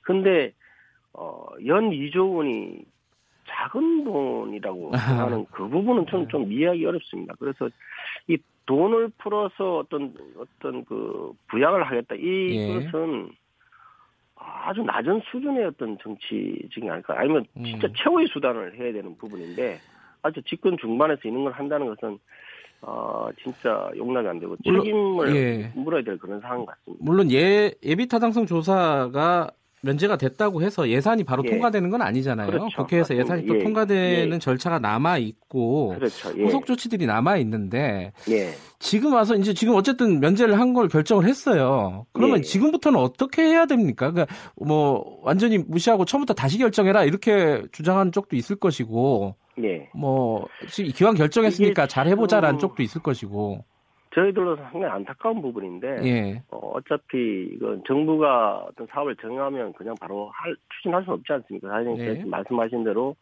근데 0.01 0.53
어, 1.13 1.45
연 1.65 1.89
2조 1.89 2.35
원이 2.37 2.85
작은 3.47 4.03
돈이라고. 4.03 4.91
하는 4.95 5.45
그 5.51 5.67
부분은 5.67 6.05
저는 6.07 6.29
좀 6.29 6.51
이해하기 6.51 6.85
어렵습니다. 6.85 7.33
그래서 7.39 7.69
이 8.27 8.37
돈을 8.65 9.11
풀어서 9.17 9.79
어떤 9.79 10.13
어떤 10.37 10.85
그 10.85 11.33
부양을 11.49 11.83
하겠다 11.83 12.15
예. 12.17 12.21
이것은 12.21 13.31
아주 14.35 14.81
낮은 14.81 15.21
수준의 15.31 15.65
어떤 15.65 15.97
정치적인 15.99 16.89
아닐까 16.89 17.15
아니면 17.17 17.45
진짜 17.63 17.87
음. 17.87 17.93
최후의 17.95 18.27
수단을 18.27 18.77
해야 18.77 18.93
되는 18.93 19.15
부분인데 19.17 19.79
아주 20.21 20.41
집권 20.43 20.77
중반에서 20.77 21.21
이런 21.25 21.43
걸 21.43 21.53
한다는 21.53 21.87
것은 21.87 22.17
어 22.83 23.29
진짜 23.43 23.91
용납이 23.95 24.27
안 24.27 24.39
되고 24.39 24.55
물론, 24.63 24.83
책임을 24.83 25.35
예. 25.35 25.71
물어야 25.75 26.01
될 26.03 26.17
그런 26.17 26.39
상황 26.39 26.65
같습니다. 26.65 27.03
물론 27.03 27.31
예 27.31 27.71
예비 27.83 28.07
타당성 28.07 28.45
조사가 28.45 29.51
면제가 29.81 30.17
됐다고 30.17 30.61
해서 30.61 30.87
예산이 30.89 31.23
바로 31.23 31.43
예. 31.45 31.49
통과되는 31.51 31.89
건 31.89 32.01
아니잖아요. 32.01 32.47
그렇죠. 32.47 32.77
국회에서 32.77 33.15
예산이 33.15 33.45
또 33.45 33.55
예. 33.57 33.63
통과되는 33.63 34.33
예. 34.35 34.39
절차가 34.39 34.79
남아 34.79 35.17
있고 35.17 35.95
그렇죠. 35.95 36.31
예. 36.37 36.43
후속 36.43 36.65
조치들이 36.65 37.05
남아 37.05 37.37
있는데 37.37 38.13
예. 38.29 38.51
지금 38.79 39.13
와서 39.13 39.35
이제 39.35 39.53
지금 39.53 39.75
어쨌든 39.75 40.19
면제를 40.19 40.59
한 40.59 40.71
걸 40.71 40.87
결정을 40.87 41.25
했어요. 41.27 42.05
그러면 42.13 42.37
예. 42.37 42.41
지금부터는 42.41 42.97
어떻게 42.97 43.41
해야 43.43 43.65
됩니까? 43.65 44.09
그러니까 44.11 44.33
뭐 44.55 45.19
완전히 45.23 45.57
무시하고 45.57 46.05
처음부터 46.05 46.33
다시 46.33 46.57
결정해라 46.57 47.03
이렇게 47.03 47.61
주장하는 47.73 48.11
쪽도 48.13 48.35
있을 48.37 48.55
것이고 48.55 49.35
예. 49.63 49.89
뭐 49.93 50.47
지금 50.69 50.91
기왕 50.93 51.15
결정했으니까 51.15 51.87
잘 51.87 52.07
해보자라는 52.07 52.59
쪽도 52.59 52.83
있을 52.83 53.01
것이고 53.01 53.65
저희들로서 54.13 54.61
상당히 54.63 54.85
안타까운 54.85 55.41
부분인데 55.41 55.99
예 56.03 56.43
어, 56.49 56.57
어차피 56.73 57.49
이건 57.53 57.81
정부가 57.87 58.65
어떤 58.67 58.87
사업을 58.87 59.15
정하면 59.17 59.73
그냥 59.73 59.95
바로 59.99 60.29
할, 60.33 60.55
추진할 60.75 61.03
수는 61.03 61.19
없지 61.19 61.33
않습니까? 61.33 61.69
사장님 61.69 61.97
네. 61.97 62.13
께서 62.15 62.27
말씀하신 62.27 62.83
대로 62.83 63.15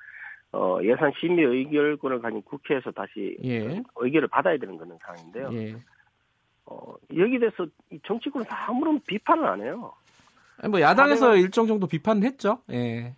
어, 0.51 0.79
예산 0.83 1.11
심의 1.19 1.45
의결권을 1.45 2.21
가진 2.21 2.41
국회에서 2.41 2.91
다시 2.91 3.37
예. 3.43 3.81
의결을 3.97 4.27
받아야 4.29 4.57
되는 4.57 4.77
그런 4.77 4.97
상황인데요. 5.03 5.49
예. 5.53 5.75
어, 6.65 6.95
여기 7.17 7.37
대해서 7.39 7.67
이 7.91 7.99
정치권에서 8.03 8.49
아무런 8.49 8.99
비판을 9.01 9.45
안 9.45 9.61
해요. 9.61 9.93
아니, 10.57 10.71
뭐 10.71 10.81
야당에서 10.81 11.35
일정 11.35 11.67
정도 11.67 11.85
비판을 11.87 12.23
했죠. 12.23 12.59
예. 12.71 13.13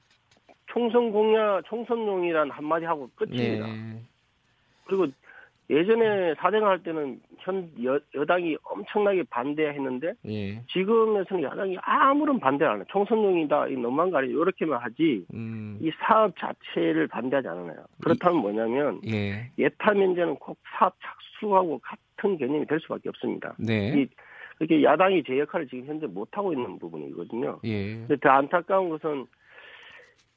총선 0.68 1.12
공약, 1.12 1.64
총선용이란 1.66 2.52
한마디 2.52 2.86
하고 2.86 3.10
끝입니다. 3.16 3.68
네. 3.68 4.02
그리고 4.86 5.08
예전에 5.72 6.36
사대강 6.36 6.70
할 6.70 6.84
때는 6.84 7.22
현 7.38 7.72
여, 7.84 7.98
여당이 8.14 8.58
엄청나게 8.64 9.24
반대했는데 9.30 10.14
예. 10.28 10.62
지금에서는 10.68 11.44
야당이 11.44 11.78
아무런 11.82 12.40
반대를 12.40 12.72
안 12.72 12.78
해요. 12.80 12.86
총선용이다, 12.90 13.70
이 13.70 13.78
너무한 13.78 14.12
거 14.12 14.18
아니에요. 14.18 14.42
이렇게만 14.42 14.82
하지 14.82 15.26
음. 15.34 15.80
이 15.82 15.90
사업 16.02 16.34
자체를 16.38 17.08
반대하지 17.08 17.48
않아요. 17.48 17.86
그렇다면 18.04 18.42
뭐냐면 18.42 19.00
예. 19.08 19.50
예타 19.58 19.94
면제는 19.94 20.36
꼭 20.36 20.58
사업 20.78 20.94
착수하고 21.02 21.80
같은 21.80 22.38
개념이 22.38 22.68
될 22.68 22.80
수밖에 22.82 23.08
없습니다. 23.10 23.56
네. 23.58 24.02
이 24.02 24.08
그렇게 24.58 24.84
야당이 24.84 25.24
제 25.24 25.40
역할을 25.40 25.68
지금 25.68 25.86
현재 25.86 26.06
못 26.06 26.28
하고 26.38 26.52
있는 26.52 26.78
부분이거든요. 26.80 27.60
예. 27.64 27.96
근데 27.96 28.18
더 28.18 28.30
안타까운 28.30 28.90
것은 28.90 29.26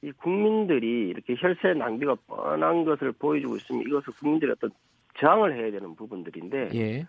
이 0.00 0.12
국민들이 0.12 1.08
이렇게 1.08 1.34
혈세 1.36 1.74
낭비가 1.74 2.14
뻔한 2.26 2.84
것을 2.84 3.12
보여주고 3.12 3.56
있으면 3.56 3.82
이것을 3.82 4.12
국민들이 4.20 4.50
어떤 4.50 4.70
저항을 5.18 5.56
해야 5.56 5.70
되는 5.70 5.94
부분들인데 5.94 6.70
예. 6.74 7.06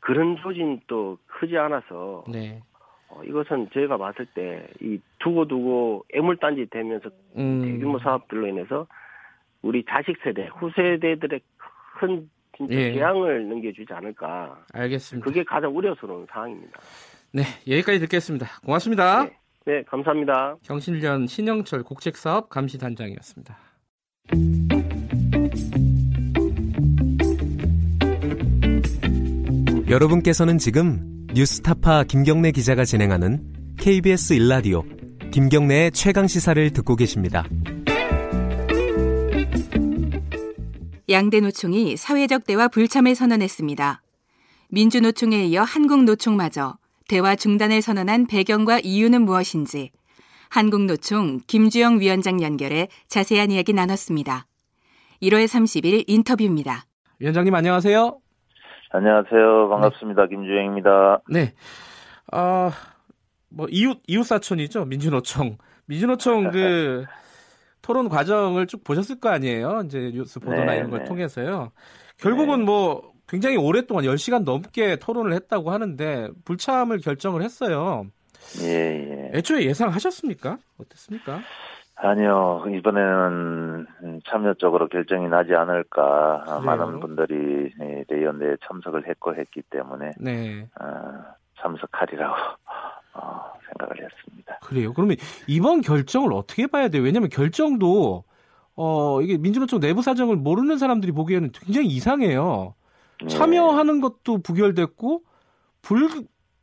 그런 0.00 0.36
조짐도 0.36 1.18
크지 1.26 1.56
않아서 1.56 2.24
네. 2.30 2.60
어, 3.08 3.22
이것은 3.24 3.70
저희가 3.72 3.96
봤을 3.96 4.26
때 4.26 4.66
이 4.80 4.98
두고두고 5.18 6.04
애물단지 6.14 6.66
되면서 6.70 7.10
음. 7.36 7.62
대규모 7.62 7.98
사업들로 7.98 8.46
인해서 8.46 8.86
우리 9.62 9.84
자식 9.88 10.16
세대, 10.22 10.46
후세대들의 10.46 11.40
큰 11.98 12.30
진짜 12.56 12.74
예. 12.74 12.92
재앙을 12.94 13.48
넘겨주지 13.48 13.92
않을까. 13.92 14.64
알겠습니다. 14.72 15.24
그게 15.24 15.44
가장 15.44 15.76
우려스러운 15.76 16.26
상황입니다. 16.30 16.80
네. 17.32 17.42
여기까지 17.68 17.98
듣겠습니다. 18.00 18.46
고맙습니다. 18.64 19.24
네. 19.24 19.38
네, 19.66 19.82
감사합니다. 19.82 20.56
경실련 20.62 21.26
신영철 21.26 21.82
국책사업 21.82 22.48
감시단장이었습니다. 22.48 23.56
여러분께서는 29.90 30.58
지금 30.58 31.26
뉴스타파 31.32 32.04
김경래 32.04 32.50
기자가 32.50 32.84
진행하는 32.84 33.74
KBS 33.78 34.34
일라디오 34.34 34.82
김경래의 35.32 35.92
최강 35.92 36.26
시사를 36.26 36.70
듣고 36.74 36.94
계십니다. 36.94 37.44
양대 41.08 41.40
노총이 41.40 41.96
사회적 41.96 42.44
대화 42.44 42.68
불참을 42.68 43.14
선언했습니다. 43.14 44.02
민주노총에 44.68 45.46
이어 45.46 45.62
한국노총마저 45.62 46.76
대화 47.08 47.34
중단을 47.34 47.80
선언한 47.80 48.26
배경과 48.26 48.80
이유는 48.80 49.22
무엇인지 49.22 49.90
한국노총 50.50 51.40
김주영 51.46 52.00
위원장 52.00 52.42
연결해 52.42 52.88
자세한 53.08 53.50
이야기 53.50 53.72
나눴습니다. 53.72 54.46
1월 55.22 55.46
30일 55.46 56.04
인터뷰입니다. 56.06 56.84
위원장님 57.20 57.54
안녕하세요. 57.54 58.27
안녕하세요. 58.90 59.68
반갑습니다. 59.68 60.26
김주영입니다. 60.26 61.20
네. 61.30 61.52
아, 62.32 62.70
뭐 63.50 63.66
이웃 63.70 64.00
이웃 64.06 64.22
사촌이죠. 64.22 64.86
민주노총. 64.86 65.58
민주노총 65.86 66.50
그 66.50 67.04
토론 67.82 68.08
과정을 68.08 68.66
쭉 68.66 68.82
보셨을 68.84 69.20
거 69.20 69.28
아니에요. 69.28 69.82
이제 69.84 70.10
뉴스 70.12 70.40
보도나 70.40 70.72
네, 70.72 70.78
이런 70.78 70.90
걸 70.90 71.00
네. 71.00 71.04
통해서요. 71.04 71.72
결국은 72.18 72.64
뭐 72.64 73.12
굉장히 73.28 73.56
오랫동안 73.56 74.04
10시간 74.04 74.44
넘게 74.44 74.96
토론을 74.96 75.32
했다고 75.34 75.70
하는데 75.70 76.28
불참을 76.44 76.98
결정을 77.00 77.42
했어요. 77.42 78.06
예, 78.62 79.30
예. 79.32 79.38
애초에 79.38 79.64
예상하셨습니까? 79.64 80.58
어땠습니까? 80.78 81.40
아니요. 82.00 82.64
이번에는 82.68 83.86
참여적으로 84.28 84.88
결정이 84.88 85.28
나지 85.28 85.54
않을까. 85.54 86.44
아, 86.46 86.60
그래요? 86.60 86.62
많은 86.62 87.00
분들이 87.00 87.72
이 87.74 88.04
대연대에 88.08 88.56
참석을 88.66 89.08
했고 89.08 89.34
했기 89.34 89.62
때문에 89.62 90.12
네. 90.18 90.68
아, 90.78 91.34
참석하리라고 91.60 92.34
어, 93.14 93.52
생각을 93.66 94.04
했습니다. 94.04 94.58
그래요. 94.62 94.92
그러면 94.92 95.16
이번 95.48 95.80
결정을 95.80 96.32
어떻게 96.32 96.68
봐야 96.68 96.88
돼요? 96.88 97.02
왜냐면 97.02 97.28
결정도 97.30 98.24
어 98.76 99.20
이게 99.20 99.36
민주노 99.36 99.66
총 99.66 99.80
내부 99.80 100.02
사정을 100.02 100.36
모르는 100.36 100.78
사람들이 100.78 101.10
보기에는 101.10 101.50
굉장히 101.52 101.88
이상해요. 101.88 102.74
예. 103.24 103.26
참여하는 103.26 104.00
것도 104.00 104.40
부결됐고 104.42 105.22
불 105.82 106.08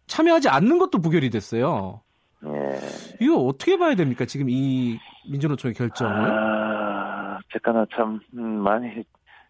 참여하지 0.08 0.48
않는 0.48 0.78
것도 0.78 1.02
부결이 1.02 1.30
됐어요. 1.30 2.02
예. 2.48 2.80
이거 3.20 3.38
어떻게 3.38 3.78
봐야 3.78 3.96
됩니까? 3.96 4.26
지금 4.26 4.48
이 4.50 4.98
민주노총의 5.30 5.74
결정을? 5.74 6.14
아, 6.14 7.39
제가나 7.52 7.86
참 7.96 8.20
음, 8.36 8.43
많이 8.60 9.04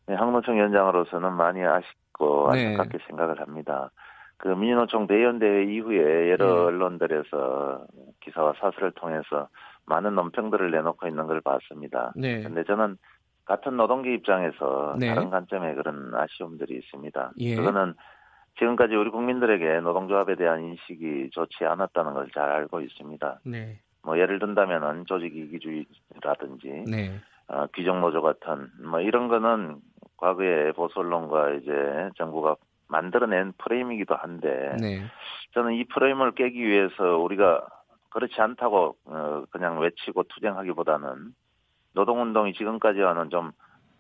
네, 0.08 0.14
항노총 0.16 0.56
위원장으로서는 0.56 1.34
많이 1.34 1.64
아쉽고 1.64 2.52
네. 2.54 2.68
안타깝게 2.68 3.00
생각을 3.08 3.42
합니다. 3.42 3.92
그 4.38 4.50
민주노총 4.50 5.08
대연대회 5.08 5.64
이후에 5.66 6.30
여러 6.32 6.46
네. 6.46 6.52
언론들에서 6.52 7.86
기사와 8.22 8.54
사설을 8.60 8.92
통해서 8.92 9.48
많은 9.86 10.16
논평들을 10.16 10.72
내놓고 10.72 11.08
있는 11.08 11.28
걸 11.28 11.42
봤습니다. 11.42 12.12
네. 12.16 12.44
근데 12.44 12.64
저는 12.64 12.98
같은 13.46 13.78
노동계 13.78 14.14
입장에서 14.16 14.96
네. 15.00 15.08
다른 15.08 15.30
관점의 15.30 15.76
그런 15.76 16.12
아쉬움들이 16.16 16.78
있습니다. 16.78 17.32
예. 17.38 17.56
그거는 17.56 17.94
지금까지 18.58 18.96
우리 18.96 19.10
국민들에게 19.10 19.82
노동조합에 19.82 20.36
대한 20.36 20.64
인식이 20.64 21.30
좋지 21.32 21.66
않았다는 21.66 22.14
걸 22.14 22.28
잘 22.34 22.50
알고 22.52 22.82
있습니다. 22.82 23.40
네. 23.46 23.80
뭐 24.04 24.18
예를 24.20 24.40
든다면은 24.40 25.06
조직 25.08 25.36
이기주의라든지 25.36 26.84
네. 26.90 27.20
어, 27.48 27.66
귀족노조 27.74 28.22
같은 28.22 28.70
뭐 28.84 29.02
이런 29.02 29.28
거는 29.28 29.78
과거의 30.18 30.74
보수 30.74 31.00
언론과 31.00 31.52
이제 31.56 32.10
정부가 32.18 32.56
만들어낸 32.88 33.52
프레임이기도 33.58 34.16
한데 34.16 34.76
네. 34.80 35.02
저는 35.54 35.74
이 35.74 35.84
프레임을 35.86 36.34
깨기 36.34 36.64
위해서 36.64 37.18
우리가 37.18 37.66
그렇지 38.10 38.40
않다고 38.40 38.96
어, 39.06 39.44
그냥 39.50 39.80
외치고 39.80 40.24
투쟁하기보다는 40.24 41.34
노동운동이 41.94 42.54
지금까지와는 42.54 43.30
좀 43.30 43.52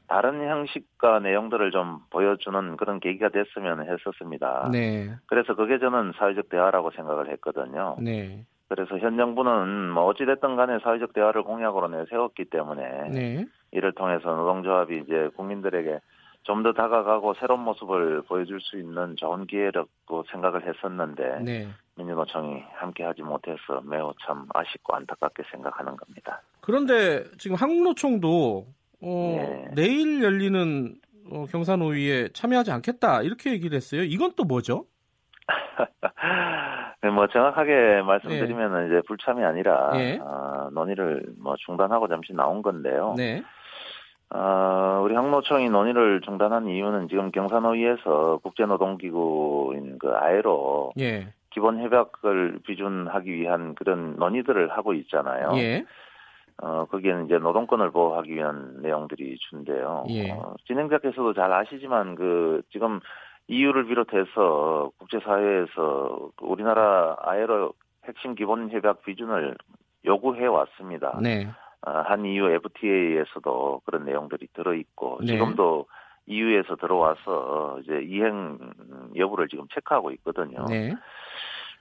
다른 0.08 0.48
형식과 0.48 1.20
내용들을 1.20 1.72
좀 1.72 2.00
보여주는 2.10 2.78
그런 2.78 3.00
계기가 3.00 3.30
됐으면 3.30 3.88
했었습니다. 3.90 4.70
네. 4.72 5.16
그래서 5.28 5.56
그게 5.56 5.80
저는 5.80 6.14
사회적 6.18 6.50
대화라고 6.50 6.92
생각을 6.92 7.32
했거든요. 7.32 7.98
네. 8.00 8.46
그래서 8.68 8.98
현 8.98 9.18
정부는 9.18 9.92
뭐 9.92 10.06
어찌됐든 10.06 10.56
간에 10.56 10.80
사회적 10.80 11.14
대화를 11.14 11.44
공약으로 11.44 11.88
내세웠기 11.88 12.46
때문에 12.46 13.10
네. 13.10 13.46
이를 13.72 13.94
통해서 13.94 14.36
노동조합이 14.36 15.04
이제 15.06 15.30
국민들에게 15.36 16.00
좀 16.46 16.62
더 16.64 16.74
다가가고 16.74 17.34
새로운 17.40 17.62
모습을 17.62 18.22
보여줄 18.24 18.62
수 18.62 18.78
있는 18.78 19.16
좋은 19.18 19.48
기회라고 19.48 20.24
생각을 20.32 20.68
했었는데 20.68 21.40
네. 21.44 21.68
민주노총이 21.96 22.64
함께하지 22.74 23.24
못해서 23.24 23.82
매우 23.84 24.14
참 24.26 24.48
아쉽고 24.54 24.96
안타깝게 24.96 25.44
생각하는 25.52 25.96
겁니다. 25.98 26.42
그런데 26.62 27.24
지금 27.38 27.56
한국노총도 27.56 28.68
어, 29.06 29.38
예. 29.38 29.72
내일 29.76 30.24
열리는 30.24 30.96
어, 31.32 31.46
경사노위에 31.46 32.30
참여하지 32.34 32.72
않겠다 32.72 33.22
이렇게 33.22 33.52
얘기를 33.52 33.76
했어요. 33.76 34.04
이건 34.04 34.34
또 34.36 34.44
뭐죠? 34.44 34.86
네, 37.02 37.10
뭐 37.12 37.28
정확하게 37.28 38.02
말씀드리면 38.02 38.88
이제 38.88 39.02
불참이 39.08 39.44
아니라 39.44 39.92
예. 39.96 40.20
어, 40.20 40.70
논의를 40.74 41.24
뭐 41.40 41.56
중단하고 41.66 42.08
잠시 42.08 42.34
나온 42.34 42.64
건데요. 42.64 43.14
네. 43.16 43.44
어, 44.32 45.02
우리 45.04 45.14
항노총이 45.14 45.70
논의를 45.70 46.22
중단한 46.22 46.68
이유는 46.68 47.08
지금 47.10 47.32
경사노위에서 47.32 48.40
국제노동기구인 48.42 50.00
그 50.00 50.12
아에로 50.16 50.94
예. 51.00 51.28
기본 51.52 51.80
협약을 51.80 52.60
비준하기 52.66 53.32
위한 53.32 53.76
그런 53.76 54.16
논의들을 54.18 54.72
하고 54.72 54.94
있잖아요. 54.94 55.52
예. 55.58 55.86
어, 56.62 56.86
거기에는 56.86 57.26
이제 57.26 57.38
노동권을 57.38 57.92
보호하기 57.92 58.34
위한 58.34 58.82
내용들이 58.82 59.38
준대요. 59.50 60.06
예. 60.10 60.32
어, 60.32 60.56
진행자께서도 60.68 61.34
잘 61.34 61.52
아시지만 61.52 62.16
그 62.16 62.62
지금 62.72 63.00
EU를 63.48 63.86
비롯해서 63.88 64.92
국제사회에서 64.98 66.32
우리나라 66.42 67.16
아에로 67.20 67.74
핵심 68.06 68.36
기본 68.36 68.70
협약 68.70 69.04
비준을 69.04 69.56
요구해 70.06 70.46
왔습니다. 70.46 71.20
네. 71.22 71.48
어, 71.86 71.92
한 71.92 72.26
EU 72.26 72.50
FTA에서도 72.50 73.82
그런 73.86 74.06
내용들이 74.06 74.48
들어 74.54 74.74
있고 74.74 75.20
네. 75.22 75.34
지금도 75.34 75.86
EU에서 76.28 76.76
들어와서 76.78 77.80
이제 77.84 78.02
이행 78.02 78.58
여부를 79.16 79.48
지금 79.48 79.68
체크하고 79.74 80.12
있거든요. 80.12 80.66
네. 80.68 80.96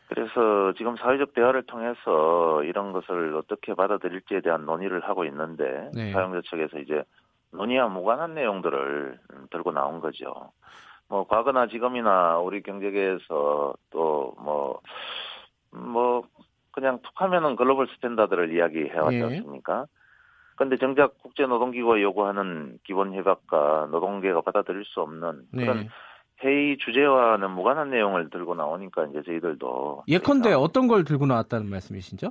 그래서 0.09 0.73
지금 0.77 0.97
사회적 0.97 1.35
대화를 1.35 1.65
통해서 1.65 2.63
이런 2.65 2.93
것을 2.93 3.35
어떻게 3.37 3.75
받아들일지에 3.75 4.41
대한 4.41 4.67
논의를 4.67 5.09
하고 5.09 5.25
있는데 5.25 5.91
네. 5.95 6.13
사용자 6.13 6.43
측에서 6.49 6.79
이제 6.79 7.03
논의와 7.53 7.89
무관한 7.89 8.35
내용들을 8.35 9.19
음, 9.33 9.47
들고 9.51 9.73
나온 9.73 10.01
거죠. 10.01 10.53
뭐 11.09 11.27
과거나 11.27 11.69
지금이나 11.69 12.39
우리 12.39 12.63
경제계에서 12.63 13.75
또뭐뭐 13.91 14.65
그냥 16.73 16.99
툭 17.03 17.21
하면은 17.21 17.57
글로벌 17.57 17.87
스탠다드를 17.89 18.53
이야기해 18.53 18.99
왔지 18.99 19.19
예. 19.19 19.23
않습니까? 19.23 19.87
근데 20.57 20.77
정작 20.77 21.19
국제노동기구가 21.19 22.01
요구하는 22.01 22.79
기본 22.85 23.13
협약과 23.15 23.89
노동계가 23.91 24.43
받아들일 24.43 24.85
수 24.85 25.01
없는 25.01 25.47
그런 25.53 25.77
네. 25.79 25.89
회의 26.45 26.77
주제와는 26.77 27.51
무관한 27.51 27.91
내용을 27.91 28.29
들고 28.29 28.55
나오니까 28.55 29.07
이제 29.07 29.23
저희들도 29.25 30.05
예컨대 30.07 30.51
저희가 30.51 30.61
어떤 30.61 30.87
걸 30.87 31.05
들고 31.05 31.27
나왔다는 31.27 31.71
말씀이시죠? 31.71 32.31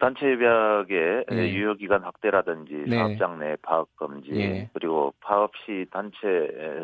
단체 0.00 0.26
협약의 0.26 1.24
예. 1.32 1.48
유효 1.54 1.74
기간 1.74 2.02
확대라든지 2.02 2.84
네. 2.86 2.96
사업장 2.96 3.38
내 3.38 3.56
파업 3.62 3.88
금지 3.96 4.30
예. 4.34 4.70
그리고 4.72 5.12
파업 5.20 5.52
시 5.64 5.86
단체 5.90 6.16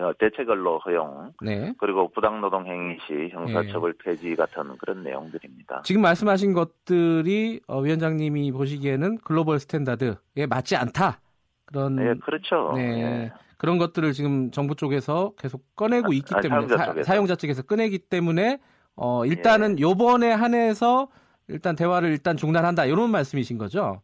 어, 0.00 0.12
대체 0.18 0.44
근로 0.44 0.78
허용 0.78 1.32
네. 1.42 1.72
그리고 1.78 2.08
부당 2.08 2.40
노동 2.40 2.66
행위 2.66 2.96
시 3.06 3.28
형사 3.30 3.64
예. 3.64 3.68
처벌 3.72 3.92
폐지 3.94 4.34
같은 4.36 4.76
그런 4.78 5.02
내용들입니다. 5.02 5.82
지금 5.82 6.02
말씀하신 6.02 6.52
것들이 6.52 7.60
어, 7.66 7.80
위원장님이 7.80 8.52
보시기에는 8.52 9.18
글로벌 9.18 9.58
스탠다드에 9.58 10.46
맞지 10.48 10.76
않다. 10.76 11.20
그런 11.66 11.98
예, 12.00 12.14
그렇죠. 12.24 12.72
네. 12.74 13.30
예. 13.58 13.60
그런 13.60 13.78
것들을 13.78 14.12
지금 14.12 14.50
정부 14.50 14.74
쪽에서 14.74 15.32
계속 15.38 15.62
꺼내고 15.76 16.12
있기 16.12 16.34
아, 16.34 16.40
때문에 16.40 16.68
사용자 16.68 16.84
쪽에서. 16.86 17.16
용자 17.16 17.34
측에서 17.36 17.62
꺼내기 17.62 17.98
때문에 17.98 18.60
어 18.96 19.24
일단은 19.26 19.78
요번에 19.78 20.32
한해서 20.32 21.08
일단 21.48 21.76
대화를 21.76 22.10
일단 22.10 22.36
중단한다 22.36 22.84
이런 22.86 23.10
말씀이신 23.10 23.58
거죠? 23.58 24.02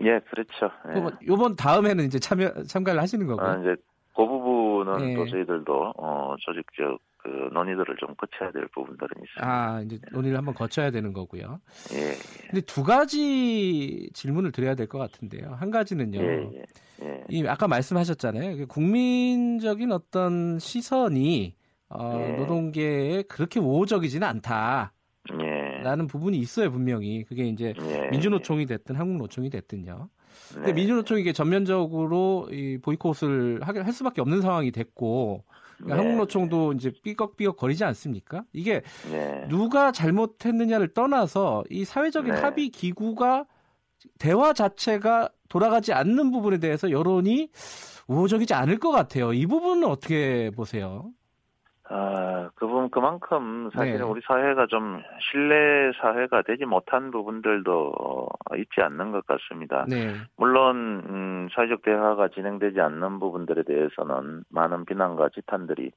예, 0.00 0.20
그렇죠. 0.30 0.70
예. 0.88 1.26
요번 1.28 1.54
다음에는 1.54 2.04
이제 2.04 2.18
참여 2.18 2.64
참가를 2.64 3.00
하시는 3.00 3.26
거고요. 3.26 3.46
아, 3.46 3.56
이제 3.60 3.76
그 4.16 4.26
부분은 4.26 5.10
예. 5.10 5.14
또 5.14 5.26
저희들도 5.26 5.92
어, 5.96 6.34
조직적 6.40 6.98
그 7.24 7.30
논의들을 7.54 7.96
좀 7.98 8.14
거쳐야 8.16 8.52
될 8.52 8.68
부분들은 8.74 9.08
있습니다. 9.16 9.40
아, 9.40 9.80
이제 9.80 9.98
논의를 10.12 10.36
한번 10.36 10.54
거쳐야 10.54 10.90
되는 10.90 11.14
거고요. 11.14 11.58
예, 11.94 12.12
근데 12.50 12.60
두 12.60 12.84
가지 12.84 14.10
질문을 14.12 14.52
드려야 14.52 14.74
될 14.74 14.84
것 14.86 14.98
같은데요. 14.98 15.54
한 15.58 15.70
가지는요. 15.70 16.20
예, 16.20 16.50
예, 16.52 17.06
예. 17.06 17.24
이 17.30 17.46
아까 17.48 17.66
말씀하셨잖아요. 17.66 18.58
그 18.58 18.66
국민적인 18.66 19.90
어떤 19.90 20.58
시선이 20.58 21.54
어, 21.88 22.20
예. 22.22 22.32
노동계에 22.36 23.22
그렇게 23.22 23.58
우호적이지는 23.58 24.26
않다 24.28 24.92
라는 25.82 26.04
예. 26.04 26.06
부분이 26.06 26.36
있어요 26.36 26.70
분명히. 26.70 27.24
그게 27.24 27.44
이제 27.46 27.72
예. 27.80 28.08
민주노총이 28.10 28.66
됐든 28.66 28.96
한국노총이 28.96 29.48
됐든요. 29.48 30.10
근데 30.52 30.68
네. 30.68 30.72
민주노총이 30.74 31.22
이게 31.22 31.32
전면적으로 31.32 32.48
이 32.50 32.76
보이콧을 32.82 33.60
하게 33.62 33.80
할 33.80 33.92
수밖에 33.94 34.20
없는 34.20 34.42
상황이 34.42 34.70
됐고 34.70 35.44
그러니까 35.84 36.02
네. 36.02 36.08
한국노총도 36.08 36.72
이제 36.72 36.92
삐걱삐걱 37.02 37.56
거리지 37.56 37.84
않습니까? 37.84 38.44
이게 38.52 38.82
네. 39.10 39.46
누가 39.48 39.92
잘못했느냐를 39.92 40.88
떠나서 40.94 41.64
이 41.70 41.84
사회적인 41.84 42.34
네. 42.34 42.40
합의 42.40 42.70
기구가 42.70 43.46
대화 44.18 44.52
자체가 44.52 45.28
돌아가지 45.48 45.92
않는 45.92 46.30
부분에 46.30 46.58
대해서 46.58 46.90
여론이 46.90 47.50
우호적이지 48.06 48.54
않을 48.54 48.78
것 48.78 48.90
같아요. 48.90 49.32
이 49.32 49.46
부분은 49.46 49.88
어떻게 49.88 50.50
보세요? 50.50 51.10
아, 51.90 52.50
그 52.54 52.66
부분 52.66 52.88
그만큼 52.88 53.70
사실은 53.74 53.98
네. 53.98 54.04
우리 54.04 54.20
사회가 54.26 54.66
좀 54.66 55.02
신뢰 55.30 55.92
사회가 56.00 56.42
되지 56.42 56.64
못한 56.64 57.10
부분들도 57.10 57.92
어, 58.00 58.28
있지 58.56 58.80
않는 58.80 59.12
것 59.12 59.26
같습니다. 59.26 59.84
네, 59.88 60.14
물론 60.36 61.04
음, 61.06 61.48
사회적 61.54 61.82
대화가 61.82 62.28
진행되지 62.28 62.80
않는 62.80 63.20
부분들에 63.20 63.64
대해서는 63.64 64.44
많은 64.48 64.86
비난과 64.86 65.28
지탄들이 65.30 65.90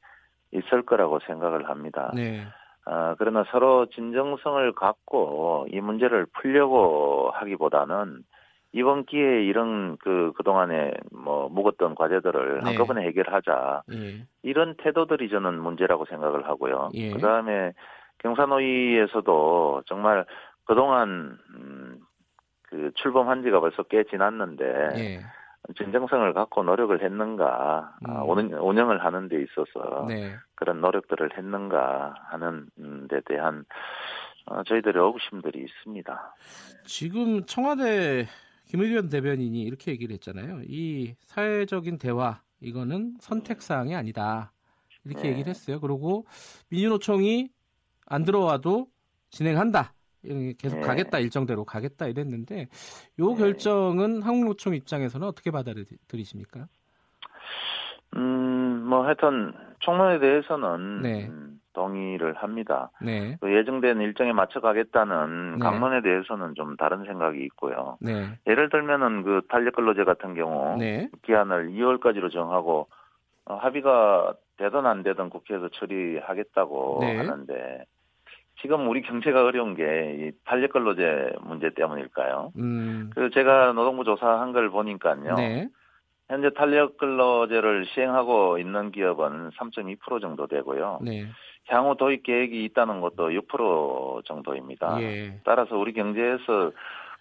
있을 0.52 0.82
거라고 0.82 1.20
생각을 1.20 1.70
합니다. 1.70 2.12
네, 2.14 2.46
아, 2.84 3.16
그러나 3.18 3.46
서로 3.52 3.86
진정성을 3.88 4.74
갖고 4.74 5.68
이 5.72 5.80
문제를 5.80 6.26
풀려고 6.34 7.32
하기보다는 7.34 8.24
이번 8.74 9.06
기회에 9.06 9.44
이런 9.44 9.98
그 9.98 10.34
그동안에 10.36 10.92
뭐 11.12 11.50
묵었던 11.50 11.96
과제들을 11.96 12.60
네. 12.60 12.64
한꺼번에 12.64 13.08
해결하자. 13.08 13.84
예, 13.94 14.26
이런 14.44 14.76
태도들이 14.78 15.30
저는 15.30 15.60
문제라고 15.60 16.06
생각을 16.06 16.48
하고요. 16.48 16.90
예. 16.94 17.12
그다음에 17.12 17.74
경사노위에서도 18.20 19.84
정말 19.86 20.26
그동안 20.66 21.38
음, 21.56 22.00
그 22.64 22.92
출범한 22.96 23.44
지가 23.44 23.60
벌써 23.62 23.84
꽤 23.84 24.04
지났는데 24.04 24.66
예, 24.98 25.20
진정성을 25.76 26.34
갖고 26.34 26.64
노력을 26.64 27.02
했는가 27.02 27.96
아, 28.06 28.24
음. 28.24 28.30
운영, 28.30 28.68
운영 28.68 28.90
을 28.92 29.04
하는 29.04 29.28
데 29.28 29.42
있어서 29.42 30.06
네, 30.08 30.36
그런 30.56 30.82
노력들을 30.82 31.38
했는가 31.38 32.16
하는 32.30 32.68
음, 32.80 33.08
데 33.10 33.22
대한 33.26 33.66
어, 34.46 34.64
저희들의 34.64 35.02
의구심들이 35.04 35.60
있습니다. 35.60 36.36
지금 36.86 37.44
청와대 37.44 38.28
김의겸 38.68 39.10
대변인이 39.10 39.62
이렇게 39.62 39.92
얘기를 39.92 40.14
했잖아요. 40.14 40.62
이 40.68 41.16
사회적인 41.26 41.98
대화 41.98 42.42
이거는 42.60 43.18
선택 43.20 43.62
사항이 43.62 43.96
아니다. 43.96 44.52
이렇게 45.06 45.24
네. 45.24 45.30
얘기를 45.30 45.50
했어요. 45.50 45.80
그리고 45.80 46.26
민주노총이 46.70 47.50
안 48.06 48.24
들어와도 48.24 48.88
진행한다. 49.30 49.94
계속 50.58 50.80
네. 50.80 50.82
가겠다 50.82 51.20
일정대로 51.20 51.64
가겠다 51.64 52.08
이랬는데 52.08 52.68
요 53.20 53.30
네. 53.30 53.38
결정은 53.38 54.22
한국노총 54.22 54.76
입장에서는 54.76 55.26
어떻게 55.26 55.52
받아들이십니까? 55.52 56.68
음, 58.16 58.86
뭐 58.88 59.06
하여튼 59.06 59.54
총론에 59.80 60.20
대해서는 60.20 61.02
네. 61.02 61.28
음, 61.28 61.60
동의를 61.74 62.34
합니다. 62.36 62.90
네. 63.02 63.38
그 63.40 63.54
예정된 63.54 64.02
일정에 64.02 64.34
맞춰 64.34 64.60
가겠다는 64.60 65.60
네. 65.60 65.60
강론에 65.60 66.02
대해서는 66.02 66.56
좀 66.56 66.76
다른 66.78 67.06
생각이 67.06 67.44
있고요. 67.46 67.98
네. 68.02 68.38
예를 68.48 68.70
들면은 68.70 69.24
그 69.24 69.42
탄력 69.50 69.76
근로제 69.76 70.04
같은 70.04 70.34
경우 70.34 70.78
네. 70.80 71.10
기한을 71.24 71.70
2월까지로 71.70 72.32
정하고 72.32 72.88
어, 73.46 73.56
합의가 73.56 74.34
되든 74.58 74.86
안 74.88 75.04
되든 75.04 75.30
국회에서 75.30 75.70
처리하겠다고 75.70 76.98
네. 77.02 77.18
하는데 77.18 77.86
지금 78.60 78.90
우리 78.90 79.04
경제가 79.04 79.44
어려운 79.46 79.76
게 79.76 79.84
이 79.84 80.32
탄력 80.46 80.72
근로제 80.74 81.34
문제 81.42 81.70
때문일까요? 81.70 82.52
음. 82.58 83.12
그 83.14 83.30
제가 83.30 83.74
노동부 83.74 84.04
조사한 84.04 84.52
걸 84.52 84.70
보니까요. 84.72 85.36
네. 85.36 85.70
현재 86.28 86.50
탄력 86.54 86.98
근로제를 86.98 87.86
시행하고 87.94 88.58
있는 88.58 88.92
기업은 88.92 89.52
3.2% 89.52 90.22
정도 90.22 90.48
되고요. 90.48 91.00
네. 91.02 91.26
향후 91.70 91.96
도입 91.98 92.24
계획이 92.24 92.64
있다는 92.66 93.02
것도 93.02 93.30
6% 93.30 94.26
정도입니다. 94.26 95.02
예. 95.02 95.40
따라서 95.44 95.78
우리 95.78 95.94
경제에서 95.94 96.72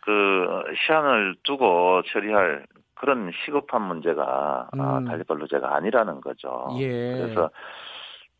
그 0.00 0.62
시한을 0.86 1.36
두고 1.42 2.02
처리할 2.12 2.66
그런 2.94 3.30
시급한 3.44 3.82
문제가 3.82 4.68
아, 4.78 4.98
음. 4.98 5.04
탄력 5.04 5.26
근로제가 5.26 5.74
아니라는 5.76 6.20
거죠. 6.20 6.68
예. 6.78 7.16
그래서 7.16 7.50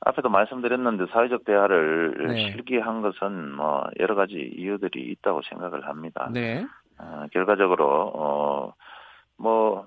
앞에도 0.01 0.29
말씀드렸는데 0.29 1.07
사회적 1.12 1.45
대화를 1.45 2.29
네. 2.29 2.53
실기한 2.53 3.03
것은 3.03 3.53
뭐 3.53 3.85
여러 3.99 4.14
가지 4.14 4.35
이유들이 4.35 5.01
있다고 5.12 5.43
생각을 5.49 5.87
합니다. 5.89 6.29
네. 6.33 6.64
어, 6.99 7.27
결과적으로 7.33 8.12
어 8.14 8.73
뭐 9.39 9.87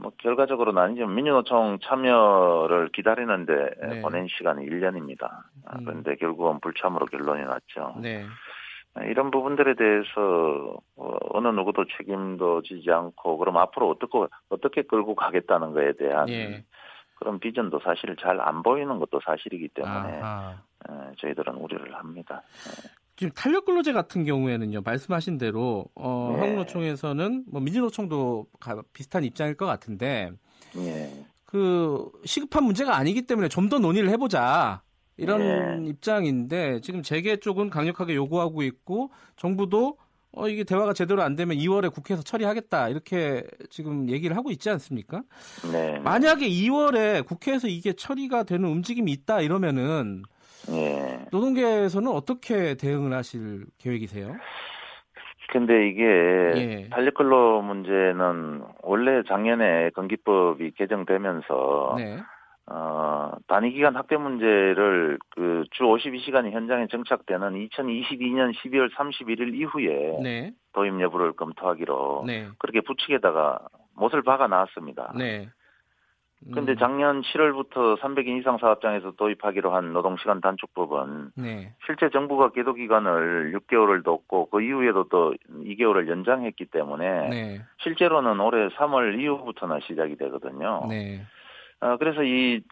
뭐 0.00 0.12
결과적으로는 0.18 0.80
아니지만 0.82 1.14
민주노총 1.14 1.78
참여를 1.82 2.90
기다리는데 2.92 3.70
네. 3.88 4.00
보낸 4.02 4.26
시간이 4.28 4.64
1년입니다. 4.66 5.30
음. 5.74 5.84
그런데 5.84 6.16
결국은 6.16 6.60
불참으로 6.60 7.06
결론이 7.06 7.42
났죠. 7.44 7.94
네. 8.00 8.24
아, 8.94 9.04
이런 9.04 9.30
부분들에 9.30 9.74
대해서 9.74 10.78
어, 10.96 11.16
어느 11.30 11.48
누구도 11.48 11.84
책임도 11.96 12.62
지지 12.62 12.90
않고 12.90 13.38
그럼 13.38 13.56
앞으로 13.58 13.88
어떻게 13.90 14.18
어떻게 14.48 14.82
끌고 14.82 15.14
가겠다는 15.14 15.72
것에 15.72 15.92
대한 15.98 16.28
예. 16.28 16.64
그런 17.16 17.38
비전도 17.38 17.80
사실 17.80 18.16
잘 18.16 18.40
안 18.40 18.62
보이는 18.62 18.98
것도 18.98 19.20
사실이기 19.24 19.68
때문에 19.68 20.20
아하. 20.22 20.54
어, 20.88 21.12
저희들은 21.18 21.54
우려를 21.54 21.94
합니다. 21.94 22.42
지금 23.20 23.32
탄력 23.34 23.66
근로제 23.66 23.92
같은 23.92 24.24
경우에는요 24.24 24.80
말씀하신 24.80 25.36
대로 25.36 25.84
어, 25.94 26.30
네. 26.32 26.40
한국노총에서는 26.40 27.44
뭐 27.48 27.60
민주노총도 27.60 28.46
가- 28.58 28.82
비슷한 28.94 29.24
입장일 29.24 29.56
것 29.58 29.66
같은데 29.66 30.30
예. 30.78 31.12
그 31.44 32.10
시급한 32.24 32.64
문제가 32.64 32.96
아니기 32.96 33.20
때문에 33.26 33.48
좀 33.50 33.68
더 33.68 33.78
논의를 33.78 34.08
해보자 34.08 34.80
이런 35.18 35.82
네. 35.84 35.90
입장인데 35.90 36.80
지금 36.80 37.02
재계 37.02 37.36
쪽은 37.36 37.68
강력하게 37.68 38.14
요구하고 38.14 38.62
있고 38.62 39.10
정부도 39.36 39.98
어 40.32 40.48
이게 40.48 40.64
대화가 40.64 40.94
제대로 40.94 41.20
안 41.22 41.36
되면 41.36 41.58
2월에 41.58 41.92
국회에서 41.92 42.22
처리하겠다 42.22 42.88
이렇게 42.88 43.44
지금 43.68 44.08
얘기를 44.08 44.34
하고 44.34 44.50
있지 44.50 44.70
않습니까? 44.70 45.24
네. 45.70 45.98
만약에 45.98 46.48
2월에 46.48 47.26
국회에서 47.26 47.68
이게 47.68 47.92
처리가 47.92 48.44
되는 48.44 48.66
움직임이 48.66 49.12
있다 49.12 49.42
이러면은 49.42 50.22
예. 50.70 51.20
노동계에서는 51.30 52.10
어떻게 52.10 52.74
대응을 52.74 53.12
하실 53.12 53.66
계획이세요? 53.78 54.36
근데 55.52 55.88
이게 55.88 56.04
예. 56.04 56.88
탄력근로 56.90 57.62
문제는 57.62 58.62
원래 58.82 59.22
작년에 59.26 59.90
건기법이 59.90 60.72
개정되면서 60.72 61.94
네. 61.98 62.18
어, 62.66 63.32
단위기간 63.48 63.96
학대 63.96 64.16
문제를 64.16 65.18
그 65.30 65.50
주 65.72 65.84
52시간이 65.84 66.50
현장에 66.50 66.86
정착되는 66.88 67.68
2022년 67.68 68.54
12월 68.54 68.90
31일 68.92 69.54
이후에 69.54 70.18
네. 70.22 70.52
도입 70.72 71.00
여부를 71.00 71.32
검토하기로 71.32 72.24
네. 72.26 72.48
그렇게 72.58 72.80
부칙에다가 72.80 73.58
못을 73.94 74.22
박아 74.22 74.46
놨습니다. 74.46 75.14
네. 75.16 75.48
근데 76.54 76.72
음, 76.72 76.76
작년 76.78 77.20
7월부터 77.20 77.98
300인 78.00 78.40
이상 78.40 78.56
사업장에서 78.58 79.12
도입하기로 79.12 79.74
한 79.74 79.92
노동시간 79.92 80.40
단축법은 80.40 81.32
네. 81.36 81.74
실제 81.84 82.08
정부가 82.08 82.50
계도 82.52 82.72
기간을 82.72 83.52
6개월을 83.52 84.02
뒀고 84.04 84.48
그 84.48 84.62
이후에도 84.62 85.04
또 85.04 85.34
2개월을 85.50 86.08
연장했기 86.08 86.66
때문에 86.66 87.28
네. 87.28 87.60
실제로는 87.82 88.40
올해 88.40 88.68
3월 88.68 89.20
이후부터나 89.20 89.80
시작이 89.80 90.16
되거든요. 90.16 90.86
네. 90.88 91.22
어, 91.80 91.96
그래서 91.98 92.22
이 92.22 92.62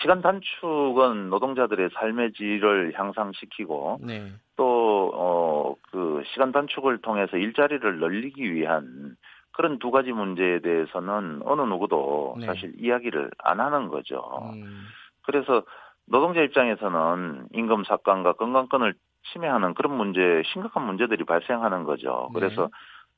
시간 0.00 0.20
단축은 0.20 1.30
노동자들의 1.30 1.90
삶의 1.94 2.32
질을 2.32 2.92
향상시키고 2.94 4.00
네. 4.02 4.32
또, 4.56 5.12
어, 5.14 5.74
그 5.90 6.22
시간 6.32 6.50
단축을 6.50 6.98
통해서 6.98 7.36
일자리를 7.36 7.98
늘리기 7.98 8.52
위한 8.52 9.16
그런 9.58 9.80
두 9.80 9.90
가지 9.90 10.12
문제에 10.12 10.60
대해서는 10.60 11.40
어느 11.44 11.62
누구도 11.62 12.36
네. 12.38 12.46
사실 12.46 12.72
이야기를 12.78 13.32
안 13.38 13.58
하는 13.58 13.88
거죠. 13.88 14.22
음, 14.54 14.84
그래서 15.22 15.64
노동자 16.06 16.40
입장에서는 16.42 17.48
임금 17.52 17.82
삭감과 17.82 18.34
건강권을 18.34 18.94
침해하는 19.32 19.74
그런 19.74 19.96
문제, 19.96 20.44
심각한 20.52 20.86
문제들이 20.86 21.24
발생하는 21.24 21.82
거죠. 21.82 22.30
네. 22.32 22.38
그래서 22.38 22.70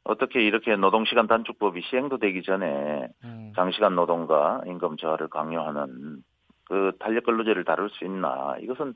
어떻게 0.02 0.40
이렇게 0.40 0.74
노동시간 0.76 1.26
단축법이 1.26 1.82
시행도 1.82 2.16
되기 2.16 2.42
전에 2.42 3.06
음, 3.22 3.52
장시간 3.54 3.94
노동과 3.94 4.62
임금 4.66 4.96
저하를 4.96 5.28
강요하는 5.28 6.22
그 6.64 6.92
탄력 7.00 7.24
근로제를 7.24 7.64
다룰 7.64 7.90
수 7.90 8.06
있나 8.06 8.56
이것은 8.60 8.94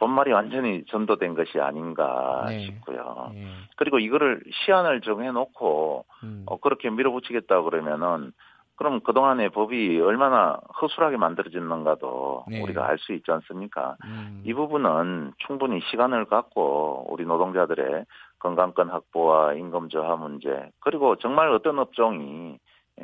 본말이 0.00 0.32
완전히 0.32 0.82
전도된 0.86 1.34
것이 1.34 1.60
아닌가 1.60 2.46
네. 2.48 2.60
싶고요. 2.60 3.30
예. 3.34 3.46
그리고 3.76 3.98
이거를 3.98 4.42
시한을 4.64 5.02
정해놓고 5.02 6.04
음, 6.24 6.42
어, 6.46 6.56
그렇게 6.58 6.88
밀어붙이겠다 6.90 7.62
그러면은 7.62 8.32
그럼 8.76 9.00
그동안의 9.00 9.50
법이 9.50 10.00
얼마나 10.00 10.58
허술하게 10.80 11.18
만들어졌는가도 11.18 12.46
네. 12.48 12.62
우리가 12.62 12.88
알 12.88 12.96
수 12.96 13.12
있지 13.12 13.30
않습니까? 13.30 13.96
음, 14.06 14.42
이 14.46 14.54
부분은 14.54 15.34
충분히 15.46 15.80
시간을 15.90 16.24
갖고 16.24 17.06
우리 17.10 17.26
노동자들의 17.26 18.06
건강권 18.38 18.88
확보와 18.88 19.52
임금 19.52 19.90
저하 19.90 20.16
문제 20.16 20.70
그리고 20.80 21.16
정말 21.16 21.50
어떤 21.50 21.78
업종이 21.78 22.58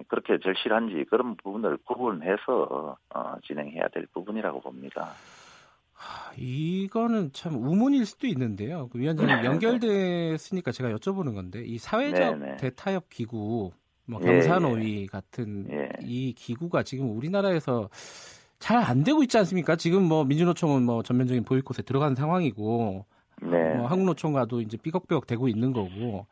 그렇게 0.09 0.39
절실한지 0.39 1.05
그런 1.11 1.37
부분을 1.37 1.77
구분해서 1.85 2.97
어, 3.15 3.35
진행해야 3.47 3.89
될 3.89 4.07
부분이라고 4.15 4.61
봅니다. 4.63 5.09
하, 5.97 6.33
이거는 6.37 7.31
참 7.33 7.57
우문일 7.57 8.05
수도 8.05 8.27
있는데요. 8.27 8.89
그 8.93 8.99
위원장님 8.99 9.45
연결됐으니까 9.45 10.71
제가 10.71 10.91
여쭤보는 10.91 11.35
건데 11.35 11.65
이 11.65 11.79
사회적 11.79 12.39
네, 12.39 12.51
네. 12.51 12.57
대타협 12.57 13.09
기구, 13.09 13.73
뭐 14.05 14.21
예, 14.23 14.27
경사노위 14.27 15.07
같은 15.07 15.67
예. 15.71 15.89
이 16.03 16.35
기구가 16.35 16.83
지금 16.83 17.17
우리나라에서 17.17 17.89
잘 18.59 18.79
안 18.79 19.05
되고 19.05 19.23
있지 19.23 19.37
않습니까? 19.39 19.77
지금 19.77 20.03
뭐 20.03 20.25
민주노총은 20.25 20.83
뭐 20.83 21.03
전면적인 21.03 21.45
보이콧에 21.45 21.83
들어간 21.85 22.15
상황이고 22.15 23.05
네. 23.43 23.75
뭐 23.75 23.87
한국노총과도 23.87 24.61
이제 24.61 24.77
삐걱삐걱 24.77 25.27
되고 25.27 25.49
있는 25.49 25.73
거고 25.73 26.27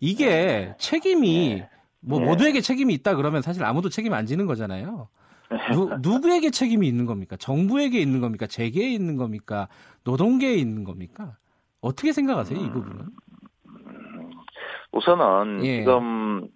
이게 0.00 0.74
책임이 0.78 1.62
뭐 2.00 2.20
네. 2.20 2.26
모두에게 2.26 2.60
책임이 2.60 2.94
있다 2.94 3.16
그러면 3.16 3.42
사실 3.42 3.64
아무도 3.64 3.88
책임 3.88 4.12
안 4.12 4.26
지는 4.26 4.46
거잖아요. 4.46 5.08
누, 5.72 5.90
누구에게 6.00 6.50
책임이 6.50 6.86
있는 6.86 7.06
겁니까? 7.06 7.36
정부에게 7.36 7.98
있는 7.98 8.20
겁니까? 8.20 8.46
재계에 8.46 8.88
있는 8.88 9.16
겁니까? 9.16 9.68
노동계에 10.04 10.54
있는 10.54 10.84
겁니까? 10.84 11.36
어떻게 11.80 12.12
생각하세요, 12.12 12.58
이 12.58 12.70
부분은? 12.70 13.06
우선은 14.92 15.64
예. 15.64 15.78
지금 15.78 16.48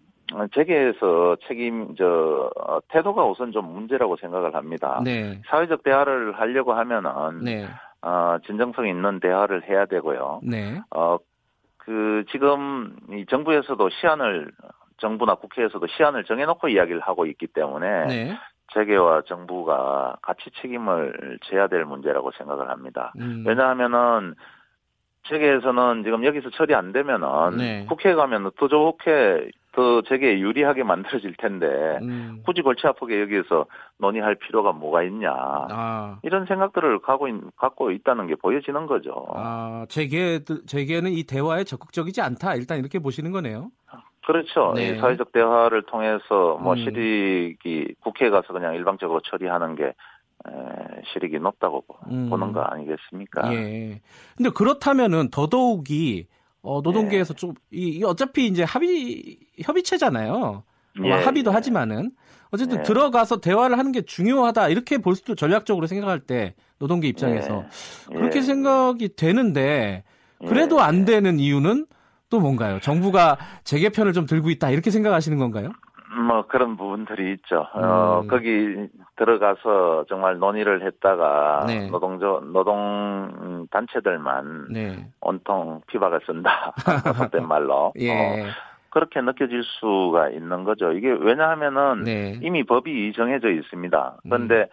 재계에서 0.55 1.37
책임 1.47 1.95
저 1.97 2.51
어, 2.57 2.81
태도가 2.89 3.25
우선 3.27 3.53
좀 3.53 3.73
문제라고 3.73 4.17
생각을 4.17 4.55
합니다. 4.55 5.01
네, 5.05 5.41
사회적 5.47 5.83
대화를 5.83 6.33
하려고 6.39 6.73
하면은 6.73 7.41
네, 7.45 7.67
어, 8.01 8.39
진정성 8.47 8.89
있는 8.89 9.21
대화를 9.21 9.69
해야 9.69 9.87
되고요. 9.87 10.41
네, 10.43 10.81
어, 10.91 11.19
그, 11.85 12.25
지금, 12.31 12.97
이 13.11 13.27
정부에서도 13.29 13.91
시한을, 13.91 14.53
정부나 14.99 15.35
국회에서도 15.35 15.85
시한을 15.89 16.25
정해놓고 16.25 16.69
이야기를 16.69 17.01
하고 17.01 17.27
있기 17.27 17.49
때문에, 17.49 18.07
네. 18.07 18.39
재계와 18.75 19.23
정부가 19.27 20.17
같이 20.23 20.51
책임을 20.61 21.39
져야 21.45 21.69
될 21.69 21.85
문제라고 21.85 22.31
생각을 22.33 22.71
합니다. 22.71 23.13
음, 23.19 23.45
왜냐하면은, 23.47 24.35
재계에서는 25.29 26.03
지금 26.05 26.25
여기서 26.25 26.51
처리 26.51 26.75
안 26.75 26.93
되면은, 26.93 27.57
네. 27.57 27.87
국회에 27.89 28.15
가면 28.15 28.51
더 28.57 28.69
좋게, 28.69 29.51
더 29.73 30.03
재계에 30.03 30.41
유리하게 30.41 30.83
만들어질 30.83 31.35
텐데, 31.39 31.67
음, 32.03 32.43
굳이 32.45 32.61
골치 32.61 32.87
아프게 32.87 33.21
여기에서 33.23 33.67
논의할 33.99 34.35
필요가 34.35 34.73
뭐가 34.73 35.03
있냐. 35.05 35.33
아, 35.33 36.19
이런 36.23 36.45
생각들을 36.47 36.99
갖고, 37.01 37.29
있, 37.29 37.35
갖고 37.57 37.91
있다는 37.91 38.27
게 38.27 38.35
보여지는 38.35 38.87
거죠. 38.87 39.27
아, 39.35 39.87
재계, 39.89 40.41
재계는 40.67 41.13
이 41.13 41.25
대화에 41.25 41.65
적극적이지 41.65 42.21
않다. 42.21 42.57
일단 42.57 42.79
이렇게 42.79 42.99
보시는 42.99 43.33
거네요. 43.33 43.71
그렇죠. 44.27 44.73
네. 44.77 44.91
이 44.91 44.99
사회적 44.99 45.33
대화를 45.33 45.83
통해서 45.83 46.59
뭐 46.61 46.75
음. 46.75 46.79
실익이 46.79 47.95
국회에 48.01 48.31
가서 48.31 48.53
그냥 48.53 48.75
일방적으로 48.75 49.21
처리하는 49.21 49.75
게 49.77 49.85
에, 49.85 49.93
실익이 51.13 51.39
높다고 51.39 51.83
보- 51.83 51.95
음. 52.11 52.29
보는 52.31 52.53
거 52.53 52.61
아니겠습니까? 52.63 53.53
예. 53.55 54.01
근데 54.37 54.51
그렇다면은 54.51 55.31
더더욱이 55.31 56.27
어, 56.63 56.81
노동계에서 56.83 57.35
좀 57.35 57.55
이, 57.73 57.99
이 57.99 58.05
어차피 58.05 58.47
이제 58.47 58.63
합의 58.63 59.39
협의체잖아요. 59.63 60.63
뭐 60.99 61.07
예, 61.09 61.13
합의도 61.13 61.51
예. 61.51 61.55
하지만은 61.55 62.11
어쨌든 62.53 62.79
예. 62.79 62.83
들어가서 62.83 63.41
대화를 63.41 63.79
하는 63.79 63.93
게 63.93 64.03
중요하다 64.03 64.69
이렇게 64.69 64.99
볼 64.99 65.17
수도 65.17 65.35
전략적으로 65.35 65.87
생각할 65.87 66.21
때 66.21 66.55
노동계 66.79 67.09
입장에서 67.09 67.65
예. 68.13 68.15
그렇게 68.15 68.39
예. 68.39 68.43
생각이 68.43 69.17
되는데 69.17 70.05
그래도 70.47 70.77
예. 70.79 70.83
안 70.83 71.05
되는 71.05 71.39
이유는 71.41 71.87
또 72.33 72.41
뭔가요? 72.41 72.81
정부가 72.81 73.37
재개편을 73.65 74.15
좀 74.15 74.25
들고 74.25 74.49
있다 74.49 74.71
이렇게 74.71 74.91
생각하시는 74.91 75.37
건가요? 75.37 75.71
뭐 76.27 76.47
그런 76.47 76.79
부분들이 76.79 77.35
있죠. 77.35 77.67
어, 77.75 78.21
음. 78.23 78.29
거기 78.29 78.89
들어가서 79.17 80.07
정말 80.09 80.39
논의를 80.39 80.85
했다가 80.87 81.65
네. 81.67 81.91
노동조 81.91 82.41
노동 82.41 83.67
단체들만 83.71 84.69
네. 84.71 85.07
온통 85.21 85.83
피박을 85.89 86.21
쓴다. 86.27 86.73
속된 87.17 87.47
말로. 87.47 87.93
예. 87.99 88.11
어, 88.11 88.47
그렇게 88.89 89.21
느껴질 89.21 89.63
수가 89.65 90.31
있는 90.31 90.65
거죠. 90.65 90.93
이게 90.93 91.11
왜냐하면은 91.11 92.05
네. 92.05 92.39
이미 92.43 92.65
법이 92.65 93.13
정해져 93.15 93.51
있습니다. 93.51 94.17
그런데 94.23 94.69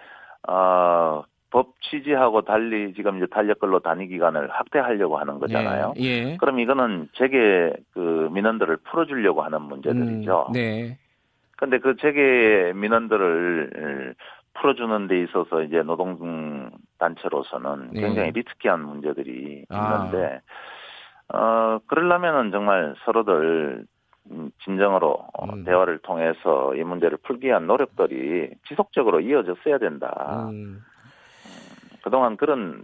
어, 0.47 1.23
법 1.51 1.73
취지하고 1.81 2.41
달리 2.41 2.93
지금 2.93 3.17
이제 3.17 3.25
탄력근로 3.27 3.79
단위 3.79 4.07
기간을 4.07 4.49
확대하려고 4.51 5.17
하는 5.17 5.39
거잖아요. 5.39 5.93
예. 5.97 6.03
예. 6.03 6.37
그럼 6.37 6.59
이거는 6.59 7.09
재계 7.13 7.73
그 7.93 8.29
민원들을 8.31 8.77
풀어주려고 8.77 9.41
하는 9.41 9.61
문제들이죠. 9.63 10.45
음, 10.49 10.53
네. 10.53 10.97
근데 11.57 11.79
그 11.79 11.95
재계 11.97 12.71
민원들을 12.75 14.15
풀어주는 14.53 15.07
데 15.07 15.23
있어서 15.23 15.63
이제 15.63 15.81
노동 15.81 16.69
단체로서는 16.99 17.91
네. 17.93 18.01
굉장히 18.01 18.31
리스키한 18.31 18.81
문제들이 18.81 19.65
아. 19.69 20.09
있는데 20.09 20.41
어 21.33 21.79
그러려면은 21.87 22.51
정말 22.51 22.95
서로들 23.05 23.85
음, 24.31 24.51
진정으로 24.63 25.27
어, 25.33 25.45
음. 25.45 25.63
대화를 25.63 25.99
통해서 25.99 26.75
이 26.75 26.83
문제를 26.83 27.17
풀기 27.23 27.47
위한 27.47 27.67
노력들이 27.67 28.51
지속적으로 28.67 29.19
이어졌어야 29.21 29.79
된다. 29.79 30.47
음, 30.51 30.81
그동안 32.03 32.37
그런 32.37 32.83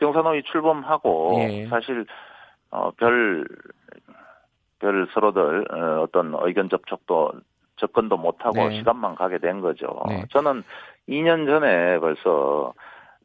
경사노위 0.00 0.42
출범하고 0.44 1.36
예. 1.38 1.66
사실 1.68 2.06
어, 2.70 2.90
별, 2.92 3.46
별 4.78 5.08
서로들 5.12 5.66
어, 5.72 6.02
어떤 6.02 6.34
의견 6.40 6.68
접촉도 6.68 7.32
접근도 7.76 8.16
못하고 8.16 8.68
네. 8.68 8.78
시간만 8.78 9.14
가게 9.14 9.38
된 9.38 9.60
거죠. 9.60 10.02
네. 10.08 10.24
저는 10.30 10.62
2년 11.08 11.46
전에 11.46 11.98
벌써 11.98 12.72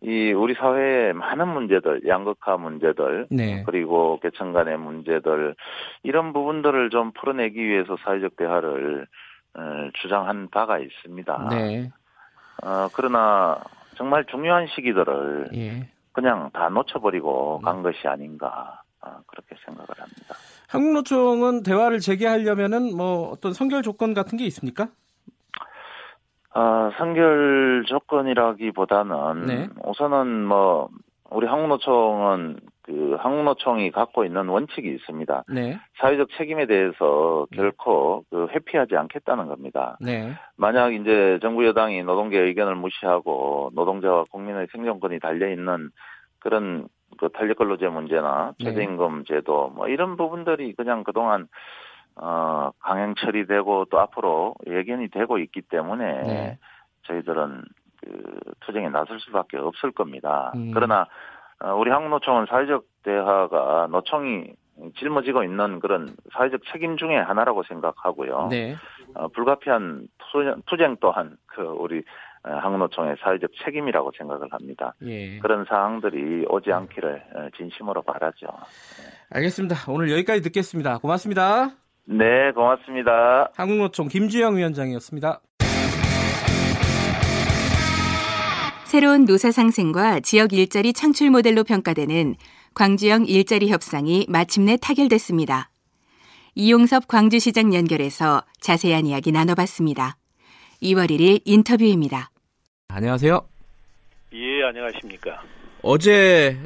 이 0.01 0.33
우리 0.33 0.55
사회의 0.55 1.13
많은 1.13 1.47
문제들, 1.47 2.07
양극화 2.07 2.57
문제들, 2.57 3.27
네. 3.29 3.63
그리고 3.65 4.19
계층 4.19 4.51
간의 4.51 4.77
문제들 4.77 5.55
이런 6.03 6.33
부분들을 6.33 6.89
좀 6.89 7.11
풀어내기 7.11 7.63
위해서 7.63 7.95
사회적 8.03 8.35
대화를 8.35 9.07
어, 9.53 9.61
주장한 10.01 10.49
바가 10.49 10.79
있습니다. 10.79 11.47
네. 11.51 11.91
어, 12.63 12.87
그러나 12.93 13.59
정말 13.95 14.25
중요한 14.25 14.67
시기들을 14.67 15.49
예. 15.55 15.89
그냥 16.11 16.49
다 16.53 16.69
놓쳐버리고 16.69 17.59
음. 17.59 17.61
간 17.61 17.83
것이 17.83 18.07
아닌가 18.07 18.81
아, 19.01 19.19
그렇게 19.27 19.55
생각을 19.65 19.87
합니다. 19.97 20.35
한국노총은 20.69 21.63
대화를 21.63 21.99
재개하려면은 21.99 22.95
뭐 22.95 23.29
어떤 23.31 23.53
선결 23.53 23.81
조건 23.81 24.13
같은 24.13 24.37
게 24.37 24.45
있습니까? 24.45 24.89
아, 26.53 26.91
선결 26.97 27.85
조건이라기보다는 27.87 29.45
네. 29.47 29.69
우선은 29.83 30.45
뭐 30.45 30.89
우리 31.29 31.47
한국노총은 31.47 32.59
그 32.91 33.15
한국노총이 33.19 33.91
갖고 33.91 34.25
있는 34.25 34.49
원칙이 34.49 34.89
있습니다. 34.89 35.45
네. 35.53 35.79
사회적 35.99 36.27
책임에 36.37 36.65
대해서 36.65 37.47
결코 37.53 38.25
그 38.29 38.47
회피하지 38.51 38.97
않겠다는 38.97 39.47
겁니다. 39.47 39.97
네. 40.01 40.33
만약 40.57 40.93
이제 40.93 41.39
정부 41.41 41.65
여당이 41.65 42.03
노동계 42.03 42.37
의견을 42.37 42.75
무시하고 42.75 43.71
노동자와 43.73 44.25
국민의 44.29 44.67
생존권이 44.73 45.19
달려 45.19 45.49
있는 45.49 45.89
그런 46.39 46.89
그 47.17 47.29
탄력 47.29 47.57
근로제 47.57 47.87
문제나 47.87 48.55
네. 48.59 48.65
최저임금 48.65 49.23
제도 49.25 49.69
뭐 49.69 49.87
이런 49.87 50.17
부분들이 50.17 50.73
그냥 50.73 51.05
그동안 51.05 51.47
어 52.15 52.71
강행 52.79 53.15
처리되고 53.15 53.85
또 53.85 53.99
앞으로 54.01 54.55
예견이 54.67 55.07
되고 55.09 55.37
있기 55.37 55.61
때문에 55.61 56.23
네. 56.23 56.57
저희들은 57.03 57.63
그 58.01 58.39
투쟁에 58.61 58.89
나설 58.89 59.19
수밖에 59.21 59.57
없을 59.57 59.91
겁니다. 59.91 60.51
음. 60.55 60.71
그러나 60.73 61.01
어, 61.01 61.05
우리 61.77 61.91
한국노총은 61.91 62.45
사회적 62.47 62.85
대화가 63.03 63.87
노총이 63.91 64.53
짊어지고 64.97 65.43
있는 65.43 65.79
그런 65.79 66.15
사회적 66.33 66.61
책임 66.71 66.97
중에 66.97 67.17
하나라고 67.17 67.63
생각하고요. 67.63 68.47
네. 68.49 68.75
어, 69.13 69.27
불가피한 69.27 70.07
투쟁, 70.31 70.61
투쟁 70.65 70.97
또한 70.99 71.37
그 71.45 71.61
우리 71.61 72.03
어, 72.43 72.49
한국노총의 72.51 73.17
사회적 73.21 73.51
책임이라고 73.63 74.11
생각을 74.17 74.47
합니다. 74.51 74.93
예. 75.03 75.37
그런 75.39 75.65
사항들이 75.65 76.45
오지 76.49 76.71
않기를 76.71 77.23
어, 77.35 77.47
진심으로 77.55 78.01
바라죠. 78.01 78.47
알겠습니다. 79.29 79.75
오늘 79.91 80.11
여기까지 80.11 80.41
듣겠습니다. 80.41 80.97
고맙습니다. 80.97 81.71
네, 82.05 82.51
고맙습니다. 82.51 83.51
한국노총 83.55 84.07
김주영 84.07 84.57
위원장이었습니다. 84.57 85.39
새로운 88.91 89.23
노사 89.23 89.51
상생과 89.51 90.19
지역 90.19 90.51
일자리 90.51 90.91
창출 90.91 91.29
모델로 91.29 91.63
평가되는 91.63 92.35
광주형 92.73 93.25
일자리 93.25 93.69
협상이 93.69 94.25
마침내 94.27 94.75
타결됐습니다. 94.75 95.69
이용섭 96.55 97.07
광주시장 97.07 97.73
연결해서 97.73 98.43
자세한 98.59 99.05
이야기 99.05 99.31
나눠봤습니다. 99.31 100.17
2월 100.83 101.09
1일 101.09 101.39
인터뷰입니다. 101.45 102.31
안녕하세요. 102.89 103.39
예, 104.33 104.63
안녕하십니까. 104.65 105.41
어제 105.83 106.59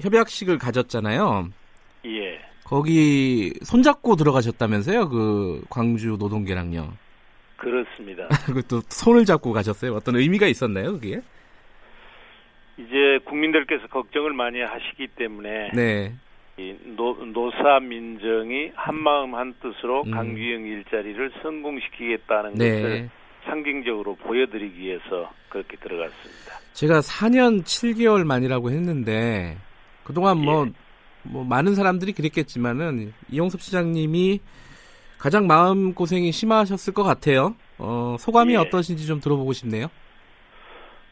협약식을 0.00 0.58
가졌잖아요. 0.58 1.48
예. 2.06 2.40
거기 2.64 3.54
손잡고 3.62 4.16
들어가셨다면서요? 4.16 5.10
그 5.10 5.62
광주 5.70 6.16
노동계랑요. 6.18 6.92
그렇습니다. 7.56 8.26
그것도 8.46 8.82
손을 8.88 9.24
잡고 9.24 9.52
가셨어요. 9.52 9.94
어떤 9.94 10.16
의미가 10.16 10.48
있었나요, 10.48 10.94
그게? 10.94 11.20
이제 12.78 13.18
국민들께서 13.24 13.88
걱정을 13.88 14.32
많이 14.32 14.60
하시기 14.60 15.08
때문에 15.08 15.70
네. 15.74 16.12
이 16.56 16.74
노, 16.96 17.14
노사 17.32 17.80
민정이 17.80 18.72
한마음 18.74 19.34
한뜻으로 19.34 20.02
음. 20.06 20.10
강규형 20.10 20.66
일자리를 20.66 21.32
성공시키겠다는 21.42 22.52
것을 22.52 22.82
네. 22.82 23.08
상징적으로 23.44 24.16
보여드리기 24.16 24.78
위해서 24.78 25.30
그렇게 25.48 25.76
들어갔습니다. 25.76 26.58
제가 26.72 27.00
4년 27.00 27.62
7개월 27.62 28.24
만이라고 28.24 28.70
했는데 28.70 29.56
그동안 30.04 30.38
뭐, 30.38 30.66
예. 30.66 30.72
뭐 31.22 31.44
많은 31.44 31.74
사람들이 31.74 32.12
그랬겠지만은 32.12 33.12
이용섭 33.30 33.60
시장님이 33.60 34.40
가장 35.18 35.46
마음 35.46 35.94
고생이 35.94 36.30
심하셨을 36.30 36.92
것 36.92 37.02
같아요. 37.02 37.56
어, 37.78 38.16
소감이 38.18 38.54
예. 38.54 38.56
어떠신지 38.56 39.06
좀 39.06 39.20
들어보고 39.20 39.52
싶네요. 39.52 39.88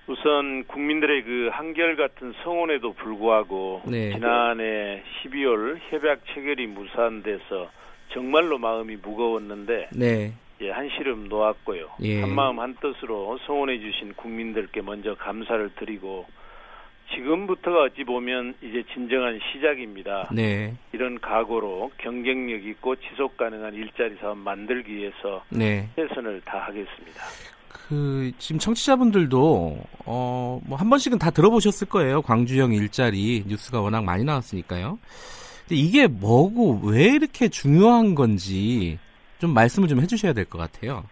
우선 0.08 0.64
국민들의 0.64 1.24
그 1.24 1.48
한결같은 1.52 2.34
성원에도 2.44 2.92
불구하고 2.92 3.82
네. 3.86 4.12
지난해 4.12 5.02
12월 5.24 5.78
협약 5.90 6.20
체결이 6.32 6.68
무산돼서 6.68 7.70
정말로 8.12 8.58
마음이 8.58 8.96
무거웠는데 8.96 9.88
네. 9.92 10.32
예, 10.60 10.70
한시름 10.70 11.28
놓았고요. 11.28 11.88
예. 12.02 12.20
한마음 12.20 12.60
한뜻으로 12.60 13.38
성원해 13.46 13.78
주신 13.80 14.14
국민들께 14.14 14.80
먼저 14.80 15.14
감사를 15.14 15.70
드리고 15.74 16.26
지금부터가 17.14 17.82
어찌 17.82 18.04
보면 18.04 18.54
이제 18.62 18.82
진정한 18.94 19.38
시작입니다. 19.52 20.28
네. 20.32 20.74
이런 20.92 21.20
각오로 21.20 21.92
경쟁력 21.98 22.64
있고 22.64 22.96
지속 22.96 23.36
가능한 23.36 23.74
일자리 23.74 24.16
사업 24.16 24.38
만들기 24.38 24.94
위해서 24.94 25.44
네. 25.50 25.88
최선을 25.94 26.40
다하겠습니다. 26.44 27.20
그 27.88 28.32
지금 28.38 28.58
청취자분들도 28.58 29.78
어 30.06 30.60
뭐 30.66 30.76
한 30.76 30.88
번씩은 30.90 31.18
다 31.18 31.30
들어보셨을 31.30 31.88
거예요. 31.88 32.22
광주형 32.22 32.72
일자리 32.72 33.44
뉴스가 33.46 33.80
워낙 33.80 34.04
많이 34.04 34.24
나왔으니까요. 34.24 34.98
근데 35.68 35.80
이게 35.80 36.06
뭐고 36.06 36.80
왜 36.84 37.04
이렇게 37.06 37.48
중요한 37.48 38.14
건지 38.14 38.98
좀 39.38 39.52
말씀을 39.54 39.88
좀 39.88 40.00
해주셔야 40.00 40.32
될 40.32 40.44
것 40.46 40.58
같아요. 40.58 41.04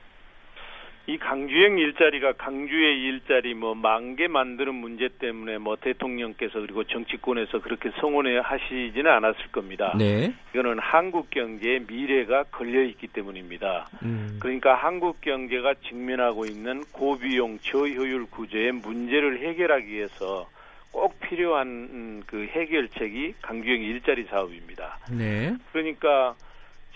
이 1.07 1.19
강주행 1.19 1.77
일자리가 1.77 2.33
강주의 2.33 3.03
일자리 3.03 3.53
뭐 3.53 3.75
만개 3.75 4.27
만드는 4.27 4.75
문제 4.75 5.09
때문에 5.19 5.59
뭐 5.59 5.77
대통령께서 5.77 6.61
그리고 6.61 6.85
정치권에서 6.85 7.61
그렇게 7.61 7.91
성원해 8.01 8.39
하시지는 8.39 9.11
않았을 9.11 9.53
겁니다. 9.53 9.95
네. 9.99 10.33
이거는 10.55 10.79
한국 10.79 11.29
경제의 11.29 11.85
미래가 11.87 12.45
걸려 12.45 12.83
있기 12.85 13.09
때문입니다. 13.09 13.87
음. 14.03 14.39
그러니까 14.41 14.75
한국 14.75 15.21
경제가 15.21 15.75
직면하고 15.87 16.47
있는 16.47 16.83
고비용 16.93 17.59
저효율 17.59 18.25
구조의 18.31 18.73
문제를 18.73 19.41
해결하기 19.41 19.87
위해서 19.87 20.49
꼭 20.91 21.21
필요한 21.21 21.67
음, 21.69 22.23
그 22.27 22.47
해결책이 22.47 23.35
강주행 23.43 23.83
일자리 23.83 24.25
사업입니다. 24.25 25.01
네. 25.11 25.55
그러니까 25.73 26.35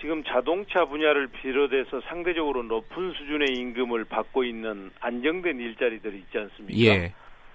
지금 0.00 0.22
자동차 0.24 0.84
분야를 0.84 1.26
비롯해서 1.28 2.00
상대적으로 2.02 2.62
높은 2.62 3.12
수준의 3.12 3.48
임금을 3.54 4.04
받고 4.04 4.44
있는 4.44 4.90
안정된 5.00 5.58
일자리들이 5.58 6.18
있지 6.18 6.38
않습니까? 6.38 6.78
예. 6.78 7.12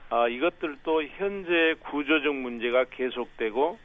아, 0.09 0.27
이것들도 0.27 1.03
현재 1.17 1.75
구조적 1.79 2.35
문제가 2.35 2.83
계속되고 2.85 3.79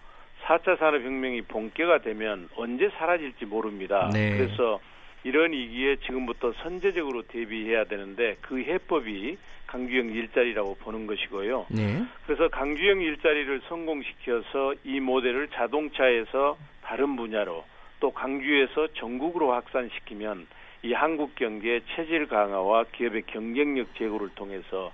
4차 0.44 0.78
산업혁명이 0.78 1.42
본격화 1.42 1.98
되면 1.98 2.48
언제 2.56 2.90
사라질지 2.98 3.46
모릅니다. 3.46 4.10
네. 4.12 4.36
그래서 4.36 4.80
이런 5.24 5.52
위기에 5.52 5.96
지금부터 5.96 6.52
선제적으로 6.62 7.22
대비해야 7.22 7.84
되는데 7.84 8.36
그 8.40 8.58
해법이 8.58 9.36
강주형 9.66 10.10
일자리라고 10.10 10.76
보는 10.76 11.06
것이고요. 11.06 11.66
네. 11.70 12.02
그래서 12.26 12.48
강주형 12.48 13.02
일자리를 13.02 13.60
성공시켜서 13.68 14.74
이 14.84 15.00
모델을 15.00 15.48
자동차에서 15.48 16.56
다른 16.82 17.16
분야로 17.16 17.64
또 18.00 18.10
강주에서 18.10 18.88
전국으로 18.94 19.52
확산시키면 19.52 20.46
이 20.82 20.92
한국 20.92 21.34
경제의 21.34 21.82
체질 21.94 22.28
강화와 22.28 22.84
기업의 22.92 23.22
경쟁력 23.26 23.94
제고를 23.96 24.28
통해서 24.34 24.92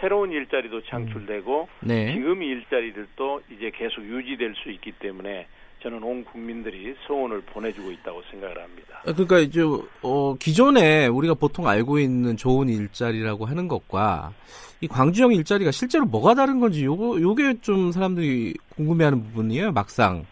새로운 0.00 0.30
일자리도 0.30 0.82
창출되고 0.82 1.68
네. 1.80 2.14
지금 2.14 2.42
일자리들도 2.42 3.42
이제 3.50 3.70
계속 3.74 4.02
유지될 4.02 4.54
수 4.56 4.70
있기 4.70 4.92
때문에 4.92 5.46
저는 5.82 6.02
온 6.02 6.24
국민들이 6.24 6.94
소원을 7.06 7.42
보내주고 7.42 7.90
있다고 7.92 8.22
생각을 8.30 8.60
합니다. 8.62 8.98
아, 9.06 9.12
그러니까 9.12 9.38
이제 9.38 9.60
어, 10.02 10.34
기존에 10.34 11.06
우리가 11.06 11.34
보통 11.34 11.68
알고 11.68 11.98
있는 11.98 12.36
좋은 12.36 12.68
일자리라고 12.68 13.44
하는 13.44 13.68
것과 13.68 14.32
이 14.80 14.88
광주형 14.88 15.32
일자리가 15.32 15.70
실제로 15.70 16.04
뭐가 16.06 16.34
다른 16.34 16.60
건지 16.60 16.84
요거 16.84 17.20
요게 17.20 17.60
좀 17.60 17.92
사람들이 17.92 18.54
궁금해하는 18.70 19.22
부분이에요. 19.22 19.72
막상 19.72 20.24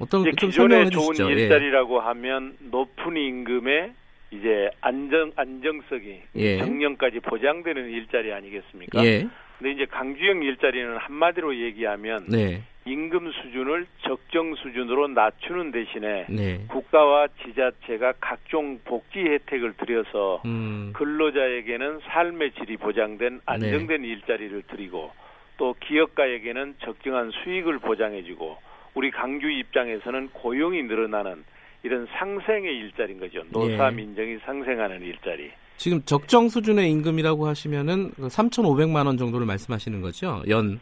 어떤 0.00 0.22
설명해 0.22 0.36
기존의 0.36 0.90
좋은 0.90 1.14
주시죠. 1.14 1.30
예. 1.30 1.42
일자리라고 1.42 2.00
하면 2.00 2.56
높은 2.70 3.16
임금에 3.16 3.92
이제 4.30 4.70
안정 4.80 5.32
안정성이 5.36 6.20
예. 6.36 6.58
정년까지 6.58 7.20
보장되는 7.20 7.90
일자리 7.90 8.32
아니겠습니까? 8.32 9.04
예. 9.04 9.26
근데 9.58 9.72
이제 9.72 9.86
강주형 9.86 10.42
일자리는 10.42 10.96
한마디로 10.98 11.56
얘기하면 11.56 12.26
네. 12.28 12.62
임금 12.84 13.32
수준을 13.32 13.86
적정 14.02 14.54
수준으로 14.54 15.08
낮추는 15.08 15.72
대신에 15.72 16.26
네. 16.28 16.64
국가와 16.68 17.26
지자체가 17.44 18.14
각종 18.20 18.78
복지 18.84 19.18
혜택을 19.18 19.74
들여서 19.76 20.42
음. 20.46 20.92
근로자에게는 20.94 22.00
삶의 22.04 22.52
질이 22.52 22.76
보장된 22.76 23.40
안정된 23.44 24.02
네. 24.02 24.08
일자리를 24.08 24.62
드리고 24.68 25.10
또 25.56 25.74
기업가에게는 25.80 26.76
적정한 26.78 27.30
수익을 27.42 27.80
보장해주고 27.80 28.67
우리 28.98 29.12
강주 29.12 29.48
입장에서는 29.48 30.30
고용이 30.32 30.82
늘어나는 30.82 31.44
이런 31.84 32.08
상생의 32.18 32.78
일자리인 32.78 33.20
거죠. 33.20 33.44
노사 33.50 33.92
예. 33.92 33.94
민정이 33.94 34.38
상생하는 34.44 35.02
일자리. 35.02 35.52
지금 35.76 36.02
적정 36.02 36.48
수준의 36.48 36.90
임금이라고 36.90 37.46
하시면은 37.46 38.10
3,500만 38.14 39.06
원 39.06 39.16
정도를 39.16 39.46
말씀하시는 39.46 40.00
거죠? 40.00 40.42
연. 40.48 40.80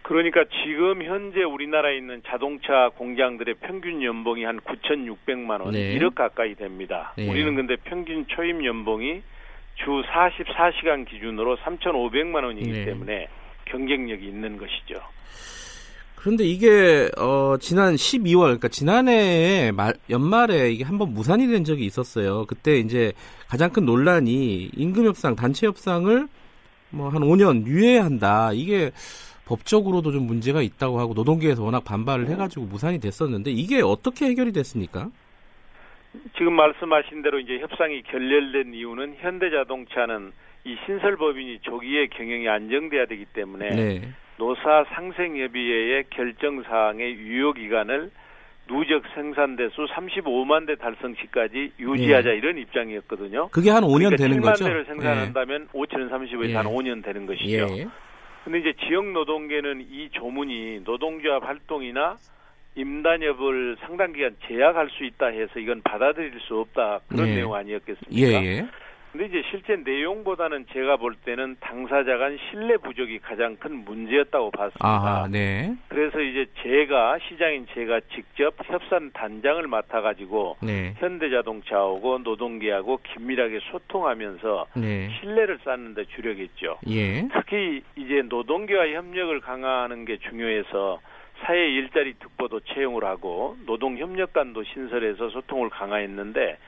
그러니까 0.00 0.42
지금 0.64 1.02
현재 1.02 1.42
우리나라에 1.42 1.98
있는 1.98 2.22
자동차 2.26 2.88
공장들의 2.96 3.56
평균 3.60 4.02
연봉이 4.02 4.44
한 4.44 4.58
9,600만 4.60 5.60
원, 5.60 5.72
네. 5.72 5.98
1억 5.98 6.14
가까이 6.14 6.54
됩니다. 6.54 7.12
네. 7.18 7.28
우리는 7.28 7.54
근데 7.54 7.76
평균 7.84 8.26
초임 8.26 8.64
연봉이 8.64 9.20
주 9.74 9.84
44시간 9.84 11.06
기준으로 11.06 11.58
3,500만 11.58 12.42
원이기 12.42 12.72
네. 12.72 12.84
때문에 12.86 13.28
경쟁력이 13.66 14.24
있는 14.26 14.56
것이죠. 14.56 15.02
그런데 16.20 16.44
이게 16.44 17.10
어 17.16 17.56
지난 17.58 17.94
12월 17.94 18.42
그러니까 18.42 18.68
지난해 18.68 19.72
말, 19.72 19.94
연말에 20.10 20.70
이게 20.70 20.84
한번 20.84 21.14
무산이 21.14 21.46
된 21.48 21.64
적이 21.64 21.86
있었어요. 21.86 22.44
그때 22.46 22.78
이제 22.78 23.12
가장 23.48 23.70
큰 23.70 23.86
논란이 23.86 24.70
임금 24.76 25.06
협상, 25.06 25.34
단체 25.34 25.66
협상을 25.66 26.28
뭐 26.90 27.08
한 27.08 27.22
5년 27.22 27.66
유예한다. 27.66 28.52
이게 28.52 28.90
법적으로도 29.46 30.12
좀 30.12 30.26
문제가 30.26 30.60
있다고 30.60 31.00
하고 31.00 31.14
노동계에서 31.14 31.64
워낙 31.64 31.84
반발을 31.84 32.28
해가지고 32.28 32.66
무산이 32.66 33.00
됐었는데 33.00 33.50
이게 33.50 33.80
어떻게 33.80 34.26
해결이 34.26 34.52
됐습니까? 34.52 35.08
지금 36.36 36.52
말씀하신 36.52 37.22
대로 37.22 37.38
이제 37.40 37.58
협상이 37.60 38.02
결렬된 38.02 38.74
이유는 38.74 39.16
현대자동차는 39.20 40.32
이 40.64 40.76
신설법인이 40.84 41.60
조기에 41.62 42.08
경영이 42.08 42.46
안정돼야 42.46 43.06
되기 43.06 43.24
때문에 43.24 43.70
네. 43.70 44.12
노사 44.40 44.86
상생협의회의 44.94 46.04
결정 46.08 46.62
사항의 46.62 47.12
유효 47.12 47.52
기간을 47.52 48.10
누적 48.66 49.02
생산 49.14 49.54
대수 49.56 49.84
35만 49.84 50.66
대 50.66 50.76
달성 50.76 51.14
시까지 51.14 51.72
유지하자 51.78 52.30
이런 52.30 52.56
입장이었거든요. 52.56 53.48
그게 53.48 53.68
한 53.68 53.82
5년 53.82 54.16
그러니까 54.16 54.16
되는 54.16 54.40
7만 54.40 54.42
거죠? 54.44 54.64
대를 54.64 54.84
생산한다면 54.86 55.68
5천은 55.68 56.10
35에서 56.10 56.48
예. 56.48 56.54
한 56.54 56.64
5년 56.66 57.04
되는 57.04 57.22
예. 57.22 57.26
것이죠. 57.26 57.76
예. 57.76 57.86
근데 58.44 58.60
이제 58.60 58.72
지역 58.86 59.04
노동계는 59.12 59.86
이 59.90 60.08
조문이 60.12 60.80
노동조합 60.84 61.44
활동이나 61.44 62.16
임단협을 62.76 63.76
상당 63.80 64.14
기간 64.14 64.34
제약할 64.46 64.88
수 64.88 65.04
있다 65.04 65.26
해서 65.26 65.58
이건 65.58 65.82
받아들일 65.82 66.32
수 66.40 66.60
없다 66.60 67.00
그런 67.08 67.28
예. 67.28 67.34
내용 67.34 67.54
아니었겠습니까? 67.54 68.70
근데 69.12 69.26
이제 69.26 69.42
실제 69.50 69.76
내용보다는 69.76 70.66
제가 70.72 70.96
볼 70.96 71.16
때는 71.16 71.56
당사자 71.58 72.16
간 72.16 72.38
신뢰 72.48 72.76
부족이 72.76 73.18
가장 73.18 73.56
큰 73.56 73.84
문제였다고 73.84 74.52
봤습니다. 74.52 74.86
아하, 74.86 75.28
네. 75.28 75.74
그래서 75.88 76.20
이제 76.20 76.46
제가 76.62 77.18
시장인 77.28 77.66
제가 77.74 78.00
직접 78.14 78.54
협상 78.64 79.10
단장을 79.12 79.66
맡아 79.66 80.00
가지고 80.00 80.56
네. 80.62 80.94
현대자동차하고 80.98 82.18
노동계하고 82.18 83.00
긴밀하게 83.02 83.58
소통하면서 83.72 84.66
네. 84.76 85.10
신뢰를 85.20 85.58
쌓는 85.64 85.94
데 85.94 86.04
주력했죠. 86.04 86.78
예. 86.88 87.26
특히 87.32 87.82
이제 87.96 88.22
노동계와 88.22 88.90
협력을 88.90 89.40
강화하는 89.40 90.04
게 90.04 90.18
중요해서 90.18 91.00
사회 91.40 91.68
일자리 91.70 92.14
특보도 92.14 92.60
채용을 92.60 93.04
하고 93.04 93.56
노동 93.66 93.96
협력관도 93.98 94.62
신설해서 94.62 95.30
소통을 95.30 95.70
강화했는데 95.70 96.58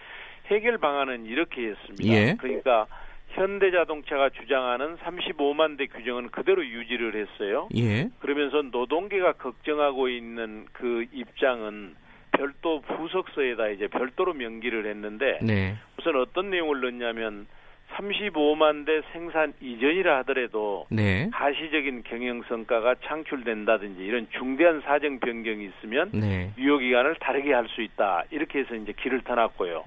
해결 0.52 0.78
방안은 0.78 1.26
이렇게 1.26 1.68
했습니다. 1.68 2.04
예. 2.14 2.36
그러니까 2.38 2.86
현대자동차가 3.30 4.30
주장하는 4.30 4.96
35만 4.98 5.78
대 5.78 5.86
규정은 5.86 6.28
그대로 6.30 6.64
유지를 6.64 7.14
했어요. 7.16 7.68
예. 7.76 8.08
그러면서 8.20 8.62
노동계가 8.62 9.32
걱정하고 9.32 10.08
있는 10.08 10.66
그 10.72 11.06
입장은 11.12 11.94
별도 12.32 12.80
부석서에다 12.80 13.68
이제 13.68 13.88
별도로 13.88 14.32
명기를 14.34 14.86
했는데 14.86 15.38
네. 15.42 15.76
우선 15.98 16.16
어떤 16.16 16.50
내용을 16.50 16.80
넣냐면 16.80 17.46
35만 17.94 18.86
대 18.86 19.02
생산 19.12 19.52
이전이라 19.60 20.18
하더라도 20.20 20.86
네. 20.90 21.28
가시적인 21.30 22.04
경영 22.04 22.42
성과가 22.48 22.94
창출된다든지 23.04 24.02
이런 24.02 24.26
중대한 24.38 24.80
사정 24.80 25.20
변경이 25.20 25.66
있으면 25.66 26.10
네. 26.12 26.52
유효 26.56 26.78
기간을 26.78 27.16
다르게 27.16 27.52
할 27.52 27.66
수 27.68 27.82
있다. 27.82 28.24
이렇게 28.30 28.60
해서 28.60 28.74
이제 28.74 28.92
길을 28.92 29.22
터놨고요. 29.22 29.84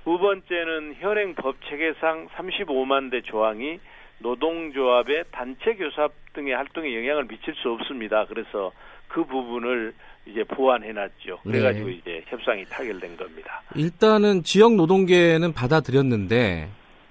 네. 0.00 0.04
두 0.04 0.18
번째는 0.18 0.94
현행 0.98 1.34
법 1.34 1.56
체계상 1.68 2.28
35만 2.28 3.10
대 3.10 3.22
조항이 3.22 3.78
노동조합의 4.18 5.24
단체 5.30 5.74
교섭 5.74 6.12
등의 6.34 6.54
활동에 6.54 6.94
영향을 6.94 7.26
미칠 7.26 7.54
수 7.54 7.70
없습니다. 7.70 8.26
그래서 8.26 8.72
그 9.08 9.24
부분을 9.24 9.94
이제 10.26 10.44
보완해놨죠. 10.44 11.40
그래가지고 11.42 11.86
네. 11.86 11.94
이제 11.94 12.24
협상이 12.26 12.64
타결된 12.66 13.16
겁니다. 13.16 13.62
일단은 13.74 14.42
지역 14.42 14.74
노동계는 14.74 15.52
받아들였는데 15.52 16.68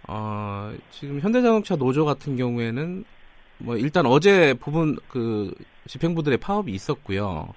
어, 0.08 0.74
지금 0.92 1.20
현대자동차 1.20 1.76
노조 1.76 2.06
같은 2.06 2.36
경우에는 2.36 3.04
뭐 3.60 3.76
일단 3.76 4.06
어제 4.06 4.54
부분 4.54 4.96
그 5.08 5.54
집행부들의 5.90 6.38
파업이 6.38 6.72
있었고요. 6.72 7.48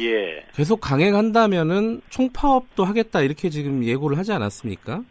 예. 0.00 0.44
계속 0.54 0.80
강행한다면은 0.80 2.00
총파업도 2.08 2.82
하겠다 2.84 3.20
이렇게 3.20 3.50
지금 3.50 3.84
예고를 3.84 4.16
하지 4.16 4.32
않았습니까? 4.32 5.02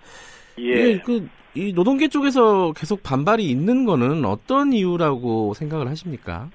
예. 0.58 0.98
그, 1.00 1.30
이 1.54 1.72
노동계 1.72 2.08
쪽에서 2.08 2.74
계속 2.74 3.04
반발이 3.04 3.48
있는 3.48 3.86
거는 3.86 4.26
어떤 4.26 4.74
이유라고 4.74 5.54
생각을 5.54 5.88
하십니까? 5.88 6.50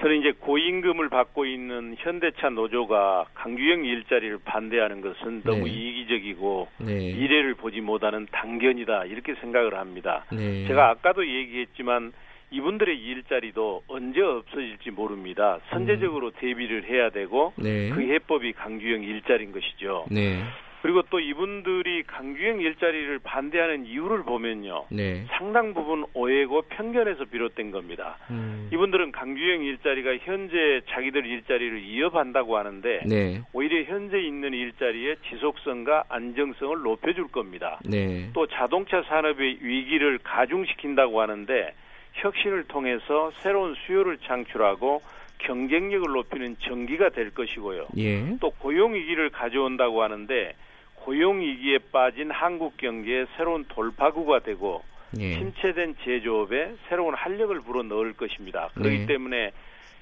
저는 0.00 0.20
이제 0.20 0.32
고임금을 0.38 1.08
받고 1.08 1.46
있는 1.46 1.96
현대차 1.98 2.50
노조가 2.50 3.26
강규영 3.34 3.84
일자리를 3.84 4.38
반대하는 4.44 5.00
것은 5.00 5.42
너무 5.44 5.64
네. 5.64 5.70
이기적이고 5.70 6.68
네. 6.78 7.14
미래를 7.14 7.54
보지 7.54 7.80
못하는 7.80 8.26
당견이다 8.30 9.06
이렇게 9.06 9.34
생각을 9.40 9.78
합니다. 9.78 10.24
네. 10.32 10.66
제가 10.66 10.90
아까도 10.90 11.26
얘기했지만 11.26 12.12
이분들의 12.52 12.96
일자리도 12.96 13.84
언제 13.88 14.20
없어질지 14.20 14.90
모릅니다. 14.90 15.58
선제적으로 15.70 16.30
대비를 16.32 16.84
해야 16.84 17.10
되고 17.10 17.52
음. 17.58 17.62
네. 17.62 17.90
그 17.90 18.00
해법이 18.02 18.52
강규영 18.52 19.02
일자리인 19.02 19.52
것이죠. 19.52 20.06
네. 20.10 20.42
그리고 20.82 21.02
또 21.10 21.20
이분들이 21.20 22.02
강규영 22.02 22.60
일자리를 22.60 23.20
반대하는 23.20 23.86
이유를 23.86 24.24
보면요. 24.24 24.86
네. 24.90 25.24
상당 25.28 25.74
부분 25.74 26.04
오해고 26.12 26.62
편견에서 26.62 27.26
비롯된 27.26 27.70
겁니다. 27.70 28.18
음. 28.30 28.68
이분들은 28.72 29.12
강규영 29.12 29.62
일자리가 29.62 30.16
현재 30.22 30.80
자기들 30.90 31.24
일자리를 31.24 31.82
이어간다고 31.84 32.58
하는데 32.58 33.00
네. 33.06 33.40
오히려 33.52 33.84
현재 33.84 34.18
있는 34.18 34.52
일자리의 34.52 35.16
지속성과 35.30 36.04
안정성을 36.08 36.82
높여줄 36.82 37.28
겁니다. 37.28 37.78
네. 37.84 38.28
또 38.34 38.48
자동차 38.48 39.02
산업의 39.02 39.58
위기를 39.60 40.18
가중시킨다고 40.18 41.20
하는데 41.20 41.74
혁신을 42.14 42.64
통해서 42.64 43.30
새로운 43.42 43.74
수요를 43.86 44.18
창출하고 44.18 45.02
경쟁력을 45.38 46.08
높이는 46.12 46.56
전기가 46.60 47.08
될 47.10 47.30
것이고요. 47.30 47.88
예. 47.96 48.36
또 48.38 48.50
고용 48.50 48.94
위기를 48.94 49.30
가져온다고 49.30 50.02
하는데 50.02 50.54
고용 50.94 51.40
위기에 51.40 51.78
빠진 51.90 52.30
한국 52.30 52.76
경제의 52.76 53.26
새로운 53.36 53.64
돌파구가 53.68 54.40
되고 54.40 54.84
예. 55.18 55.34
침체된 55.34 55.96
제조업에 56.04 56.74
새로운 56.88 57.14
활력을 57.14 57.60
불어 57.62 57.82
넣을 57.82 58.12
것입니다. 58.12 58.70
그렇기 58.74 58.98
네. 58.98 59.06
때문에 59.06 59.52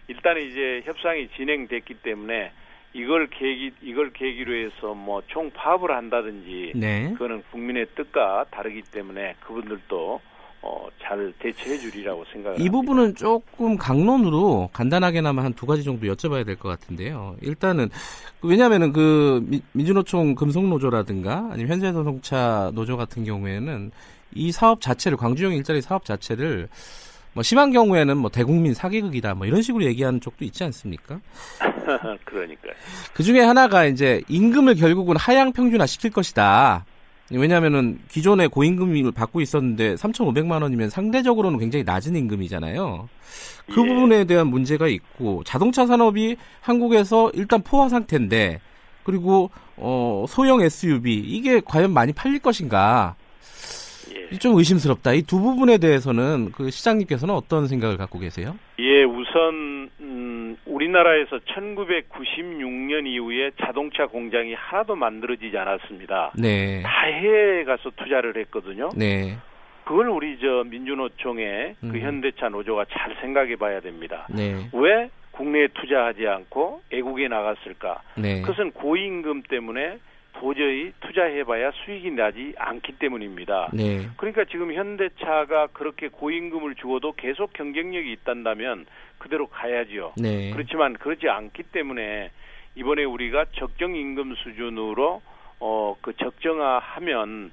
일단 0.08 0.38
이제 0.38 0.82
협상이 0.84 1.28
진행됐기 1.36 1.94
때문에 2.02 2.52
이걸 2.92 3.28
계기 3.28 3.72
이걸 3.82 4.12
계기로 4.12 4.52
해서 4.54 4.94
뭐 4.94 5.22
총파업을 5.26 5.90
한다든지 5.90 6.72
네. 6.74 7.10
그거는 7.12 7.42
국민의 7.50 7.86
뜻과 7.94 8.46
다르기 8.50 8.82
때문에 8.82 9.36
그분들도 9.40 10.20
어, 10.62 10.86
잘 11.02 11.32
대처해 11.38 11.78
주리라고 11.78 12.24
생각을 12.32 12.58
이 12.60 12.64
합니다. 12.66 12.72
부분은 12.72 13.14
조금 13.14 13.76
강론으로 13.76 14.68
간단하게나마 14.72 15.42
한 15.44 15.54
두 15.54 15.66
가지 15.66 15.82
정도 15.82 16.06
여쭤봐야 16.06 16.44
될 16.44 16.56
것 16.56 16.68
같은데요. 16.68 17.36
일단은 17.40 17.88
왜냐하면은 18.42 18.92
그 18.92 19.42
민- 19.46 19.62
민주노총 19.72 20.34
금속노조라든가 20.34 21.48
아니면 21.52 21.72
현대자동차 21.72 22.70
노조 22.74 22.96
같은 22.96 23.24
경우에는 23.24 23.90
이 24.34 24.52
사업 24.52 24.80
자체를 24.80 25.16
광주형 25.18 25.54
일자리 25.54 25.80
사업 25.82 26.04
자체를 26.04 26.68
뭐 27.32 27.42
심한 27.42 27.70
경우에는 27.72 28.16
뭐 28.16 28.28
대국민 28.30 28.74
사기극이다 28.74 29.34
뭐 29.34 29.46
이런 29.46 29.62
식으로 29.62 29.84
얘기하는 29.84 30.20
쪽도 30.20 30.44
있지 30.44 30.62
않습니까? 30.64 31.20
그러니까요. 32.24 32.72
그 33.14 33.22
중에 33.22 33.40
하나가 33.40 33.84
이제 33.86 34.20
임금을 34.28 34.74
결국은 34.74 35.16
하향 35.16 35.52
평준화 35.52 35.86
시킬 35.86 36.10
것이다. 36.10 36.84
왜냐하면은 37.38 38.00
기존에 38.08 38.48
고임금을 38.48 39.12
받고 39.12 39.40
있었는데 39.40 39.94
3,500만 39.94 40.62
원이면 40.62 40.90
상대적으로는 40.90 41.58
굉장히 41.58 41.84
낮은 41.84 42.16
임금이잖아요. 42.16 43.08
그 43.72 43.82
예. 43.82 43.86
부분에 43.86 44.24
대한 44.24 44.48
문제가 44.48 44.88
있고 44.88 45.44
자동차 45.44 45.86
산업이 45.86 46.36
한국에서 46.60 47.30
일단 47.34 47.62
포화 47.62 47.88
상태인데 47.88 48.60
그리고 49.04 49.50
어 49.76 50.24
소형 50.28 50.60
SUV 50.60 51.14
이게 51.20 51.60
과연 51.64 51.92
많이 51.92 52.12
팔릴 52.12 52.40
것인가 52.40 53.14
예. 53.16 53.19
좀 54.38 54.56
의심스럽다. 54.56 55.12
이 55.14 55.22
두 55.22 55.40
부분에 55.40 55.78
대해서는 55.78 56.52
그 56.52 56.70
시장님께서는 56.70 57.34
어떤 57.34 57.66
생각을 57.66 57.96
갖고 57.96 58.18
계세요? 58.18 58.56
예, 58.78 59.04
우선 59.04 59.90
음, 60.00 60.56
우리나라에서 60.66 61.38
1996년 61.38 63.06
이후에 63.06 63.50
자동차 63.60 64.06
공장이 64.06 64.54
하나도 64.54 64.96
만들어지지 64.96 65.56
않았습니다. 65.56 66.32
네, 66.38 66.82
다 66.82 66.90
해외에 67.06 67.64
가서 67.64 67.90
투자를 67.96 68.36
했거든요. 68.38 68.90
네, 68.96 69.36
그걸 69.84 70.08
우리 70.08 70.38
저 70.40 70.64
민주노총의 70.68 71.76
그 71.80 71.86
음. 71.86 72.00
현대차 72.00 72.48
노조가 72.48 72.86
잘 72.90 73.16
생각해 73.20 73.56
봐야 73.56 73.80
됩니다. 73.80 74.26
네, 74.30 74.68
왜 74.72 75.10
국내에 75.32 75.68
투자하지 75.74 76.26
않고 76.26 76.82
애국에 76.92 77.28
나갔을까? 77.28 78.02
네, 78.16 78.40
그것은 78.42 78.72
고임금 78.72 79.42
때문에 79.48 79.98
도저히 80.40 80.92
투자해봐야 81.00 81.70
수익이 81.84 82.12
나지 82.12 82.54
않기 82.56 82.92
때문입니다. 82.92 83.68
네, 83.74 84.08
그러니까 84.16 84.44
지금 84.46 84.72
현대차가 84.72 85.66
그렇게 85.68 86.08
고임금을 86.08 86.76
주어도 86.76 87.12
계속 87.12 87.52
경쟁력이 87.52 88.10
있단다면 88.12 88.86
그대로 89.18 89.48
가야지요. 89.48 90.14
네, 90.16 90.50
그렇지만 90.52 90.94
그렇지 90.94 91.28
않기 91.28 91.64
때문에 91.64 92.30
이번에 92.74 93.04
우리가 93.04 93.44
적정 93.52 93.94
임금 93.94 94.34
수준으로 94.36 95.20
어 95.60 95.94
그 96.00 96.16
적정화하면 96.16 97.50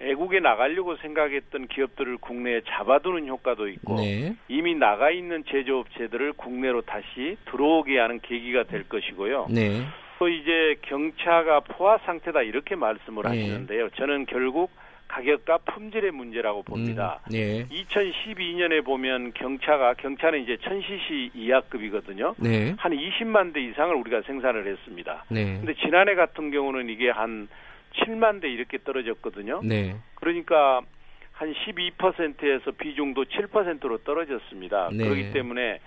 애국에 0.00 0.40
나가려고 0.40 0.96
생각했던 0.96 1.68
기업들을 1.68 2.16
국내에 2.16 2.62
잡아두는 2.66 3.28
효과도 3.28 3.68
있고 3.68 3.96
네, 3.96 4.34
이미 4.48 4.74
나가 4.74 5.10
있는 5.10 5.44
제조업체들을 5.44 6.32
국내로 6.32 6.80
다시 6.82 7.36
들어오게 7.50 7.98
하는 7.98 8.20
계기가 8.20 8.64
될 8.64 8.88
것이고요. 8.88 9.48
네, 9.50 9.82
또 10.22 10.28
이제 10.28 10.76
경차가 10.82 11.58
포화 11.60 11.98
상태다 11.98 12.42
이렇게 12.42 12.76
말씀을 12.76 13.24
네. 13.24 13.28
하시는데요. 13.30 13.90
저는 13.96 14.26
결국 14.26 14.70
가격과 15.08 15.58
품질의 15.58 16.12
문제라고 16.12 16.62
봅니다. 16.62 17.18
음, 17.24 17.32
네, 17.32 17.66
2012년에 17.66 18.84
보면 18.84 19.32
경차가 19.34 19.94
경차는 19.94 20.44
이제 20.44 20.56
1000cc 20.56 21.34
이하급이거든요. 21.34 22.36
네, 22.38 22.76
한 22.78 22.92
20만 22.92 23.52
대 23.52 23.60
이상을 23.60 23.92
우리가 23.96 24.22
생산을 24.22 24.68
했습니다. 24.68 25.24
네, 25.28 25.44
근데 25.56 25.74
지난해 25.74 26.14
같은 26.14 26.52
경우는 26.52 26.88
이게 26.88 27.10
한 27.10 27.48
7만 27.96 28.40
대 28.40 28.48
이렇게 28.48 28.78
떨어졌거든요. 28.78 29.60
네, 29.64 29.96
그러니까 30.14 30.82
한 31.32 31.52
12%에서 31.52 32.70
비중도 32.70 33.24
7%로 33.24 33.98
떨어졌습니다. 33.98 34.90
네. 34.92 35.02
그렇기 35.02 35.32
때문에 35.32 35.80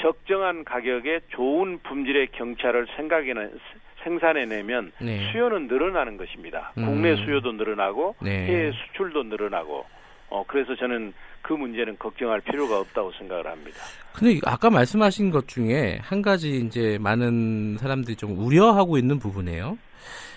적정한 0.00 0.64
가격에 0.64 1.20
좋은 1.28 1.78
품질의 1.82 2.28
경차를 2.32 2.86
생각에는 2.96 3.58
생산해내면 4.02 4.92
네. 5.00 5.30
수요는 5.30 5.68
늘어나는 5.68 6.16
것입니다. 6.16 6.72
음. 6.78 6.86
국내 6.86 7.16
수요도 7.16 7.52
늘어나고 7.52 8.16
네. 8.22 8.46
해외 8.46 8.72
수출도 8.72 9.24
늘어나고 9.24 9.84
어 10.30 10.44
그래서 10.46 10.74
저는 10.76 11.12
그 11.42 11.52
문제는 11.52 11.98
걱정할 11.98 12.40
필요가 12.40 12.78
없다고 12.78 13.12
생각을 13.12 13.46
합니다. 13.46 13.78
근데 14.14 14.38
아까 14.46 14.70
말씀하신 14.70 15.30
것 15.30 15.48
중에 15.48 15.98
한 16.02 16.22
가지 16.22 16.58
이제 16.58 16.98
많은 17.00 17.76
사람들이 17.78 18.16
좀 18.16 18.38
우려하고 18.38 18.96
있는 18.96 19.18
부분이에요. 19.18 19.76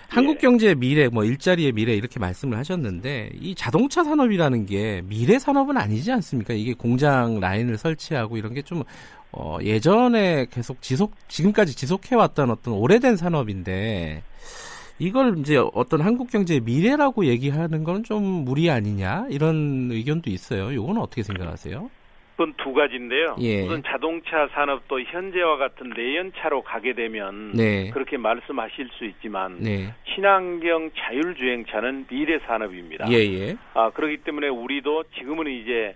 한국 0.08 0.38
경제의 0.38 0.76
미래, 0.76 1.08
뭐 1.08 1.24
일자리의 1.24 1.72
미래 1.72 1.94
이렇게 1.94 2.20
말씀을 2.20 2.56
하셨는데 2.58 3.30
이 3.40 3.54
자동차 3.54 4.04
산업이라는 4.04 4.66
게 4.66 5.02
미래 5.06 5.38
산업은 5.38 5.76
아니지 5.76 6.12
않습니까? 6.12 6.54
이게 6.54 6.74
공장 6.74 7.40
라인을 7.40 7.78
설치하고 7.78 8.36
이런 8.36 8.54
게좀 8.54 8.84
어, 9.32 9.58
예전에 9.62 10.46
계속 10.50 10.80
지속 10.82 11.14
지금까지 11.28 11.74
지속해 11.74 12.14
왔던 12.14 12.50
어떤 12.50 12.74
오래된 12.74 13.16
산업인데 13.16 14.22
이걸 15.00 15.38
이제 15.40 15.56
어떤 15.74 16.00
한국 16.02 16.30
경제의 16.30 16.60
미래라고 16.60 17.26
얘기하는 17.26 17.82
건 17.82 18.04
좀 18.04 18.22
무리 18.22 18.70
아니냐 18.70 19.26
이런 19.30 19.88
의견도 19.90 20.30
있어요. 20.30 20.70
이건 20.70 20.98
어떻게 20.98 21.22
생각하세요? 21.24 21.90
그건 22.36 22.54
두 22.56 22.72
가지인데요. 22.72 23.36
예. 23.40 23.62
우선 23.62 23.82
자동차 23.84 24.48
산업도 24.48 25.00
현재와 25.02 25.56
같은 25.56 25.90
내연차로 25.96 26.62
가게 26.62 26.92
되면 26.92 27.52
네. 27.52 27.90
그렇게 27.90 28.16
말씀하실 28.16 28.88
수 28.92 29.04
있지만 29.04 29.58
네. 29.60 29.94
친환경 30.12 30.90
자율주행차는 30.96 32.06
미래 32.08 32.40
산업입니다. 32.40 33.10
예, 33.10 33.18
예. 33.18 33.56
아 33.74 33.90
그렇기 33.90 34.18
때문에 34.18 34.48
우리도 34.48 35.04
지금은 35.16 35.46
이제 35.46 35.94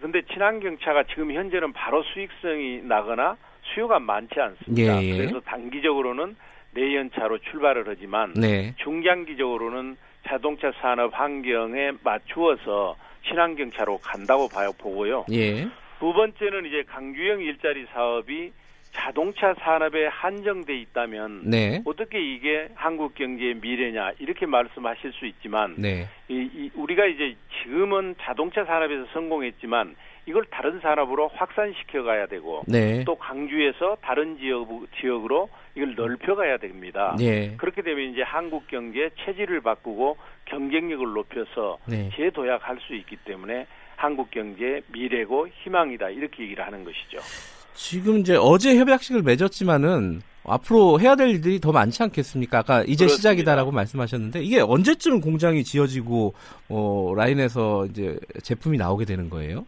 근데 0.00 0.22
친환경 0.32 0.78
차가 0.78 1.02
지금 1.02 1.32
현재는 1.32 1.72
바로 1.72 2.04
수익성이 2.04 2.82
나거나 2.82 3.36
수요가 3.74 3.98
많지 3.98 4.40
않습니다. 4.40 5.02
예, 5.02 5.06
예. 5.08 5.16
그래서 5.16 5.40
단기적으로는 5.40 6.36
내연차로 6.72 7.38
출발을 7.38 7.84
하지만 7.88 8.32
네. 8.34 8.74
중장기적으로는 8.76 9.96
자동차 10.28 10.70
산업 10.80 11.18
환경에 11.18 11.92
맞추어서 12.04 12.96
친환경차로 13.28 13.98
간다고 13.98 14.48
봐요 14.48 14.72
보고요. 14.78 15.26
예. 15.32 15.68
두 15.98 16.12
번째는 16.12 16.66
이제 16.66 16.82
강규형 16.86 17.42
일자리 17.42 17.86
사업이 17.92 18.52
자동차 18.92 19.54
산업에 19.54 20.06
한정돼 20.06 20.76
있다면 20.76 21.42
네. 21.44 21.82
어떻게 21.84 22.20
이게 22.20 22.68
한국 22.74 23.14
경제의 23.14 23.54
미래냐 23.60 24.12
이렇게 24.18 24.46
말씀하실 24.46 25.12
수 25.12 25.26
있지만 25.26 25.74
네. 25.78 26.08
이, 26.28 26.50
이 26.52 26.70
우리가 26.74 27.06
이제 27.06 27.36
지금은 27.62 28.16
자동차 28.20 28.64
산업에서 28.64 29.06
성공했지만 29.12 29.94
이걸 30.30 30.44
다른 30.48 30.78
산업으로 30.80 31.28
확산시켜 31.34 32.04
가야 32.04 32.26
되고 32.26 32.62
네. 32.68 33.02
또 33.04 33.16
강주에서 33.16 33.96
다른 34.00 34.38
지역 34.38 34.68
지역으로 35.00 35.48
이걸 35.74 35.96
넓혀 35.96 36.36
가야 36.36 36.56
됩니다. 36.56 37.16
네. 37.18 37.54
그렇게 37.56 37.82
되면 37.82 38.12
이제 38.12 38.22
한국 38.22 38.68
경제 38.68 39.10
체질을 39.24 39.60
바꾸고 39.60 40.16
경쟁력을 40.44 41.04
높여서 41.12 41.78
네. 41.86 42.10
재도약할 42.16 42.78
수 42.86 42.94
있기 42.94 43.16
때문에 43.24 43.66
한국 43.96 44.30
경제의 44.30 44.82
미래고 44.92 45.48
희망이다 45.48 46.10
이렇게 46.10 46.44
얘기를 46.44 46.64
하는 46.64 46.84
것이죠. 46.84 47.18
지금 47.74 48.18
이제 48.18 48.36
어제 48.38 48.76
협약식을 48.76 49.22
맺었지만은 49.22 50.20
앞으로 50.44 51.00
해야 51.00 51.16
될 51.16 51.28
일들이 51.30 51.60
더 51.60 51.72
많지 51.72 52.02
않겠습니까? 52.04 52.58
아까 52.58 52.82
이제 52.82 53.04
그렇습니다. 53.04 53.16
시작이다라고 53.16 53.72
말씀하셨는데 53.72 54.42
이게 54.42 54.60
언제쯤 54.60 55.20
공장이 55.20 55.64
지어지고 55.64 56.34
어, 56.68 57.12
라인에서 57.16 57.86
이제 57.86 58.18
제품이 58.42 58.78
나오게 58.78 59.04
되는 59.04 59.28
거예요? 59.28 59.66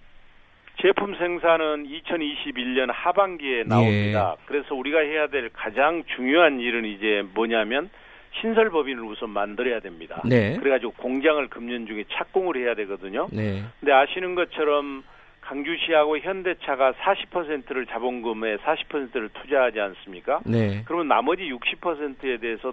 제품 0.81 1.15
생산은 1.15 1.87
2021년 1.87 2.89
하반기에 2.91 3.65
나옵니다. 3.65 4.37
그래서 4.47 4.75
우리가 4.75 4.99
해야 5.01 5.29
될 5.29 5.51
가장 5.53 6.03
중요한 6.17 6.61
일은 6.61 6.85
이제 6.85 7.23
뭐냐면 7.35 7.91
신설 8.41 8.71
법인을 8.71 9.03
우선 9.05 9.31
만들어야 9.31 9.81
됩니다. 9.81 10.23
네. 10.25 10.57
그래가지고 10.57 10.93
공장을 10.93 11.47
금년 11.49 11.87
중에 11.87 12.05
착공을 12.13 12.57
해야 12.57 12.75
되거든요. 12.75 13.29
네. 13.31 13.63
근데 13.81 13.93
아시는 13.93 14.35
것처럼 14.35 15.05
강주시하고 15.43 16.19
현대차가 16.19 16.93
40%를 16.93 17.87
자본금에 17.87 18.57
40%를 18.59 19.29
투자하지 19.29 19.81
않습니까? 19.81 20.41
네. 20.47 20.83
그러면 20.87 21.09
나머지 21.09 21.43
60%에 21.43 22.39
대해서 22.39 22.73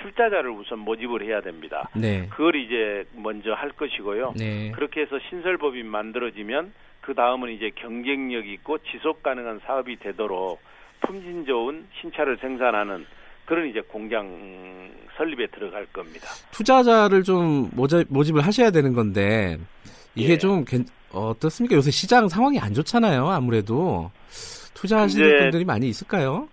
출자자를 0.00 0.50
우선 0.50 0.78
모집을 0.78 1.22
해야 1.22 1.40
됩니다. 1.40 1.88
네. 1.94 2.26
그걸 2.30 2.56
이제 2.56 3.04
먼저 3.16 3.52
할 3.52 3.70
것이고요. 3.70 4.34
네. 4.38 4.70
그렇게 4.72 5.02
해서 5.02 5.18
신설법인 5.28 5.86
만들어지면 5.86 6.72
그 7.00 7.14
다음은 7.14 7.50
이제 7.52 7.70
경쟁력 7.74 8.46
있고 8.46 8.78
지속 8.90 9.22
가능한 9.22 9.60
사업이 9.66 9.96
되도록 9.98 10.60
품질 11.00 11.44
좋은 11.46 11.86
신차를 12.00 12.38
생산하는 12.40 13.06
그런 13.46 13.68
이제 13.68 13.80
공장 13.80 14.26
음, 14.26 14.92
설립에 15.16 15.46
들어갈 15.48 15.86
겁니다. 15.86 16.28
투자자를 16.52 17.22
좀 17.24 17.68
모집, 17.72 18.06
모집을 18.08 18.42
하셔야 18.42 18.70
되는 18.70 18.92
건데 18.92 19.58
이게 20.14 20.34
예. 20.34 20.38
좀 20.38 20.64
괜- 20.64 20.86
어떻습니까? 21.12 21.74
요새 21.74 21.90
시장 21.90 22.28
상황이 22.28 22.58
안 22.60 22.72
좋잖아요. 22.74 23.26
아무래도 23.28 24.10
투자하시는 24.74 25.38
분들이 25.38 25.64
많이 25.64 25.88
있을까요? 25.88 26.48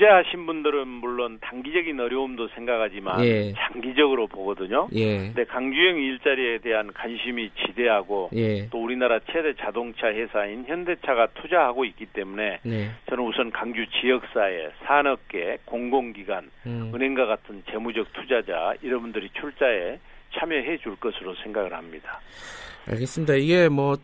투자하신 0.00 0.46
분들은 0.46 0.88
물론 0.88 1.38
단기적인 1.42 2.00
어려움도 2.00 2.48
생각하지만 2.54 3.22
예. 3.22 3.52
장기적으로 3.52 4.26
보거든요. 4.28 4.88
예. 4.92 5.18
근데 5.18 5.44
강주형 5.44 5.98
일자리에 5.98 6.58
대한 6.58 6.90
관심이 6.94 7.50
지대하고 7.66 8.30
예. 8.34 8.66
또 8.70 8.82
우리나라 8.82 9.20
최대 9.30 9.52
자동차 9.60 10.06
회사인 10.06 10.64
현대차가 10.66 11.28
투자하고 11.34 11.84
있기 11.84 12.06
때문에 12.06 12.60
네. 12.62 12.90
저는 13.10 13.24
우선 13.24 13.50
강주 13.50 13.84
지역사회, 14.00 14.70
산업계, 14.86 15.58
공공기관, 15.66 16.50
음. 16.64 16.92
은행과 16.94 17.26
같은 17.26 17.62
재무적 17.70 18.10
투자자 18.14 18.72
이런 18.80 19.02
분들이 19.02 19.28
출자에 19.38 19.98
참여해 20.34 20.78
줄 20.78 20.96
것으로 20.96 21.34
생각을 21.42 21.74
합니다. 21.74 22.20
알겠습니다. 22.88 23.34
이게 23.34 23.68
뭐 23.68 23.96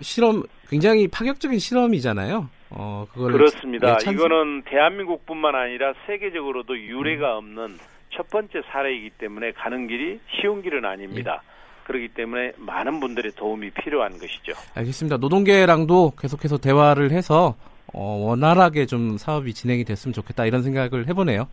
실험 0.00 0.44
굉장히 0.68 1.08
파격적인 1.08 1.58
실험이잖아요. 1.58 2.59
어, 2.70 3.04
그렇습니다. 3.12 3.90
예, 3.92 3.96
찬스- 4.04 4.12
이거는 4.14 4.62
대한민국뿐만 4.62 5.54
아니라 5.54 5.92
세계적으로도 6.06 6.78
유례가 6.78 7.36
없는 7.36 7.78
첫 8.14 8.28
번째 8.30 8.62
사례이기 8.70 9.10
때문에 9.18 9.52
가는 9.52 9.86
길이 9.86 10.18
쉬운 10.40 10.62
길은 10.62 10.84
아닙니다. 10.84 11.42
예. 11.44 11.50
그렇기 11.84 12.08
때문에 12.08 12.52
많은 12.56 13.00
분들의 13.00 13.32
도움이 13.32 13.70
필요한 13.70 14.12
것이죠. 14.12 14.52
알겠습니다. 14.74 15.16
노동계랑도 15.16 16.12
계속해서 16.20 16.58
대화를 16.58 17.10
해서 17.10 17.56
어, 17.92 18.02
원활하게 18.24 18.86
좀 18.86 19.16
사업이 19.18 19.52
진행이 19.52 19.84
됐으면 19.84 20.12
좋겠다 20.12 20.46
이런 20.46 20.62
생각을 20.62 21.08
해보네요. 21.08 21.48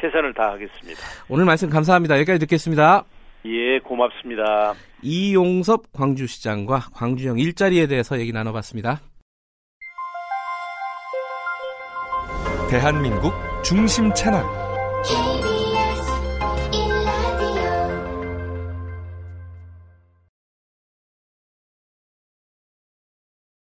최선을 0.00 0.34
다하겠습니다. 0.34 1.00
오늘 1.30 1.46
말씀 1.46 1.70
감사합니다. 1.70 2.16
여기까지 2.16 2.40
듣겠습니다. 2.40 3.04
예, 3.46 3.78
고맙습니다. 3.78 4.74
이용섭 5.02 5.92
광주시장과 5.92 6.80
광주형 6.92 7.38
일자리에 7.38 7.86
대해서 7.86 8.18
얘기 8.20 8.32
나눠봤습니다. 8.32 9.00
대한민국 12.74 13.32
중심 13.62 14.12
채널 14.14 14.44